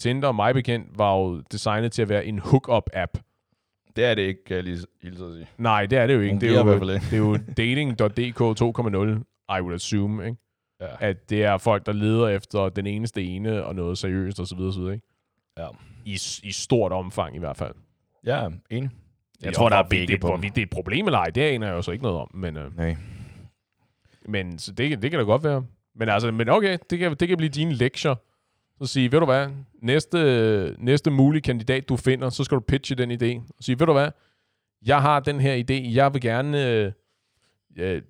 Tinder, 0.00 0.32
mig 0.32 0.54
bekendt, 0.54 0.98
var 0.98 1.16
jo 1.16 1.40
designet 1.52 1.92
til 1.92 2.02
at 2.02 2.08
være 2.08 2.24
en 2.26 2.38
hookup-app. 2.38 3.18
Det 3.96 4.04
er 4.04 4.14
det 4.14 4.22
ikke, 4.22 4.44
kan 4.44 4.56
jeg 4.56 4.64
lige 4.64 4.78
hilse 5.02 5.24
at 5.24 5.32
sige. 5.32 5.46
Nej, 5.58 5.86
det 5.86 5.98
er 5.98 6.06
det 6.06 6.14
jo 6.14 6.20
ikke. 6.20 6.38
Det 6.40 6.48
er 6.56 6.64
jo, 6.64 6.80
det 6.84 7.12
er 7.12 7.18
jo 7.18 7.36
dating.dk 7.56 8.40
2.0, 8.40 9.56
I 9.58 9.60
would 9.60 9.74
assume, 9.74 10.26
ikke? 10.26 10.38
Ja. 10.80 10.86
At 11.00 11.30
det 11.30 11.44
er 11.44 11.58
folk, 11.58 11.86
der 11.86 11.92
leder 11.92 12.28
efter 12.28 12.68
den 12.68 12.86
eneste 12.86 13.22
ene 13.22 13.64
og 13.64 13.74
noget 13.74 13.98
seriøst 13.98 14.40
osv. 14.40 14.60
osv. 14.60 14.80
Ikke? 14.80 15.00
Ja. 15.58 15.68
I, 16.04 16.18
I 16.42 16.52
stort 16.52 16.92
omfang 16.92 17.36
i 17.36 17.38
hvert 17.38 17.56
fald. 17.56 17.74
Ja, 18.26 18.48
enig. 18.70 18.90
Jeg 19.40 19.46
Ja, 19.46 19.50
tror, 19.52 19.68
der 19.68 19.76
er 19.76 19.88
begge 19.90 20.06
det, 20.06 20.20
på 20.20 20.26
hvorvidt 20.26 20.54
det 20.54 20.60
er 20.62 20.66
et 20.66 20.70
problem 20.70 21.06
eller 21.06 21.18
ej, 21.18 21.26
det 21.26 21.40
aner 21.42 21.66
jeg 21.66 21.74
jo 21.74 21.82
så 21.82 21.90
ikke 21.90 22.02
noget 22.04 22.18
om. 22.20 22.30
Men, 22.34 22.56
øh, 22.56 22.76
Nej. 22.76 22.96
men 24.26 24.58
så 24.58 24.72
det, 24.72 25.02
det 25.02 25.10
kan 25.10 25.20
da 25.20 25.24
godt 25.24 25.44
være. 25.44 25.64
Men 25.94 26.08
altså, 26.08 26.30
men 26.30 26.48
okay, 26.48 26.78
det 26.90 26.98
kan, 26.98 27.14
det 27.14 27.28
kan 27.28 27.36
blive 27.36 27.48
dine 27.50 27.72
lektier. 27.74 28.14
Så 28.82 28.86
sige, 28.86 29.12
ved 29.12 29.18
du 29.20 29.24
hvad, 29.26 29.48
næste, 29.82 30.76
næste 30.78 31.10
mulige 31.10 31.42
kandidat, 31.42 31.88
du 31.88 31.96
finder, 31.96 32.28
så 32.30 32.44
skal 32.44 32.56
du 32.56 32.60
pitche 32.60 32.94
den 32.96 33.10
idé. 33.10 33.52
Og 33.56 33.64
sige, 33.64 33.80
ved 33.80 33.86
du 33.86 33.92
hvad, 33.92 34.10
jeg 34.86 35.02
har 35.02 35.20
den 35.20 35.40
her 35.40 35.54
idé, 35.56 35.94
jeg 35.94 36.12
vil 36.14 36.20
gerne... 36.20 36.68
Øh, 36.70 36.92
øh, 37.76 38.02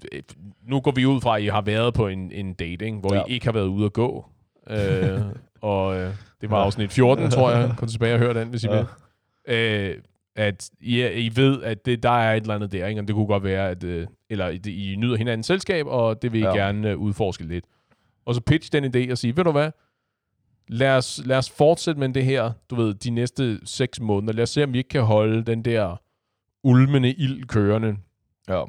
nu 0.63 0.81
går 0.81 0.91
vi 0.91 1.07
ud 1.07 1.21
fra, 1.21 1.37
at 1.37 1.43
I 1.43 1.47
har 1.47 1.61
været 1.61 1.95
på 1.95 2.09
en, 2.09 2.33
en 2.33 2.55
dating, 2.55 3.01
hvor. 3.01 3.15
Ja. 3.15 3.23
I 3.29 3.33
ikke 3.33 3.47
har 3.47 3.53
været 3.53 3.67
ude 3.67 3.85
at 3.87 3.93
gå. 3.93 4.27
Øh, 4.71 5.21
og 5.63 5.97
øh, 5.97 6.15
det 6.41 6.51
var 6.51 6.57
afsnit 6.57 6.93
14, 6.93 7.31
tror 7.31 7.51
jeg. 7.51 7.75
Kom 7.77 7.89
tilbage 7.89 8.15
og 8.15 8.19
hør 8.19 8.33
den, 8.33 8.49
hvis 8.49 8.65
I 8.65 8.69
vil. 8.69 8.87
Øh, 9.49 9.97
at 10.37 10.71
I, 10.81 11.07
I 11.07 11.37
ved, 11.37 11.63
at 11.63 11.87
det, 11.87 12.03
der 12.03 12.11
er 12.11 12.35
et 12.35 12.41
eller 12.41 12.55
andet 12.55 12.73
der, 12.73 12.87
ikke? 12.87 13.01
og 13.01 13.09
det 13.09 13.15
kunne 13.15 13.27
godt 13.27 13.45
være, 13.45 13.71
at 13.71 13.85
øh, 13.85 14.07
eller 14.31 14.49
I, 14.49 14.61
I 14.67 14.97
nyder 14.97 15.17
hinandens 15.17 15.47
selskab, 15.47 15.87
og 15.87 16.23
det 16.23 16.33
vil 16.33 16.41
I. 16.41 16.45
Ja. 16.45 16.55
gerne 16.55 16.91
øh, 16.91 16.99
udforske 16.99 17.45
lidt. 17.45 17.65
Og 18.25 18.35
så 18.35 18.41
pitch 18.41 18.73
den 18.73 18.85
idé 18.85 19.11
og 19.11 19.19
sige, 19.19 19.37
ved 19.37 19.45
du 19.45 19.53
hvad, 19.53 19.71
lad 20.69 20.97
os, 20.97 21.21
lad 21.25 21.39
os 21.39 21.51
fortsætte 21.51 22.01
med 22.01 22.09
det 22.09 22.25
her, 22.25 22.53
du 22.71 22.75
ved, 22.75 22.95
de 22.95 23.11
næste 23.11 23.67
seks 23.67 24.01
måneder. 24.01 24.33
Lad 24.33 24.43
os 24.43 24.51
se, 24.51 24.65
om 24.65 24.73
vi 24.73 24.79
ikke 24.79 24.89
kan 24.89 25.03
holde 25.03 25.43
den 25.43 25.65
der 25.65 25.97
ulmende 26.65 27.13
ild 27.13 27.45
kørende. 27.45 27.97
Ja. 28.49 28.65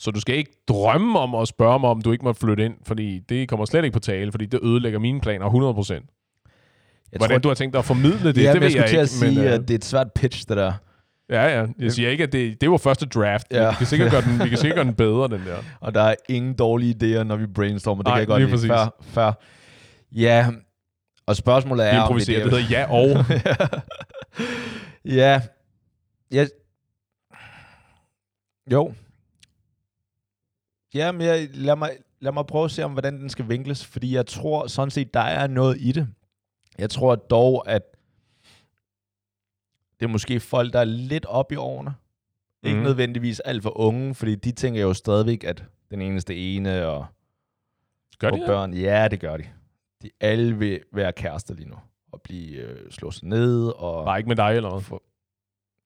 Så 0.00 0.10
du 0.10 0.20
skal 0.20 0.34
ikke 0.36 0.52
drømme 0.68 1.18
om 1.18 1.34
at 1.34 1.48
spørge 1.48 1.78
mig, 1.80 1.90
om 1.90 2.02
du 2.02 2.12
ikke 2.12 2.24
må 2.24 2.32
flytte 2.32 2.64
ind, 2.64 2.74
fordi 2.86 3.18
det 3.18 3.48
kommer 3.48 3.66
slet 3.66 3.84
ikke 3.84 3.94
på 3.94 4.00
tale, 4.00 4.30
fordi 4.30 4.46
det 4.46 4.60
ødelægger 4.62 4.98
mine 4.98 5.20
planer 5.20 5.46
100%. 5.46 5.92
Jeg 7.12 7.18
Hvordan 7.18 7.34
tror, 7.34 7.38
du 7.38 7.48
har 7.48 7.54
tænkt 7.54 7.72
dig 7.72 7.78
at 7.78 7.84
formidle 7.84 8.32
det, 8.32 8.42
ja, 8.42 8.52
det 8.52 8.60
men 8.60 8.62
ved 8.62 8.70
jeg 8.70 8.76
jeg, 8.76 8.82
skulle 8.82 8.84
ikke. 8.84 8.90
til 8.90 8.96
at 8.96 9.08
sige, 9.08 9.34
men, 9.38 9.44
øh, 9.44 9.52
at 9.52 9.60
det 9.60 9.70
er 9.70 9.78
et 9.78 9.84
svært 9.84 10.12
pitch, 10.12 10.48
det 10.48 10.56
der. 10.56 10.72
Ja, 11.30 11.60
ja. 11.60 11.66
Jeg 11.78 11.92
siger 11.92 12.10
ikke, 12.10 12.24
at 12.24 12.32
det, 12.32 12.60
det 12.60 12.70
var 12.70 12.76
første 12.76 13.06
draft. 13.06 13.46
Ja. 13.50 13.70
Vi, 13.70 13.74
kan 13.78 13.86
sikkert 13.86 14.10
gøre 14.10 14.22
den, 14.22 14.44
vi 14.44 14.48
kan 14.48 14.58
sikkert 14.58 14.76
gøre 14.76 14.84
den 14.84 14.94
bedre, 14.94 15.28
den 15.28 15.46
der. 15.46 15.56
Og 15.86 15.94
der 15.94 16.02
er 16.02 16.14
ingen 16.28 16.54
dårlige 16.54 16.94
idéer, 16.94 17.22
når 17.22 17.36
vi 17.36 17.46
brainstormer. 17.46 18.02
Det 18.02 18.10
Nej, 18.10 18.14
kan 18.14 18.20
jeg 18.20 18.48
godt 18.48 18.62
lide. 18.62 18.68
Fair, 18.68 18.94
fair. 19.02 19.32
Ja, 20.12 20.46
og 21.26 21.36
spørgsmålet 21.36 21.86
er... 21.86 21.90
Vi 21.90 21.96
om 21.96 22.02
improviserer. 22.02 22.44
Det 22.44 22.52
det 22.52 22.62
hedder 22.62 22.78
ja 22.78 22.92
og. 22.92 23.24
ja. 25.20 25.40
Ja. 26.32 26.46
Jo. 28.72 28.92
Ja, 30.94 31.12
men 31.12 31.20
jeg, 31.20 31.48
lad, 31.54 31.76
mig, 31.76 31.90
lad 32.20 32.32
mig 32.32 32.46
prøve 32.46 32.64
at 32.64 32.70
se, 32.70 32.82
om 32.84 32.92
hvordan 32.92 33.20
den 33.20 33.28
skal 33.30 33.48
vinkles, 33.48 33.86
fordi 33.86 34.14
jeg 34.14 34.26
tror 34.26 34.66
sådan 34.66 34.90
set, 34.90 35.14
der 35.14 35.20
er 35.20 35.46
noget 35.46 35.76
i 35.80 35.92
det. 35.92 36.08
Jeg 36.78 36.90
tror 36.90 37.14
dog, 37.14 37.68
at 37.68 37.82
det 40.00 40.06
er 40.06 40.10
måske 40.10 40.40
folk, 40.40 40.72
der 40.72 40.80
er 40.80 40.84
lidt 40.84 41.26
op 41.26 41.52
i 41.52 41.56
årene. 41.56 41.94
Ikke 42.62 42.76
Mhm. 42.76 42.84
nødvendigvis 42.84 43.40
alt 43.40 43.62
for 43.62 43.78
unge, 43.78 44.14
fordi 44.14 44.34
de 44.34 44.52
tænker 44.52 44.80
jo 44.82 44.94
stadigvæk, 44.94 45.44
at 45.44 45.64
den 45.90 46.00
eneste 46.02 46.36
ene 46.56 46.86
og, 46.86 47.06
Gør 48.18 48.28
og 48.30 48.32
de 48.36 48.38
det? 48.40 48.46
børn, 48.46 48.74
ja, 48.74 49.08
det 49.10 49.20
gør 49.20 49.36
de. 49.36 49.44
De 50.02 50.10
alle 50.20 50.58
vil 50.58 50.80
være 50.92 51.12
kærester 51.12 51.54
lige 51.54 51.68
nu, 51.68 51.76
og 52.12 52.22
blive 52.22 52.56
øh, 52.56 52.90
slået 52.90 53.20
ned, 53.22 53.66
og... 53.76 54.04
Bare 54.04 54.18
ikke 54.18 54.28
med 54.28 54.36
dig, 54.36 54.56
eller 54.56 54.70
hvad? 54.80 54.98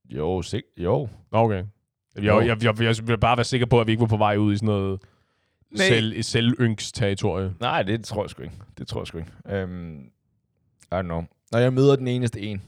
Jo, 0.04 0.42
sig, 0.42 0.62
jo. 0.76 1.08
Okay. 1.30 1.64
Jeg, 2.16 2.24
jeg, 2.24 2.46
jeg, 2.46 2.64
jeg, 2.64 2.80
jeg 2.98 3.08
vil 3.08 3.18
bare 3.18 3.36
være 3.36 3.44
sikker 3.44 3.66
på, 3.66 3.80
at 3.80 3.86
vi 3.86 3.92
ikke 3.92 4.00
var 4.00 4.06
på 4.06 4.16
vej 4.16 4.36
ud 4.36 4.52
i 4.52 4.56
sådan 4.56 4.66
noget 4.66 5.00
Nej. 5.70 5.86
selv, 5.88 6.22
selvyngst-territorie. 6.22 7.54
Nej, 7.60 7.82
det 7.82 8.04
tror 8.04 8.22
jeg 8.24 8.30
sgu 8.30 8.42
ikke. 8.42 8.54
Det 8.78 8.86
tror 8.88 9.00
jeg 9.00 9.06
sgu 9.06 9.18
ikke. 9.18 9.62
Um, 9.64 9.98
I 10.92 10.94
don't 10.94 11.02
know. 11.02 11.22
Når 11.52 11.58
jeg 11.58 11.72
møder 11.72 11.96
den 11.96 12.08
eneste 12.08 12.40
en, 12.40 12.62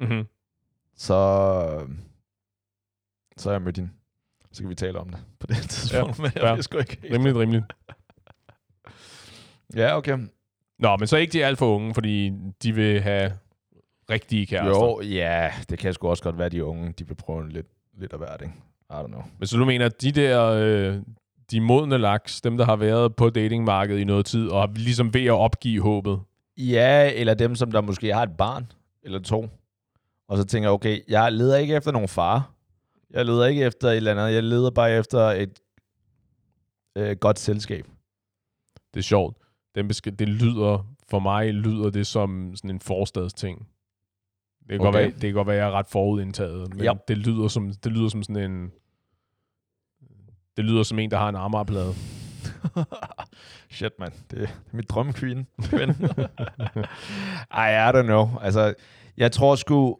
Mm-hmm. 0.00 0.26
så, 0.96 1.86
så 3.36 3.48
er 3.50 3.54
jeg 3.54 3.62
mødt 3.62 3.76
hende. 3.76 3.90
Så 4.52 4.62
kan 4.62 4.70
vi 4.70 4.74
tale 4.74 4.98
om 4.98 5.08
det 5.08 5.18
på 5.40 5.46
det 5.46 5.56
tidspunkt. 5.70 6.18
Ja, 6.18 6.22
men 6.22 6.30
jeg 6.34 6.42
fair. 6.42 6.54
ved 6.54 6.62
sgu 6.62 6.78
ikke 6.78 6.98
helt. 7.02 7.14
Rimeligt, 7.14 7.36
rimeligt. 7.36 7.64
Ja, 9.76 9.96
okay. 9.96 10.18
Nå, 10.78 10.96
men 10.96 11.06
så 11.06 11.16
ikke 11.16 11.32
de 11.32 11.44
alt 11.44 11.58
for 11.58 11.76
unge, 11.76 11.94
fordi 11.94 12.32
de 12.62 12.72
vil 12.74 13.00
have 13.00 13.32
rigtige 14.10 14.46
kærester. 14.46 14.68
Jo, 14.70 15.00
ja, 15.00 15.52
det 15.70 15.78
kan 15.78 15.94
sgu 15.94 16.08
også 16.08 16.22
godt 16.22 16.38
være, 16.38 16.48
de 16.48 16.64
unge, 16.64 16.92
de 16.92 17.08
vil 17.08 17.14
prøve 17.14 17.48
lidt, 17.48 17.66
lidt 17.98 18.12
af 18.12 18.18
hvert, 18.18 18.42
ikke? 18.42 18.54
I 18.90 18.94
don't 18.94 19.06
know. 19.06 19.22
Men 19.38 19.46
så 19.46 19.56
du 19.56 19.64
mener, 19.64 19.86
at 19.86 20.02
de 20.02 20.12
der, 20.12 20.44
øh, 20.50 21.02
de 21.50 21.60
modne 21.60 21.98
laks, 21.98 22.40
dem 22.40 22.56
der 22.56 22.64
har 22.64 22.76
været 22.76 23.16
på 23.16 23.30
datingmarkedet 23.30 24.00
i 24.00 24.04
noget 24.04 24.26
tid, 24.26 24.48
og 24.48 24.62
er 24.62 24.66
ligesom 24.74 25.14
ved 25.14 25.24
at 25.24 25.30
opgive 25.32 25.82
håbet, 25.82 26.20
Ja, 26.56 27.12
eller 27.14 27.34
dem, 27.34 27.54
som 27.54 27.70
der 27.72 27.80
måske 27.80 28.14
har 28.14 28.22
et 28.22 28.36
barn, 28.36 28.72
eller 29.02 29.18
to. 29.20 29.48
Og 30.28 30.36
så 30.38 30.44
tænker 30.44 30.70
okay, 30.70 31.00
jeg 31.08 31.32
leder 31.32 31.56
ikke 31.56 31.74
efter 31.76 31.92
nogen 31.92 32.08
far. 32.08 32.50
Jeg 33.10 33.24
leder 33.24 33.46
ikke 33.46 33.64
efter 33.64 33.88
et 33.88 33.96
eller 33.96 34.10
andet. 34.10 34.34
Jeg 34.34 34.42
leder 34.42 34.70
bare 34.70 34.92
efter 34.96 35.18
et 35.20 35.60
øh, 36.96 37.16
godt 37.16 37.38
selskab. 37.38 37.86
det 38.94 39.00
er 39.00 39.04
sjovt. 39.04 39.36
Den 39.74 39.90
besk- 39.92 40.16
det 40.18 40.28
lyder, 40.28 40.86
for 41.10 41.18
mig 41.18 41.54
lyder 41.54 41.90
det 41.90 42.06
som 42.06 42.52
sådan 42.56 42.70
en 42.70 42.80
forstadsting. 42.80 43.68
Det 44.60 44.68
kan, 44.68 44.80
okay. 44.80 44.86
godt 44.86 44.94
være, 44.94 45.10
det 45.10 45.20
kan 45.20 45.32
godt 45.34 45.46
være, 45.46 45.56
at 45.56 45.62
jeg 45.62 45.68
er 45.68 45.72
ret 45.72 45.86
forudindtaget, 45.88 46.74
men 46.74 46.84
Ja. 46.84 46.92
det, 47.08 47.18
lyder 47.18 47.48
som, 47.48 47.72
det 47.84 47.92
lyder 47.92 48.08
som 48.08 48.22
sådan 48.22 48.50
en... 48.50 48.72
Det 50.58 50.66
lyder 50.66 50.82
som 50.82 50.98
en, 50.98 51.10
der 51.10 51.16
har 51.18 51.28
en 51.28 51.36
Amagerplade. 51.36 51.94
Shit, 53.70 53.92
mand. 53.98 54.12
Det, 54.30 54.42
er 54.42 54.48
mit 54.72 54.90
drømmekvinde. 54.90 55.44
ven. 55.70 55.90
Ej, 57.50 57.90
I 57.90 57.92
don't 57.92 58.02
know. 58.02 58.28
Altså, 58.40 58.74
jeg 59.16 59.32
tror 59.32 59.54
sgu... 59.54 59.98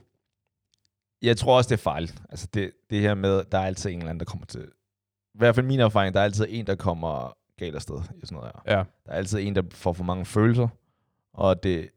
Jeg 1.23 1.37
tror 1.37 1.57
også, 1.57 1.69
det 1.69 1.75
er 1.75 1.83
fejl. 1.83 2.13
Altså, 2.31 2.49
det, 2.55 2.71
det 2.91 3.01
her 3.01 3.15
med, 3.15 3.45
der 3.53 3.59
er 3.59 3.67
altid 3.67 3.91
en 3.91 3.99
eller 3.99 4.11
anden, 4.11 4.21
der 4.21 4.25
kommer 4.25 4.47
til... 4.47 4.61
I 5.35 5.39
hvert 5.39 5.55
fald 5.55 5.67
min 5.67 5.81
erfaring, 5.81 6.15
der 6.15 6.21
er 6.21 6.25
altid 6.25 6.47
en, 6.49 6.67
der 6.67 6.75
kommer 6.75 7.37
galt 7.59 7.75
afsted 7.75 7.97
i 8.23 8.27
sådan 8.27 8.37
noget 8.37 8.51
her. 8.67 8.77
Ja. 8.77 8.83
Der 9.07 9.13
er 9.13 9.17
altid 9.17 9.39
en, 9.39 9.55
der 9.55 9.63
får 9.71 9.93
for 9.93 10.05
mange 10.05 10.25
følelser, 10.25 10.69
og 11.33 11.63
det, 11.63 11.89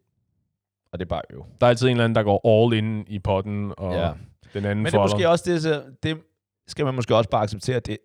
og 0.92 1.00
det 1.00 1.06
er 1.06 1.10
bare 1.10 1.22
øv. 1.30 1.46
Der 1.62 1.68
er 1.68 1.70
altid 1.70 1.88
en 1.88 1.92
eller 1.92 2.04
anden, 2.04 2.16
der 2.16 2.24
går 2.24 2.64
all 2.64 2.74
in 2.78 3.06
i 3.08 3.20
potten, 3.20 3.74
og 3.78 3.94
Ja. 3.94 4.12
den 4.54 4.66
anden 4.66 4.84
Men 4.84 4.86
det 4.86 4.94
er 4.94 5.02
måske 5.02 5.30
også 5.30 5.52
det, 5.52 6.04
det 6.04 6.22
skal 6.68 6.86
man 6.86 6.94
måske 6.96 7.16
også 7.16 7.30
bare 7.30 7.44
acceptere, 7.44 7.76
at 7.76 7.86
det, 7.86 7.98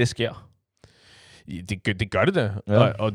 det 0.00 0.08
sker. 0.08 0.50
Det, 1.68 1.82
gør- 1.82 1.92
det 1.92 2.10
gør 2.10 2.24
det 2.24 2.34
da. 2.34 2.52
Ja. 2.68 2.78
Og, 2.78 2.94
og 2.98 3.12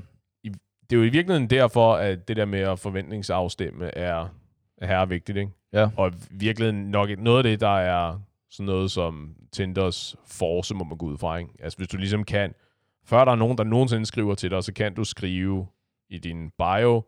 det 0.89 0.95
er 0.95 0.97
jo 0.97 1.03
i 1.03 1.09
virkeligheden 1.09 1.49
derfor, 1.49 1.93
at 1.95 2.27
det 2.27 2.37
der 2.37 2.45
med 2.45 2.59
at 2.59 2.79
forventningsafstemme 2.79 3.97
er, 3.97 4.27
er 4.77 5.05
vigtigt. 5.05 5.37
Ikke? 5.37 5.51
Ja. 5.73 5.89
Og 5.97 6.11
i 6.11 6.13
virkeligheden 6.31 6.91
nok 6.91 7.09
et- 7.09 7.19
noget 7.19 7.37
af 7.37 7.43
det, 7.43 7.59
der 7.59 7.77
er 7.77 8.19
sådan 8.51 8.65
noget 8.65 8.91
som 8.91 9.35
Tinders 9.51 10.15
force, 10.27 10.75
må 10.75 10.83
man 10.83 10.97
gå 10.97 11.05
ud 11.05 11.17
fra. 11.17 11.37
Ikke? 11.37 11.51
Altså 11.59 11.77
hvis 11.77 11.87
du 11.87 11.97
ligesom 11.97 12.23
kan, 12.23 12.53
før 13.05 13.25
der 13.25 13.31
er 13.31 13.35
nogen, 13.35 13.57
der 13.57 13.63
nogensinde 13.63 14.05
skriver 14.05 14.35
til 14.35 14.51
dig, 14.51 14.63
så 14.63 14.73
kan 14.73 14.93
du 14.93 15.03
skrive 15.03 15.67
i 16.09 16.17
din 16.17 16.51
bio, 16.57 17.03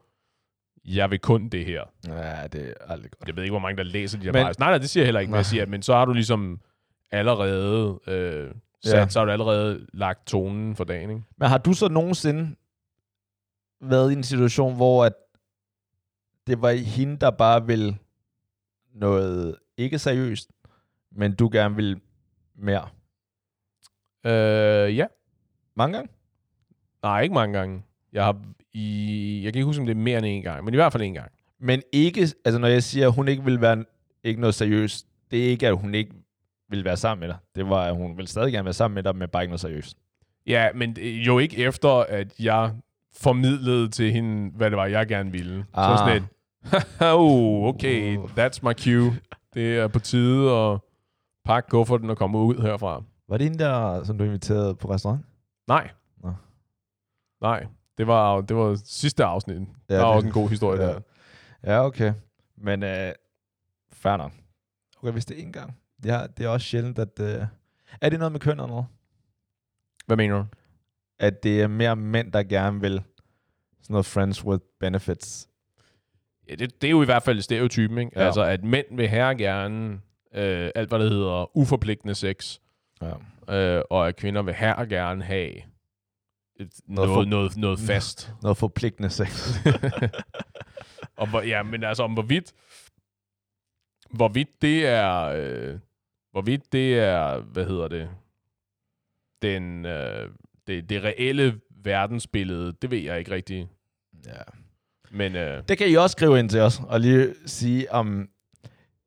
jeg 0.85 1.11
vil 1.11 1.19
kun 1.19 1.49
det 1.49 1.65
her. 1.65 1.83
Ja, 2.07 2.47
det 2.47 2.69
er 2.69 2.91
aldrig 2.91 3.11
godt. 3.11 3.27
Jeg 3.27 3.35
ved 3.35 3.43
ikke, 3.43 3.51
hvor 3.51 3.59
mange, 3.59 3.77
der 3.77 3.83
læser 3.83 4.19
de 4.19 4.25
her 4.25 4.31
Men- 4.33 4.45
bios. 4.45 4.59
Nej, 4.59 4.69
nej, 4.69 4.77
det 4.77 4.89
siger 4.89 5.01
jeg 5.03 5.07
heller 5.07 5.19
ikke, 5.19 5.31
men 5.31 5.37
jeg 5.37 5.45
siger, 5.45 5.65
men 5.65 5.81
så 5.81 5.93
har 5.93 6.05
du 6.05 6.13
ligesom 6.13 6.61
allerede 7.11 7.99
øh, 8.07 8.51
sat, 8.85 8.93
Ja. 8.97 9.07
så 9.07 9.19
har 9.19 9.25
du 9.25 9.31
allerede 9.31 9.87
lagt 9.93 10.27
tonen 10.27 10.75
for 10.75 10.83
dagen, 10.83 11.09
ikke? 11.09 11.21
Men 11.37 11.49
har 11.49 11.57
du 11.57 11.73
så 11.73 11.87
nogensinde 11.87 12.55
været 13.81 14.11
i 14.11 14.13
en 14.13 14.23
situation, 14.23 14.75
hvor 14.75 15.05
at 15.05 15.13
det 16.47 16.61
var 16.61 16.71
hende, 16.71 17.17
der 17.17 17.31
bare 17.31 17.65
ville 17.67 17.97
noget 18.93 19.55
ikke 19.77 19.99
seriøst, 19.99 20.51
men 21.11 21.35
du 21.35 21.49
gerne 21.51 21.75
vil 21.75 22.01
mere? 22.55 22.89
Øh, 24.25 24.97
ja. 24.97 25.05
Mange 25.75 25.97
gange? 25.97 26.11
Nej, 27.03 27.21
ikke 27.21 27.33
mange 27.35 27.57
gange. 27.57 27.83
Jeg 28.13 28.25
har 28.25 28.41
i, 28.73 29.41
jeg 29.43 29.53
kan 29.53 29.59
ikke 29.59 29.65
huske, 29.65 29.79
om 29.81 29.85
det 29.85 29.97
er 29.97 30.01
mere 30.01 30.17
end 30.17 30.25
en 30.25 30.43
gang, 30.43 30.65
men 30.65 30.73
i 30.73 30.77
hvert 30.77 30.91
fald 30.91 31.03
en 31.03 31.13
gang. 31.13 31.31
Men 31.59 31.81
ikke, 31.91 32.21
altså 32.45 32.59
når 32.59 32.67
jeg 32.67 32.83
siger, 32.83 33.07
at 33.07 33.13
hun 33.13 33.27
ikke 33.27 33.43
vil 33.43 33.61
være 33.61 33.85
ikke 34.23 34.41
noget 34.41 34.55
seriøst, 34.55 35.07
det 35.31 35.45
er 35.45 35.49
ikke, 35.49 35.67
at 35.67 35.77
hun 35.77 35.95
ikke 35.95 36.11
vil 36.69 36.85
være 36.85 36.97
sammen 36.97 37.19
med 37.19 37.27
dig. 37.27 37.37
Det 37.55 37.69
var, 37.69 37.83
at 37.85 37.95
hun 37.95 38.17
vil 38.17 38.27
stadig 38.27 38.53
gerne 38.53 38.65
være 38.65 38.73
sammen 38.73 38.95
med 38.95 39.03
dig, 39.03 39.15
men 39.15 39.29
bare 39.29 39.43
ikke 39.43 39.49
noget 39.51 39.61
seriøst. 39.61 39.97
Ja, 40.47 40.69
men 40.75 40.95
det- 40.95 41.13
jo 41.27 41.39
ikke 41.39 41.57
efter, 41.57 41.89
at 41.89 42.39
jeg 42.39 42.73
formidlede 43.15 43.89
til 43.89 44.11
hende, 44.11 44.51
hvad 44.57 44.69
det 44.69 44.77
var, 44.77 44.85
jeg 44.85 45.07
gerne 45.07 45.31
ville. 45.31 45.65
Ah. 45.73 45.97
Så 45.97 46.03
sådan 46.05 46.17
et, 46.23 46.27
oh, 47.01 47.63
okay, 47.73 48.17
Uh. 48.17 48.29
that's 48.31 48.59
my 48.63 48.73
cue. 48.73 49.19
Det 49.53 49.77
er 49.77 49.87
på 49.87 49.99
tide 49.99 50.51
at 50.51 50.79
pakke 51.45 51.69
kufferten 51.69 52.09
og 52.09 52.17
komme 52.17 52.37
ud 52.37 52.55
herfra. 52.61 53.03
Var 53.29 53.37
det 53.37 53.47
en 53.47 53.59
der, 53.59 54.03
som 54.03 54.17
du 54.17 54.23
inviterede 54.23 54.75
på 54.75 54.89
restaurant? 54.93 55.25
Nej. 55.67 55.89
Nå. 56.23 56.33
Nej, 57.41 57.65
det 57.97 58.07
var, 58.07 58.41
det 58.41 58.55
var 58.55 58.77
sidste 58.85 59.23
afsnit. 59.25 59.55
Ja, 59.57 59.61
der 59.61 59.67
det- 59.87 59.97
var 59.97 60.03
også 60.05 60.27
en 60.27 60.33
god 60.33 60.49
historie 60.49 60.81
ja. 60.81 60.87
der. 60.87 60.99
Ja, 61.63 61.85
okay. 61.85 62.13
Men 62.57 62.83
øh, 62.83 63.11
fair 63.93 64.17
nok. 64.17 64.31
Okay, 65.01 65.11
hvis 65.11 65.25
det 65.25 65.37
er 65.39 65.43
en 65.43 65.51
gang. 65.51 65.77
Ja, 66.05 66.25
det 66.37 66.45
er 66.45 66.49
også 66.49 66.67
sjældent, 66.67 66.99
at... 66.99 67.19
Øh, 67.19 67.45
er 68.01 68.09
det 68.09 68.19
noget 68.19 68.31
med 68.31 68.39
køn 68.39 68.51
eller 68.51 68.67
noget? 68.67 68.85
Hvad 70.05 70.17
mener 70.17 70.35
du? 70.37 70.45
At 71.19 71.43
det 71.43 71.61
er 71.61 71.67
mere 71.67 71.95
mænd, 71.95 72.31
der 72.31 72.43
gerne 72.43 72.81
vil 72.81 72.91
sådan 73.81 73.93
noget 73.93 74.05
friends 74.05 74.45
with 74.45 74.63
benefits. 74.79 75.49
Ja, 76.49 76.55
det, 76.55 76.81
det 76.81 76.87
er 76.87 76.91
jo 76.91 77.01
i 77.01 77.05
hvert 77.05 77.23
fald 77.23 77.41
stereotypen, 77.41 77.97
ikke? 77.97 78.11
Ja. 78.15 78.25
Altså, 78.25 78.41
at 78.43 78.63
mænd 78.63 78.85
vil 78.95 79.07
her 79.09 79.33
gerne 79.33 79.93
øh, 80.33 80.71
alt, 80.75 80.89
hvad 80.89 80.99
der 80.99 81.09
hedder 81.09 81.57
uforpligtende 81.57 82.15
sex, 82.15 82.59
Ja. 83.01 83.13
øh, 83.77 83.83
og 83.89 84.07
at 84.07 84.15
kvinder 84.15 84.41
vil 84.41 84.53
her 84.53 84.85
gerne 84.85 85.23
have 85.23 85.51
et, 86.59 86.73
noget, 86.87 87.07
for- 87.09 87.13
noget, 87.13 87.27
noget, 87.29 87.57
noget 87.57 87.79
fast. 87.89 88.33
Noget 88.41 88.57
forpligtende 88.57 89.09
sex. 89.09 89.55
og 91.17 91.29
hvor, 91.29 91.41
ja, 91.41 91.63
men 91.63 91.83
altså 91.83 92.03
om 92.03 92.13
hvorvidt, 92.13 92.53
hvorvidt 94.11 94.61
det 94.61 94.85
er, 94.85 95.23
øh, 95.23 95.79
hvorvidt 96.37 96.71
det 96.73 96.99
er, 96.99 97.39
hvad 97.39 97.65
hedder 97.65 97.87
det, 97.87 98.09
den, 99.41 99.85
øh, 99.85 100.29
det, 100.67 100.89
det 100.89 101.03
reelle 101.03 101.59
verdensbillede, 101.83 102.73
det 102.81 102.91
ved 102.91 102.97
jeg 102.99 103.19
ikke 103.19 103.31
rigtigt. 103.31 103.67
ja. 104.25 104.31
Men 105.11 105.35
øh, 105.35 105.63
Det 105.69 105.77
kan 105.77 105.89
I 105.89 105.93
også 105.95 106.11
skrive 106.11 106.39
ind 106.39 106.49
til 106.49 106.59
os, 106.59 106.81
og 106.87 106.99
lige 107.01 107.33
sige 107.45 107.91
om... 107.91 108.29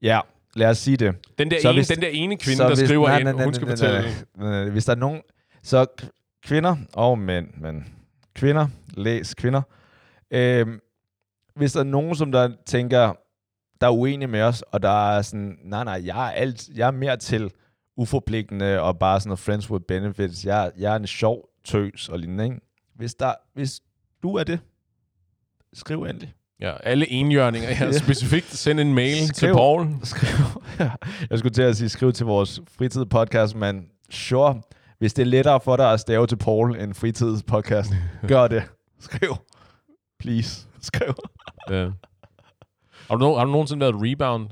Ja, 0.02 0.20
lad 0.56 0.68
os 0.70 0.78
sige 0.78 0.96
det. 0.96 1.14
den, 1.38 1.50
der 1.50 1.60
Så 1.62 1.68
ene, 1.68 1.78
hvis- 1.78 1.88
den 1.88 2.02
der 2.02 2.08
ene 2.08 2.36
kvinde, 2.36 2.56
Så 2.56 2.62
der 2.62 2.68
hvis- 2.76 2.78
skriver 2.88 3.08
nej, 3.08 3.16
ind, 3.18 3.24
nej, 3.24 3.32
nej, 3.32 3.44
hun 3.44 3.54
skal 3.54 3.66
nej, 3.66 3.76
fortælle 3.76 4.00
nej, 4.36 4.50
nej. 4.62 4.70
Hvis 4.70 4.84
der 4.84 4.92
er 4.92 4.96
nogen... 4.96 5.22
Så 5.62 5.86
kvinder 6.44 6.76
og 6.92 7.18
mænd, 7.18 7.48
men 7.54 7.94
kvinder, 8.34 8.68
læs 8.96 9.34
kvinder. 9.34 9.62
Øhm, 10.30 10.80
hvis 11.56 11.72
der 11.72 11.80
er 11.80 11.84
nogen, 11.84 12.14
som 12.14 12.32
der 12.32 12.50
tænker, 12.66 13.12
der 13.80 13.86
er 13.86 13.90
uenige 13.90 14.28
med 14.28 14.42
os, 14.42 14.62
og 14.62 14.82
der 14.82 15.10
er 15.10 15.22
sådan, 15.22 15.58
nej, 15.64 15.84
nej, 15.84 16.02
jeg 16.04 16.26
er, 16.26 16.30
alt, 16.30 16.68
jeg 16.74 16.86
er 16.86 16.90
mere 16.90 17.16
til 17.16 17.50
uforpligtende 17.96 18.80
og 18.80 18.98
bare 18.98 19.20
sådan 19.20 19.28
noget 19.28 19.38
friends 19.38 19.70
with 19.70 19.84
benefits. 19.88 20.44
Jeg, 20.44 20.70
jeg 20.78 20.92
er 20.92 20.96
en 20.96 21.06
sjov 21.06 21.48
tøs 21.64 22.08
og 22.08 22.18
lignende, 22.18 22.44
ikke? 22.44 22.56
Hvis, 22.94 23.14
der, 23.14 23.34
hvis 23.54 23.80
du 24.22 24.34
er 24.34 24.44
det, 24.44 24.60
skriv 25.72 26.02
endelig. 26.02 26.34
Ja, 26.60 26.72
alle 26.82 27.10
enhjørninger 27.10 27.70
her. 27.70 27.86
Ja. 27.92 27.92
Specifikt 27.92 28.46
send 28.46 28.80
en 28.80 28.94
mail 28.94 29.16
til 29.16 29.34
Skriv. 29.34 29.54
Paul. 29.54 29.86
Skriv. 30.02 30.62
jeg 31.30 31.38
skulle 31.38 31.54
til 31.54 31.62
at 31.62 31.76
sige, 31.76 31.88
skriv 31.88 32.12
til 32.12 32.26
vores 32.26 32.60
fritid 32.78 33.04
podcast, 33.04 33.56
men 33.56 33.86
sure, 34.10 34.60
hvis 34.98 35.14
det 35.14 35.22
er 35.22 35.26
lettere 35.26 35.60
for 35.60 35.76
dig 35.76 35.92
at 35.92 36.00
stave 36.00 36.26
til 36.26 36.36
Paul 36.36 36.80
end 36.80 36.94
fritids 36.94 37.42
podcast, 37.42 37.92
gør 38.28 38.48
det. 38.48 38.62
Skriv. 39.00 39.36
Please. 40.18 40.66
Skriv. 40.80 41.14
Ja. 41.70 41.90
Har, 43.11 43.16
du 43.16 43.32
no- 43.32 43.36
har 43.38 43.44
du 43.44 43.50
nogensinde 43.50 43.80
været 43.80 43.94
rebound? 43.98 44.48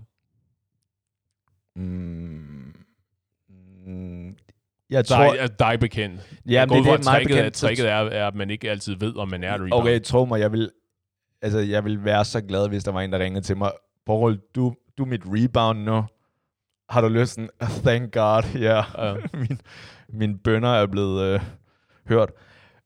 Mm. 1.76 2.74
Mm. 3.86 4.36
Jeg 4.90 5.08
Dig, 5.08 5.16
tror... 5.16 5.34
er 5.34 5.46
dig 5.46 5.80
bekendt. 5.80 6.38
Ja, 6.46 6.66
men 6.66 6.76
det 6.76 6.84
fra, 6.84 6.90
er 6.92 6.94
at 6.98 7.04
meget 7.04 7.26
bekendt. 7.26 7.56
så- 7.56 7.66
tricket 7.66 7.88
er, 7.88 7.94
er, 7.94 8.28
at 8.28 8.34
man 8.34 8.50
ikke 8.50 8.70
altid 8.70 8.94
ved, 8.96 9.16
om 9.16 9.28
man 9.28 9.44
er 9.44 9.52
rebound. 9.54 9.72
Okay, 9.72 10.00
tro 10.00 10.24
mig, 10.24 10.40
jeg 10.40 10.52
vil, 10.52 10.70
altså, 11.42 11.58
jeg 11.58 11.84
vil 11.84 12.04
være 12.04 12.24
så 12.24 12.40
glad, 12.40 12.68
hvis 12.68 12.84
der 12.84 12.92
var 12.92 13.00
en, 13.00 13.12
der 13.12 13.18
ringede 13.18 13.44
til 13.44 13.56
mig. 13.56 13.72
Paul, 14.06 14.40
du, 14.54 14.74
du 14.98 15.02
er 15.04 15.08
mit 15.08 15.22
rebound 15.26 15.78
nu. 15.78 16.04
Har 16.88 17.00
du 17.00 17.08
lyst? 17.08 17.32
Sådan, 17.34 17.48
Thank 17.60 18.12
God, 18.12 18.42
ja. 18.58 18.82
Ja. 19.06 19.14
min, 19.48 19.60
mine 20.08 20.38
bønder 20.38 20.68
er 20.68 20.86
blevet 20.86 21.22
øh, 21.22 21.40
hørt. 22.08 22.30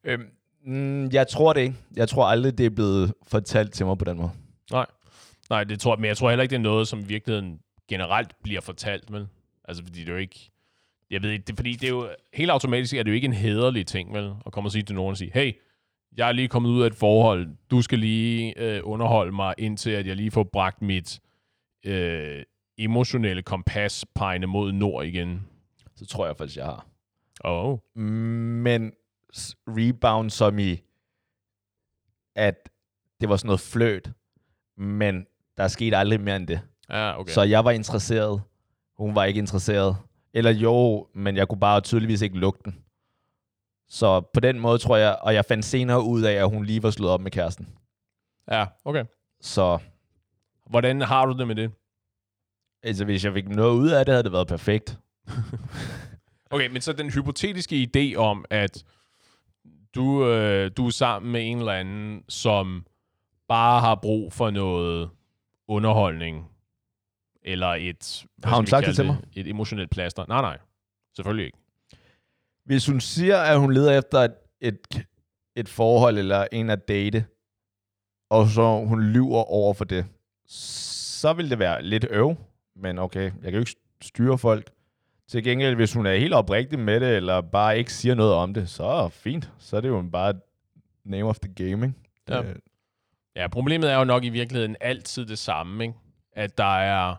Øhm, 0.05 0.25
mm, 0.65 1.09
jeg 1.11 1.29
tror 1.29 1.53
det 1.53 1.61
ikke. 1.61 1.77
Jeg 1.97 2.09
tror 2.09 2.25
aldrig, 2.27 2.59
det 2.59 2.67
er 2.67 2.71
blevet 2.71 3.15
fortalt 3.27 3.73
til 3.73 3.87
mig 3.87 3.99
på 3.99 4.05
den 4.05 4.17
måde. 4.17 4.31
Nej, 4.73 4.87
det 5.65 5.81
tror 5.81 5.95
jeg, 5.95 6.01
men 6.01 6.09
jeg 6.09 6.17
tror 6.17 6.29
heller 6.29 6.43
ikke, 6.43 6.51
det 6.51 6.59
er 6.59 6.63
noget, 6.63 6.89
som 6.89 7.01
i 7.01 7.05
virkeligheden 7.05 7.61
generelt 7.89 8.33
bliver 8.43 8.61
fortalt, 8.61 9.13
vel? 9.13 9.29
Altså, 9.65 9.83
fordi 9.85 10.01
det 10.01 10.09
er 10.09 10.13
jo 10.13 10.19
ikke... 10.19 10.51
Jeg 11.11 11.23
ved 11.23 11.31
ikke, 11.31 11.45
det, 11.45 11.57
fordi 11.57 11.73
det 11.73 11.85
er 11.85 11.91
jo... 11.91 12.09
Helt 12.35 12.51
automatisk 12.51 12.95
er 12.95 13.03
det 13.03 13.11
jo 13.11 13.15
ikke 13.15 13.25
en 13.25 13.33
hederlig 13.33 13.87
ting, 13.87 14.15
vel? 14.15 14.35
At 14.47 14.53
komme 14.53 14.67
og 14.67 14.73
sige 14.73 14.83
til 14.83 14.95
nogen 14.95 15.11
og 15.11 15.17
sige, 15.17 15.31
hey, 15.35 15.53
jeg 16.17 16.29
er 16.29 16.33
lige 16.33 16.49
kommet 16.49 16.71
ud 16.71 16.83
af 16.83 16.87
et 16.87 16.95
forhold. 16.95 17.49
Du 17.71 17.83
skal 17.83 17.99
lige 17.99 18.59
øh, 18.59 18.81
underholde 18.85 19.33
mig, 19.33 19.55
indtil 19.59 19.91
at 19.91 20.07
jeg 20.07 20.17
lige 20.17 20.31
får 20.31 20.45
bragt 20.53 20.83
mit 20.83 21.21
øh, 21.87 22.43
emotionelle 22.79 23.43
kompas 23.43 24.05
pegende 24.15 24.47
mod 24.47 24.73
nord 24.73 25.07
igen. 25.07 25.49
Så 25.97 26.07
tror 26.07 26.27
jeg 26.27 26.37
faktisk, 26.37 26.57
jeg 26.57 26.65
har. 26.65 26.87
Oh. 27.41 27.79
Men 27.97 28.93
rebound 29.67 30.31
som 30.31 30.59
i, 30.59 30.83
at 32.35 32.69
det 33.21 33.29
var 33.29 33.37
sådan 33.37 33.47
noget 33.47 33.61
fløt, 33.61 34.13
men 34.77 35.27
der 35.63 35.69
skete 35.69 35.97
aldrig 35.97 36.21
mere 36.21 36.37
end 36.37 36.47
det. 36.47 36.61
Ja, 36.91 37.21
Okay. 37.21 37.33
Så 37.33 37.43
jeg 37.43 37.65
var 37.65 37.71
interesseret. 37.71 38.43
Hun 38.97 39.15
var 39.15 39.25
ikke 39.25 39.39
interesseret. 39.39 39.97
Eller 40.35 40.51
jo, 40.51 41.07
men 41.15 41.37
jeg 41.37 41.49
kunne 41.49 41.61
bare 41.61 41.81
tydeligvis 41.81 42.23
ikke 42.23 42.39
lugte 42.39 42.71
den. 42.71 42.79
Så 43.89 44.21
på 44.35 44.41
den 44.41 44.59
måde 44.59 44.79
tror 44.79 44.97
jeg, 44.97 45.17
og 45.23 45.35
jeg 45.35 45.45
fandt 45.45 45.65
senere 45.65 46.03
ud 46.03 46.23
af, 46.23 46.33
at 46.33 46.51
hun 46.51 46.65
lige 46.65 46.83
var 46.83 46.91
slået 46.91 47.13
op 47.13 47.21
med 47.21 47.31
kæresten. 47.31 47.69
Ja, 48.51 48.67
okay. 48.85 49.05
Så 49.41 49.79
Hvordan 50.71 51.01
har 51.01 51.27
du 51.27 51.39
det 51.39 51.47
med 51.47 51.55
det? 51.55 51.71
altså, 52.83 53.05
hvis 53.05 53.25
jeg 53.25 53.33
fik 53.33 53.49
noget 53.49 53.77
ud 53.77 53.91
af 53.91 54.05
det, 54.05 54.13
havde 54.13 54.23
det 54.25 54.33
været 54.33 54.49
perfekt. 54.49 54.99
Okay, 56.51 56.71
men 56.71 56.83
så 56.83 56.93
den 56.93 57.11
hypotetiske 57.11 57.89
idé 57.97 58.17
om, 58.17 58.45
at 58.51 58.85
du, 59.95 60.27
øh, 60.27 60.71
du 60.77 60.87
er 60.87 60.91
sammen 60.91 61.33
med 61.33 61.51
en 61.51 61.59
eller 61.59 61.73
anden, 61.73 62.25
som 62.29 62.87
bare 63.49 63.81
har 63.81 63.95
brug 63.95 64.33
for 64.33 64.51
noget 64.51 65.11
underholdning, 65.73 66.51
eller 67.43 67.67
et, 67.67 68.27
Har 68.45 68.57
hun 68.57 68.67
sagt 68.67 68.87
det 68.87 68.97
til 68.97 69.17
Et 69.37 69.49
emotionelt 69.49 69.91
plaster. 69.91 70.25
Nej, 70.29 70.41
nej. 70.41 70.59
Selvfølgelig 71.17 71.47
ikke. 71.47 71.59
Hvis 72.65 72.87
hun 72.87 73.01
siger, 73.01 73.39
at 73.39 73.61
hun 73.61 73.73
leder 73.73 73.99
efter 73.99 74.19
et, 74.19 74.35
et, 74.61 75.07
et 75.57 75.69
forhold 75.69 76.19
eller 76.19 76.47
en 76.53 76.71
at 76.71 76.89
date, 76.89 77.25
og 78.31 78.49
så 78.49 78.85
hun 78.87 79.03
lyver 79.03 79.43
over 79.51 79.75
for 79.75 79.85
det, 79.85 80.07
så 80.47 81.33
vil 81.33 81.51
det 81.51 81.59
være 81.59 81.83
lidt 81.83 82.07
øv. 82.11 82.35
Men 82.77 82.99
okay, 82.99 83.23
jeg 83.23 83.43
kan 83.43 83.53
jo 83.53 83.59
ikke 83.59 83.77
styre 84.03 84.39
folk. 84.39 84.71
Til 85.29 85.45
gengæld, 85.45 85.75
hvis 85.75 85.93
hun 85.93 86.07
er 86.07 86.15
helt 86.15 86.35
oprigtig 86.35 86.79
med 86.79 87.01
det, 87.01 87.17
eller 87.17 87.41
bare 87.41 87.79
ikke 87.79 87.93
siger 87.93 88.15
noget 88.15 88.35
om 88.35 88.55
det, 88.55 88.69
så 88.69 88.85
er 88.85 89.09
fint. 89.09 89.53
Så 89.59 89.77
er 89.77 89.81
det 89.81 89.89
jo 89.89 90.09
bare 90.13 90.35
name 91.05 91.29
of 91.29 91.39
the 91.39 91.55
game, 91.55 91.87
ikke? 91.87 91.99
Ja. 92.29 92.43
Øh, 92.43 92.57
Ja, 93.37 93.49
problemet 93.49 93.91
er 93.93 93.99
jo 93.99 94.05
nok 94.05 94.25
i 94.25 94.29
virkeligheden 94.29 94.77
altid 94.81 95.27
det 95.27 95.39
samme, 95.39 95.85
ikke? 95.85 95.95
At 96.33 96.59
der 96.59 96.79
er 96.79 97.15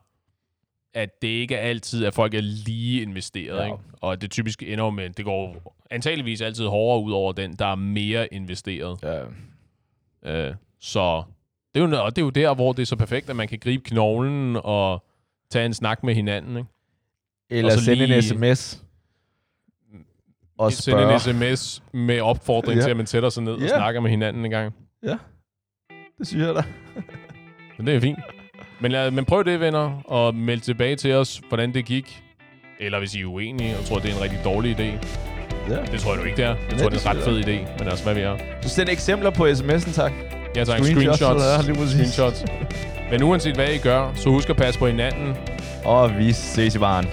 at 0.95 1.21
det 1.21 1.27
ikke 1.27 1.55
er 1.55 1.59
altid, 1.59 2.05
at 2.05 2.13
folk 2.13 2.33
er 2.33 2.41
lige 2.41 3.01
investeret, 3.01 3.57
Ja. 3.57 3.63
ikke? 3.65 3.77
Og 4.01 4.21
det 4.21 4.31
typisk 4.31 4.63
ender 4.63 4.89
med, 4.89 5.09
det 5.09 5.25
går 5.25 5.75
antageligvis 5.91 6.41
altid 6.41 6.65
hårdere 6.65 7.03
ud 7.03 7.11
over 7.11 7.31
den, 7.31 7.53
der 7.55 7.65
er 7.65 7.75
mere 7.75 8.33
investeret. 8.33 8.99
ja. 9.03 9.23
Øh, 10.25 10.55
så 10.79 11.23
det 11.75 11.83
er, 11.83 11.87
jo, 11.87 12.03
og 12.03 12.15
det 12.15 12.21
er 12.21 12.25
jo 12.25 12.29
der, 12.29 12.53
hvor 12.55 12.73
det 12.73 12.81
er 12.81 12.85
så 12.85 12.95
perfekt, 12.95 13.29
at 13.29 13.35
man 13.35 13.47
kan 13.47 13.59
gribe 13.59 13.83
knoglen 13.83 14.57
og 14.63 15.03
tage 15.49 15.65
en 15.65 15.73
snak 15.73 16.03
med 16.03 16.15
hinanden. 16.15 16.57
Ikke? 16.57 16.69
Eller 17.49 17.71
Og 17.71 17.79
sende 17.79 18.05
lige- 18.05 18.15
en 18.15 18.21
sms. 18.21 18.83
Og 20.57 20.73
Sende 20.73 21.13
en 21.13 21.19
sms 21.19 21.83
med 21.93 22.21
opfordring 22.21 22.77
Ja. 22.79 22.83
til, 22.83 22.89
at 22.91 22.97
man 22.97 23.07
sætter 23.07 23.29
sig 23.29 23.43
ned 23.43 23.53
og 23.53 23.61
Ja. 23.61 23.67
snakker 23.67 24.01
med 24.01 24.09
hinanden 24.09 24.45
en 24.45 24.51
gang. 24.51 24.73
Det 26.23 26.27
synes 26.29 26.47
jeg 26.47 26.55
da. 26.55 26.63
Men 27.77 27.87
det 27.87 27.95
er 27.95 27.99
fint. 27.99 28.19
Men, 28.79 28.91
lad, 28.91 29.11
men 29.11 29.25
prøv 29.25 29.43
det, 29.45 29.59
venner, 29.59 30.01
og 30.05 30.35
meld 30.35 30.61
tilbage 30.61 30.95
til 30.95 31.13
os, 31.13 31.41
hvordan 31.47 31.73
det 31.73 31.85
gik. 31.85 32.23
Eller 32.79 32.99
hvis 32.99 33.15
I 33.15 33.21
er 33.21 33.25
uenige 33.25 33.77
og 33.77 33.85
tror, 33.85 33.99
det 33.99 34.11
er 34.11 34.15
en 34.15 34.21
rigtig 34.21 34.39
dårlig 34.43 34.79
idé. 34.79 34.83
Ja. 35.69 35.75
Det 35.91 35.99
tror 35.99 36.13
jeg 36.13 36.21
jo 36.21 36.25
ikke, 36.25 36.37
det 36.37 36.45
er. 36.45 36.55
Jeg 36.71 36.79
tror, 36.79 36.89
det 36.89 37.05
er 37.05 37.11
en 37.11 37.17
ret 37.17 37.23
fed 37.23 37.39
idé. 37.45 37.79
Men 37.79 37.87
altså, 37.87 38.03
hvad 38.03 38.13
vi 38.13 38.21
er. 38.21 38.37
Du 38.63 38.69
sender 38.69 38.93
eksempler 38.93 39.29
på 39.29 39.45
sms'en, 39.45 39.93
tak. 39.93 40.11
Jeg 40.55 40.67
tager 40.67 40.83
Screenshots, 40.83 41.17
screenshots. 41.17 41.65
eller 41.67 41.87
screenshots. 41.87 42.45
Men 43.11 43.23
uanset 43.23 43.55
hvad 43.55 43.69
I 43.69 43.77
gør, 43.77 44.11
så 44.15 44.29
husk 44.29 44.49
at 44.49 44.55
passe 44.57 44.79
på 44.79 44.87
hinanden. 44.87 45.35
Og 45.85 46.17
vi 46.17 46.31
ses 46.31 46.75
i 46.75 46.79
baren. 46.79 47.07